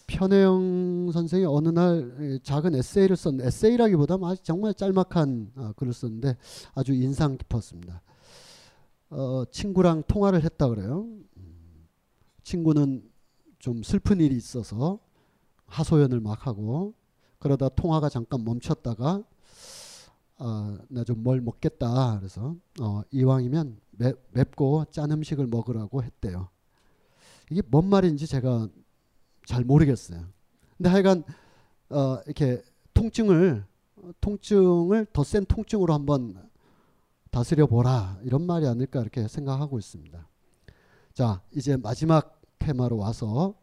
[0.10, 6.36] 편혜영 선생이 어느 날 작은 에세이를 썼는데 에세이라기보다 아주 정말 짤막한 아, 글을 썼는데
[6.74, 8.02] 아주 인상 깊었습니다.
[9.12, 11.08] 어, 친구랑 통화를 했다 그래요.
[12.44, 13.08] 친구는
[13.60, 15.00] 좀 슬픈 일이 있어서
[15.68, 16.96] 하소연을 막 하고
[17.38, 19.24] 그러다 통화가 잠깐 멈췄다가
[20.38, 22.18] 아, 나좀 뭘 먹겠다.
[22.18, 26.50] 그래서 어, 이왕이면 매, 맵고 짠 음식을 먹으라고 했대요.
[27.52, 28.70] 이게 뭔 말인지 제가
[29.50, 30.22] 잘 모르겠어요.
[30.78, 31.24] 근데 하여간
[31.90, 32.62] 어, 이렇게
[32.94, 33.66] 통증을
[34.22, 36.38] 통증을 더 센 통증으로 한번
[37.32, 40.28] 다스려 보라 이런 말이 아닐까 이렇게 생각하고 있습니다.
[41.16, 43.56] 자 이제 마지막 테마로 와서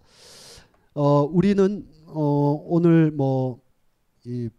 [0.94, 3.60] 어, 우리는 어, 오늘 뭐이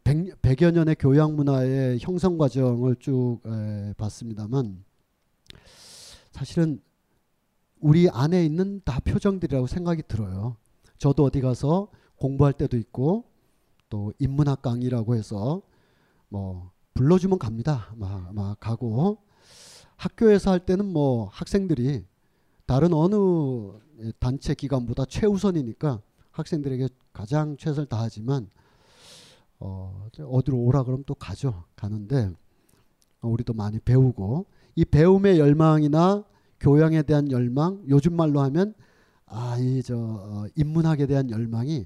[0.06, 4.82] 100여 년의 교양 문화의 형성 과정을 쭉 에, 봤습니다만
[6.32, 6.82] 사실은
[7.82, 10.56] 우리 안에 있는 다 표정들이라고 생각이 들어요.
[10.98, 13.26] 저도 어디 가서 공부할 때도 있고
[13.90, 15.61] 또 인문학 강의라고 해서
[16.30, 17.94] 뭐 불러주면 갑니다.
[17.95, 19.19] 막, 막 가고
[19.95, 22.06] 학교에서 할 때는 뭐 학생들이
[22.65, 23.18] 다른 어느
[24.19, 26.02] 단체 기관보다 최우선이니까
[26.32, 28.49] 학생들에게 가장 최선을 다하지만
[29.60, 31.64] 어, 어디로 오라 그러면 또 가죠.
[31.76, 32.32] 가는데
[33.22, 34.45] 어, 우리도 많이 배우고
[34.76, 36.24] 이 배움의 열망이나
[36.60, 38.74] 교양에 대한 열망 요즘 말로 하면
[39.28, 41.86] 아 이저 어, 인문학에 대한 열망이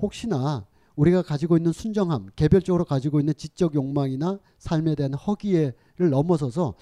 [0.00, 5.72] 혹시나 우리가 가지고 있는 순정함, 개별적으로 가지고 있는 지적 욕망이나 삶에 대한 허기를
[6.10, 6.74] 넘어서서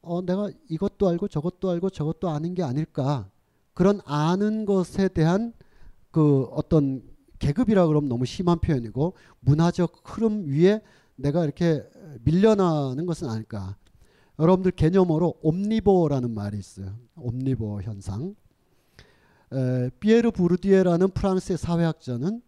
[0.00, 3.28] 어, 내가 이것도 알고 저것도 알고 저것도 아는 게 아닐까
[3.74, 5.52] 그런 아는 것에 대한
[6.10, 7.02] 그 어떤
[7.38, 10.80] 계급이라 그러면 너무 심한 표현이고 문화적 흐름 위에
[11.16, 11.84] 내가 이렇게
[12.24, 13.76] 밀려나는 것은 아닐까.
[14.38, 16.96] 여러분들 개념으로 옴니보라는 말이 있어요.
[17.16, 18.34] 옴니보 현상.
[19.52, 22.42] 에, 피에르 부르디에라는 프랑스의 사회학자는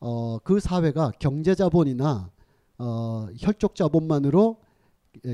[0.00, 2.30] 어, 그 사회가 경제 자본이나
[2.78, 4.58] 어, 혈족 자본만으로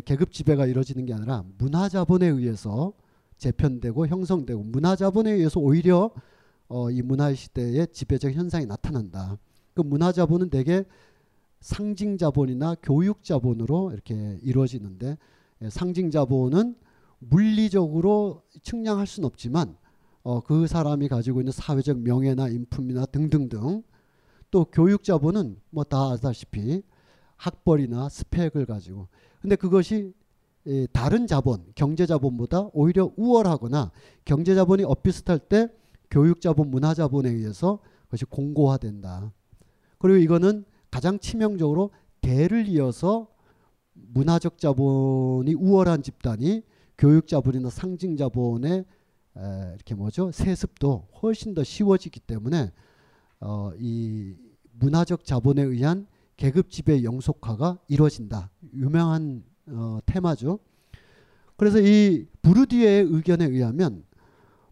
[0.05, 2.93] 계급 지배가 이루어지는 게 아니라 문화 자본에 의해서
[3.39, 6.13] 재편되고 형성되고 문화 자본에 의해서 오히려
[6.69, 9.39] 어, 이 문화 시대의 지배적 현상이 나타난다.
[9.75, 10.85] 그 문화 자본은 대개
[11.61, 15.19] 상징 자본이나 교육 자본으로 이렇게 이루어지는데
[15.63, 16.77] 예, 상징 자본은
[17.19, 19.77] 물리적으로 측량할 수는 없지만
[20.23, 23.83] 어, 그 사람이 가지고 있는 사회적 명예나 인품이나 등등등.
[24.51, 26.83] 또 교육 자본은 뭐 다 아다시피
[27.37, 29.09] 학벌이나 스펙을 가지고.
[29.41, 30.13] 근데 그것이
[30.65, 33.91] 이 다른 자본 경제 자본보다 오히려 우월하거나
[34.25, 35.69] 경제 자본이 엇비슷할 때
[36.11, 39.33] 교육 자본 문화 자본에 의해서 그것이 공고화된다.
[39.99, 41.91] 그리고 이거는 가장 치명적으로
[42.21, 43.29] 대를 이어서
[43.95, 46.63] 문화적 자본이 우월한 집단이
[46.99, 48.85] 교육 자본이나 상징 자본의
[49.37, 52.73] 에, 이렇게 뭐죠 세습도 훨씬 더 쉬워지기 때문에
[53.41, 54.35] 어, 이
[54.73, 56.07] 문화적 자본에 의한
[56.37, 60.59] 계급 지배 영속화가 이루어진다 유명한 어, 테마죠.
[61.57, 64.05] 그래서 이 부르디에의 의견에 의하면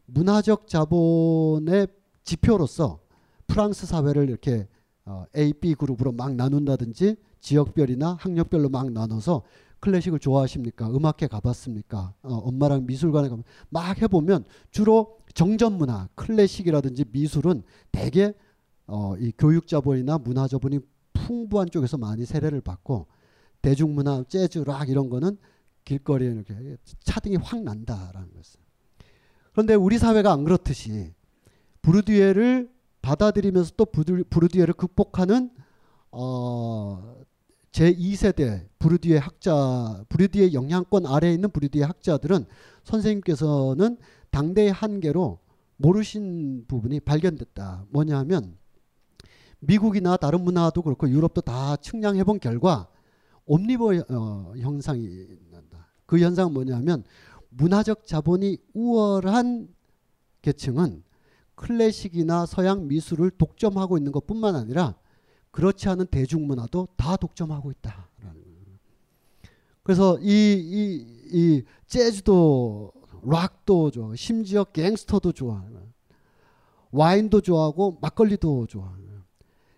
[0.07, 1.87] 문화적 자본의
[2.25, 3.01] 지표로서
[3.47, 4.67] 프랑스 사회를 이렇게
[5.05, 9.43] 어, A, B 그룹으로 막 나눈다든지 지역별이나 학력별로 막 나눠서
[9.81, 10.89] 클래식을 좋아하십니까?
[10.91, 12.15] 음악회 가봤습니까?
[12.23, 18.35] 어, 엄마랑 미술관에 가면 막 해보면 주로 정전 문화, 클래식이라든지 미술은 대개
[18.87, 20.81] 어, 이 교육 자본이나 문화 자본이
[21.13, 23.07] 풍부한 쪽에서 많이 세례를 받고
[23.63, 25.39] 대중문화, 재즈, 락 이런 거는
[25.85, 28.61] 길거리에 이렇게 차등이 확 난다라는 것을.
[29.53, 31.13] 그런데 우리 사회가 안 그렇듯이
[31.83, 32.71] 부르디에를
[33.03, 35.51] 받아들이면서 또 부르디에를 극복하는
[36.11, 37.17] 어,
[37.73, 42.47] 제 2세대 부르디에 학자, 부르디에 영향권 아래에 있는 부르디에 학자들은
[42.83, 43.97] 선생님께서는
[44.31, 45.39] 당대의 한계로
[45.77, 47.87] 모르신 부분이 발견됐다.
[47.91, 48.57] 뭐냐 하면
[49.61, 52.89] 미국이나 다른 문화도 그렇고 유럽도 다 측량해 본 결과
[53.47, 55.87] 옴니버 어, 형상이 난다.
[56.07, 57.05] 그 현상은 뭐냐면
[57.51, 59.69] 문화적 자본이 우월한
[60.43, 61.05] 계층은
[61.55, 64.97] 클래식이나 서양 미술을 독점하고 있는 것뿐만 아니라
[65.51, 68.41] 그렇지 않은 대중문화도 다 독점하고 거예요.
[69.83, 75.65] 그래서 이, 이, 이 재즈도 락도 좋아, 심지어 갱스터도 좋아,
[76.91, 78.97] 와인도 좋아하고 막걸리도 좋아.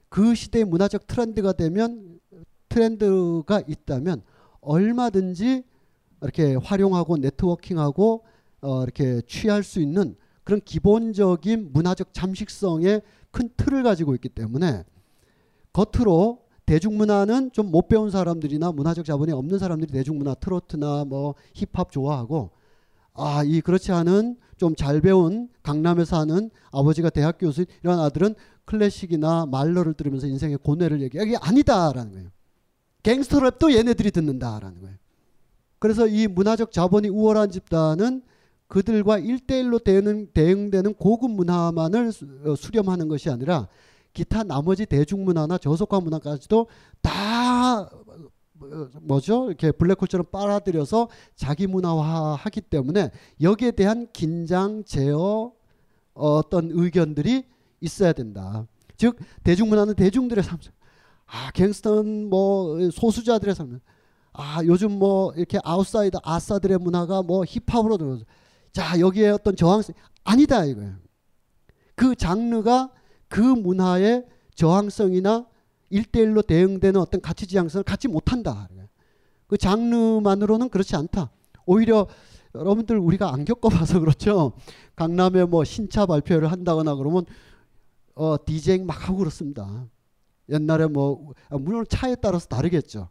[0.09, 2.21] 그 시대의 문화적 트렌드가 되면
[2.69, 4.23] 트렌드가 있다면
[4.61, 5.65] 얼마든지
[6.21, 8.25] 이렇게 활용하고 네트워킹하고
[8.61, 14.85] 어, 이렇게 취할 수 있는 그런 기본적인 문화적 잠식성의 큰 틀을 가지고 있기 때문에
[15.73, 22.51] 겉으로 대중문화는 좀 못 배운 사람들이나 문화적 자본이 없는 사람들이 대중문화 트로트나 뭐 힙합 좋아하고
[23.15, 28.35] 아 이 그렇지 않은 좀 잘 배운 강남에 사는 아버지가 대학 교수인 이런 아들은
[28.65, 31.25] 클래식이나 말러를 들으면서 인생의 고뇌를 얘기해.
[31.25, 32.29] 이게 아니다라는 거예요.
[33.03, 34.97] 갱스터 랩도 얘네들이 듣는다라는 거예요.
[35.81, 38.23] 그래서 이 문화적 자본이 우월한 집단은
[38.69, 42.13] 그들과 일대일로 대응, 대응되는 고급 문화만을
[42.47, 43.67] 어, 수렴하는 것이 아니라
[44.13, 46.67] 기타 나머지 대중문화나 저속화 문화까지도
[47.01, 47.89] 다
[48.63, 49.49] 어, 뭐죠?
[49.49, 53.11] 이렇게 블랙홀처럼 빨아들여서 자기 문화화하기 때문에
[53.41, 55.53] 여기에 대한 긴장, 제어,
[56.15, 57.45] 어떤 의견들이
[57.81, 58.67] 있어야 된다.
[58.97, 60.59] 즉 대중문화는 대중들의 삶.
[61.27, 63.81] 아 갱스터는 뭐 소수자들의 삶.
[64.33, 68.25] 아 요즘 뭐 이렇게 아웃사이더 아싸들의 문화가 뭐 힙합으로 들어서
[68.73, 69.95] 자 여기에 어떤 저항성
[70.25, 70.95] 아니다 이거예요.
[71.95, 72.91] 그 장르가
[73.33, 74.27] 그 문화의
[74.57, 75.47] 저항성이나
[75.89, 78.69] 일대일로 대응되는 어떤 가치 지향성을 갖지 못한다.
[79.47, 81.31] 그 장르만으로는 그렇지 않다.
[81.65, 82.07] 오히려
[82.55, 84.53] 여러분들 우리가 안 겪어봐서 그렇죠.
[84.97, 87.25] 강남에 뭐 신차 발표를 한다거나 그러면
[88.15, 89.87] 어, 디제잉 막 하고 그렇습니다.
[90.51, 93.09] 옛날에 뭐 아, 물론 차에 따라서 다르겠죠.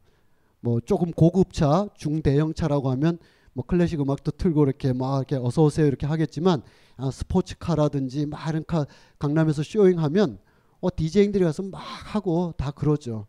[0.59, 3.17] 뭐 조금 고급차, 중대형차라고 하면
[3.53, 6.61] 뭐 클래식 음악도 틀고 이렇게 막 이렇게 어서 오세요 이렇게 하겠지만
[6.97, 8.85] 아, 스포츠카라든지 많은 카
[9.19, 10.39] 강남에서 쇼잉하면
[10.79, 13.27] 어 디제잉들이 가서 막 하고 다 그러죠.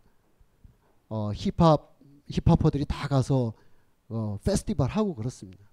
[1.09, 1.97] 어 힙합
[2.29, 3.53] 힙합퍼들이 다 가서
[4.09, 5.65] 어 페스티벌 하고 그렇습니다.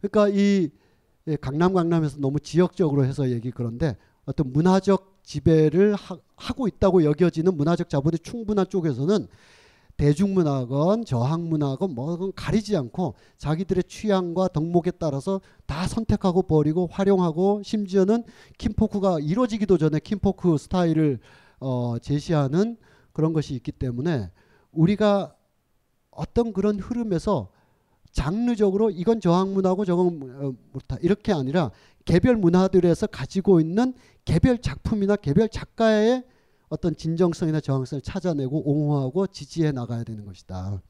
[0.00, 0.70] 그러니까 이
[1.28, 7.56] 예, 강남 강남에서 너무 지역적으로 해서 얘기 그런데 어떤 문화적 지배를 하, 고 있다고 여겨지는
[7.56, 9.28] 문화적 자본이 충분한 쪽에서는
[9.96, 18.24] 대중문화건 저항문화건 뭐건 가리지 않고 자기들의 취향과 덕목에 따라서 다 선택하고 버리고 활용하고 심지어는
[18.58, 21.20] Kinfolk가 이루어지기도 전에 Kinfolk 스타일을
[21.60, 22.76] 어, 제시하는
[23.12, 24.30] 그런 것이 있기 때문에
[24.72, 25.34] 우리가
[26.10, 27.50] 어떤 그런 흐름에서
[28.10, 31.70] 장르적으로 이건 저항문화고 저건 뭐, 뭐다 이렇게 아니라
[32.04, 33.94] 개별 문화들에서 가지고 있는
[34.24, 36.24] 개별 작품이나 개별 작가의
[36.72, 40.80] 어떤 진정성이나 저항성을 찾아내고 옹호하고 지지해 나가야 되는 것이다.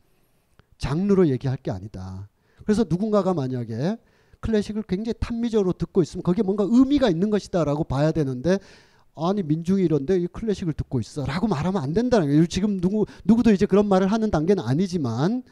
[0.78, 2.28] 장르로 얘기할 게 아니다.
[2.64, 3.96] 그래서 누군가가 만약에
[4.38, 8.60] 클래식을 굉장히 탐미적으로 듣고 있으면 거기에 뭔가 의미가 있는 것이다라고 봐야 되는데
[9.16, 12.46] 아니 민중이 이런데 이 클래식을 듣고 있어라고 말하면 안 된다는 거예요.
[12.46, 15.42] 지금 누구 누구도 이제 그런 말을 하는 단계는 아니지만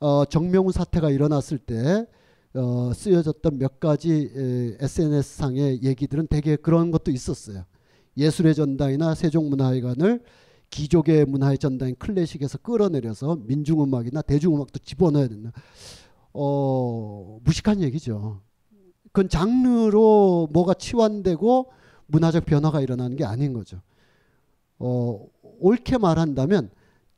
[0.00, 2.06] 어, 정명훈 사태가 일어났을 때
[2.54, 4.32] 어, 쓰여졌던 몇 가지
[4.80, 7.66] SNS 상의 얘기들은 되게 그런 것도 있었어요.
[8.18, 10.22] 예술의 전당이나 세종문화회관을
[10.70, 15.52] 기족의 문화의 전당인 클래식에서 끌어내려서 민중음악이나 대중음악도 집어넣어야 된다.
[16.32, 18.40] 어, 무식한 얘기죠.
[19.12, 21.70] 그건 장르로 뭐가 치환되고
[22.06, 23.80] 문화적 변화가 일어나는 게 아닌 거죠.
[24.78, 25.26] 어,
[25.60, 26.70] 옳게 말한다면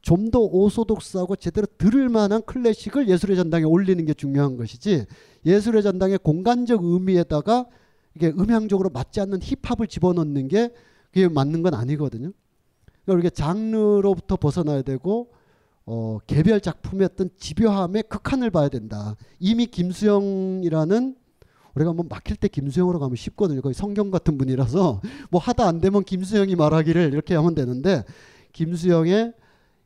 [0.03, 5.07] 좀 더 오소독스하고 제대로 들을 만한 클래식을 예술의 전당에 올리는 게 중요한 것이지
[5.45, 7.67] 예술의 전당의 공간적 의미에다가
[8.15, 10.73] 이게 음향적으로 맞지 않는 힙합을 집어넣는 게
[11.13, 12.33] 그게 맞는 건 아니거든요.
[13.05, 15.33] 그러니까 장르로부터 벗어나야 되고
[15.87, 19.17] 어, 개별 작품의 어떤 집요함의 극한을 봐야 된다.
[19.39, 21.17] 이미 김수영이라는
[21.75, 23.61] 우리가 뭐 막힐 때 김수영으로 가면 쉽거든요.
[23.61, 25.01] 거의 성경 같은 분이라서
[25.31, 28.05] 뭐 하다 안 되면 김수영이 말하기를 이렇게 하면 되는데
[28.53, 29.33] 김수영의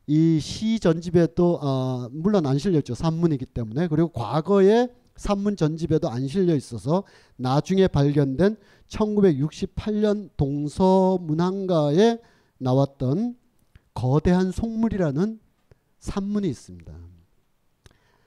[0.07, 2.93] 이 시 전집에도 아, 물론 안 실렸죠.
[2.93, 7.03] 산문이기 때문에 그리고 과거에 산문 전집에도 안 실려 있어서
[7.37, 12.19] 나중에 발견된 1968년 동서문항가에
[12.57, 13.37] 나왔던
[13.93, 15.39] 거대한 속물이라는
[15.99, 16.93] 산문이 있습니다.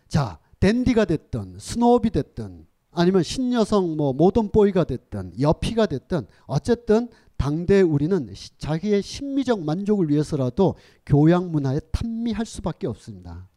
[0.09, 7.81] 자, 댄디가 됐든 snob이 됐든 아니면 신여성 뭐 모던 보이가 됐든 여피가 됐든 어쨌든 당대
[7.81, 10.74] 우리는 자기의 심미적 만족을 위해서라도
[11.06, 13.48] 교양 문화에 탐미할 수밖에 없습니다.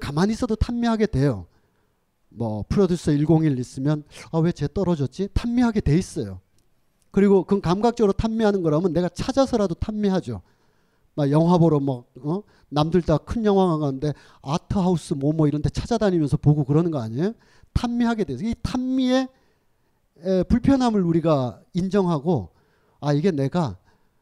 [0.00, 1.46] 가만히 있어도 탐미하게 돼요.
[2.38, 5.28] 뭐 프로듀서 101 있으면 아 왜 쟤 떨어졌지?
[5.34, 6.40] 탐미하게 돼 있어요.
[7.10, 10.42] 그리고 그건 감각적으로 탐미하는 거라면 내가 찾아서라도 탐미하죠.
[11.14, 12.42] 막 영화 보러 뭐 어?
[12.68, 14.12] 남들 다 큰 영화관 가는데
[14.42, 17.32] 아트하우스 뭐뭐 뭐 이런 데 찾아다니면서 보고 그러는 거 아니에요?
[17.72, 19.28] 탐미하게 돼서 이 탐미의
[20.24, 22.50] 에, 불편함을 우리가 인정하고
[23.00, 23.76] 아 이게 내가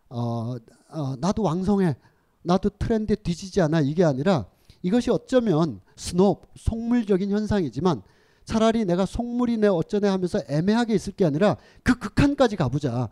[0.09, 0.57] 어,
[0.91, 1.97] 어, 나도 왕성해
[2.43, 4.47] 나도 트렌드에 뒤지지 않아 이게 아니라
[4.87, 8.03] 이것이 어쩌면 snob 속물적인 현상이지만
[8.45, 13.09] 차라리 내가 속물이네 어쩌네 하면서 애매하게 있을 게 아니라 그 극한까지 가보자.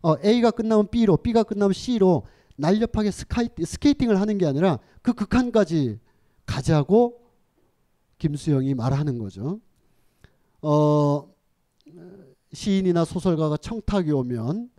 [0.00, 2.22] 어, A가 끝나면 B로, B가 끝나면 C로
[2.56, 5.98] 날렵하게 스카이, 스케이팅을 하는 게 아니라 그 극한까지
[6.46, 7.20] 가자고
[8.16, 9.60] 김수영이 말하는 거죠.
[10.62, 11.28] 어,
[12.54, 14.70] 시인이나 소설가가 청탁이 오면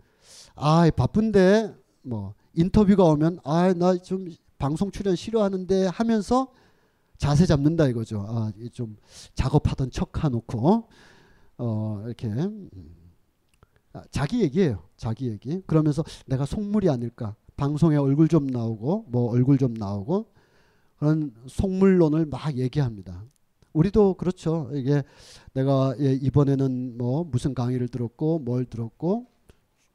[0.56, 4.26] 아 바쁜데 뭐 인터뷰가 오면 아 나 좀
[4.60, 6.52] 방송 출연 싫어하는데 하면서
[7.16, 8.24] 자세 잡는다 이거죠.
[8.28, 8.96] 아, 좀
[9.34, 10.88] 작업하던 척 해놓고
[11.58, 12.70] 어, 이렇게 음.
[13.92, 14.84] 아, 자기 얘기예요.
[14.96, 15.62] 자기 얘기.
[15.66, 17.34] 그러면서 내가 속물이 아닐까.
[17.56, 20.26] 방송에 얼굴 좀 나오고 뭐 얼굴 좀 나오고
[20.98, 23.24] 그런 속물론을 막 얘기합니다.
[23.72, 24.70] 우리도 그렇죠.
[24.74, 25.02] 이게
[25.54, 29.26] 내가 예, 이번에는 뭐 무슨 강의를 들었고 뭘 들었고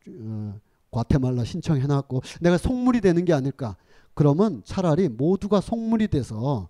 [0.07, 0.59] 어,
[0.91, 3.77] 과테말라 신청해놨고 내가 속물이 되는 게 아닐까.
[4.15, 6.69] 그러면 차라리 모두가 속물이 돼서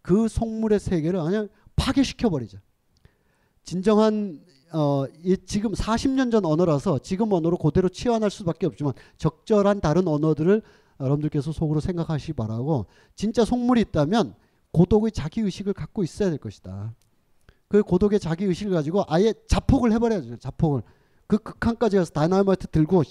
[0.00, 2.58] 그 속물의 세계를 그냥 파괴시켜 버리자.
[3.64, 4.40] 진정한
[4.72, 10.62] 어, 이 지금 40년 전 언어라서 지금 언어로 그대로 치환할 수밖에 없지만 적절한 다른 언어들을
[11.00, 14.34] 여러분들께서 속으로 생각하시기 바라고 진짜 속물이 있다면
[14.72, 16.94] 고독의 자기 의식을 갖고 있어야 될 것이다.
[17.68, 20.36] 그 고독의 자기 의식을 가지고 아예 자폭을 해버려야죠.
[20.38, 20.82] 자폭을
[21.26, 23.02] 그 극한까지 가서 다이나마이트 들고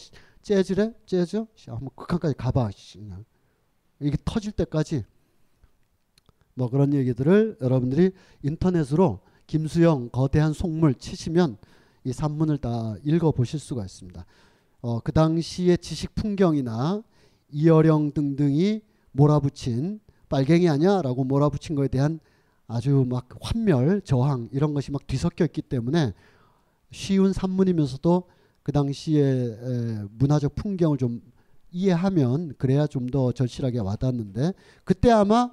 [0.42, 2.70] 재즈래 재즈 한번 극한까지 가봐.
[4.00, 5.04] 이게 터질 때까지
[6.56, 8.12] 뭐 그런 얘기들을 여러분들이
[8.44, 11.58] 인터넷으로 김수영 거대한 속물 치시면
[12.04, 14.26] 이 산문을 다 읽어 보실 수가 있습니다.
[14.82, 17.02] 어, 그 당시의 지식 풍경이나
[17.52, 22.20] 이어령 등등이 몰아붙인 빨갱이 아니야라고 몰아붙인 것에 대한
[22.68, 26.14] 아주 막 환멸, 저항 이런 것이 막 뒤섞여 있기 때문에
[26.92, 28.24] 쉬운 산문이면서도
[28.64, 31.22] 그 당시의 문화적 풍경을 좀
[31.74, 34.54] 이해하면 그래야 좀 더 절실하게 와닿는데
[34.86, 35.52] 그때 아마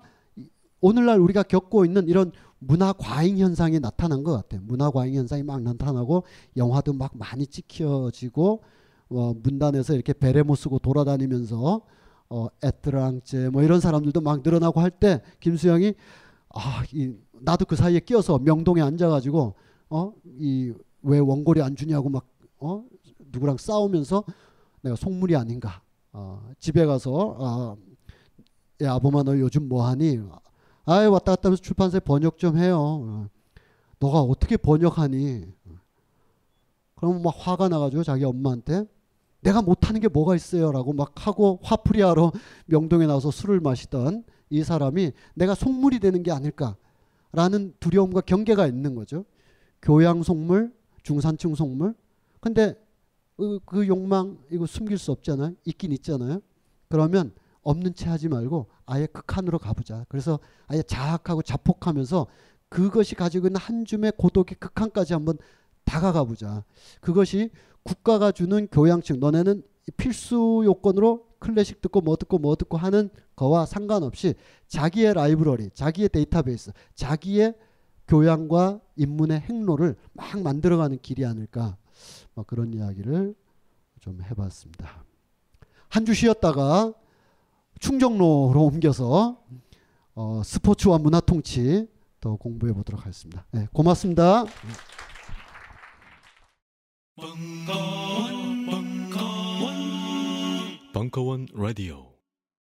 [0.80, 4.60] 오늘날 우리가 겪고 있는 이런 문화 과잉 현상이 나타난 것 같아요.
[4.64, 6.24] 문화 과잉 현상이 막 나타나고
[6.56, 8.62] 영화도 막 많이 찍혀지고
[9.10, 11.80] 어, 문단에서 이렇게 베레모 쓰고 돌아다니면서
[12.30, 15.94] 어, 에트랑제 뭐 이런 사람들도 막 늘어나고 할 때 김수영이
[16.54, 19.54] 아, 이, 나도 그 사이에 끼어서 명동에 앉아가지고
[19.90, 20.72] 어, 이
[21.02, 22.26] 왜 원고리 안 주냐고 막
[22.58, 22.84] 어,
[23.32, 24.22] 누구랑 싸우면서
[24.82, 25.80] 내가 속물이 아닌가.
[26.12, 27.76] 어, 집에 가서 아,
[28.82, 30.20] 야 아범아 너 요즘 뭐하니?
[30.84, 32.78] 아이 왔다 갔다 하면서 출판사에 번역 좀 해요.
[32.80, 33.28] 어,
[33.98, 35.46] 너가 어떻게 번역하니?
[36.96, 38.84] 그럼 막 화가 나가지고 자기 엄마한테
[39.40, 42.32] 내가 못하는 게 뭐가 있어요라고 막 하고 화풀이하러
[42.66, 49.24] 명동에 나와서 술을 마시던 이 사람이 내가 속물이 되는 게 아닐까라는 두려움과 경계가 있는 거죠.
[49.80, 50.72] 교양 속물,
[51.02, 51.94] 중산층 속물.
[52.40, 52.74] 근데
[53.40, 55.54] 그, 그 욕망 이거 숨길 수 없잖아요.
[55.64, 56.42] 있긴 있잖아요.
[56.88, 60.04] 그러면 없는 채 하지 말고 아예 극한으로 가보자.
[60.10, 62.26] 그래서 아예 자학하고 자폭하면서
[62.68, 65.38] 그것이 가지고 있는 한 줌의 고독의 극한까지 한번
[65.84, 66.64] 다가가 보자.
[67.00, 67.48] 그것이
[67.82, 69.62] 국가가 주는 교양층 너네는
[69.96, 74.34] 필수 요건으로 클래식 듣고 뭐 듣고 뭐 듣고 하는 거와 상관없이
[74.68, 77.54] 자기의 라이브러리, 자기의 데이터베이스, 자기의
[78.06, 81.80] 교양과 인문의 행로를 막 만들어가는 길이 아닐까 뭐
[82.44, 83.34] 그런 이야기를
[84.00, 85.04] 좀 해봤습니다.
[85.88, 86.92] 한 주 쉬었다가
[87.80, 89.42] 충정로로 옮겨서
[90.14, 91.88] 어, 스포츠와 문화 통치
[92.20, 93.46] 더 공부해 보도록 하겠습니다.
[93.52, 94.44] 네, 고맙습니다.
[100.92, 102.09] 벙커원 라디오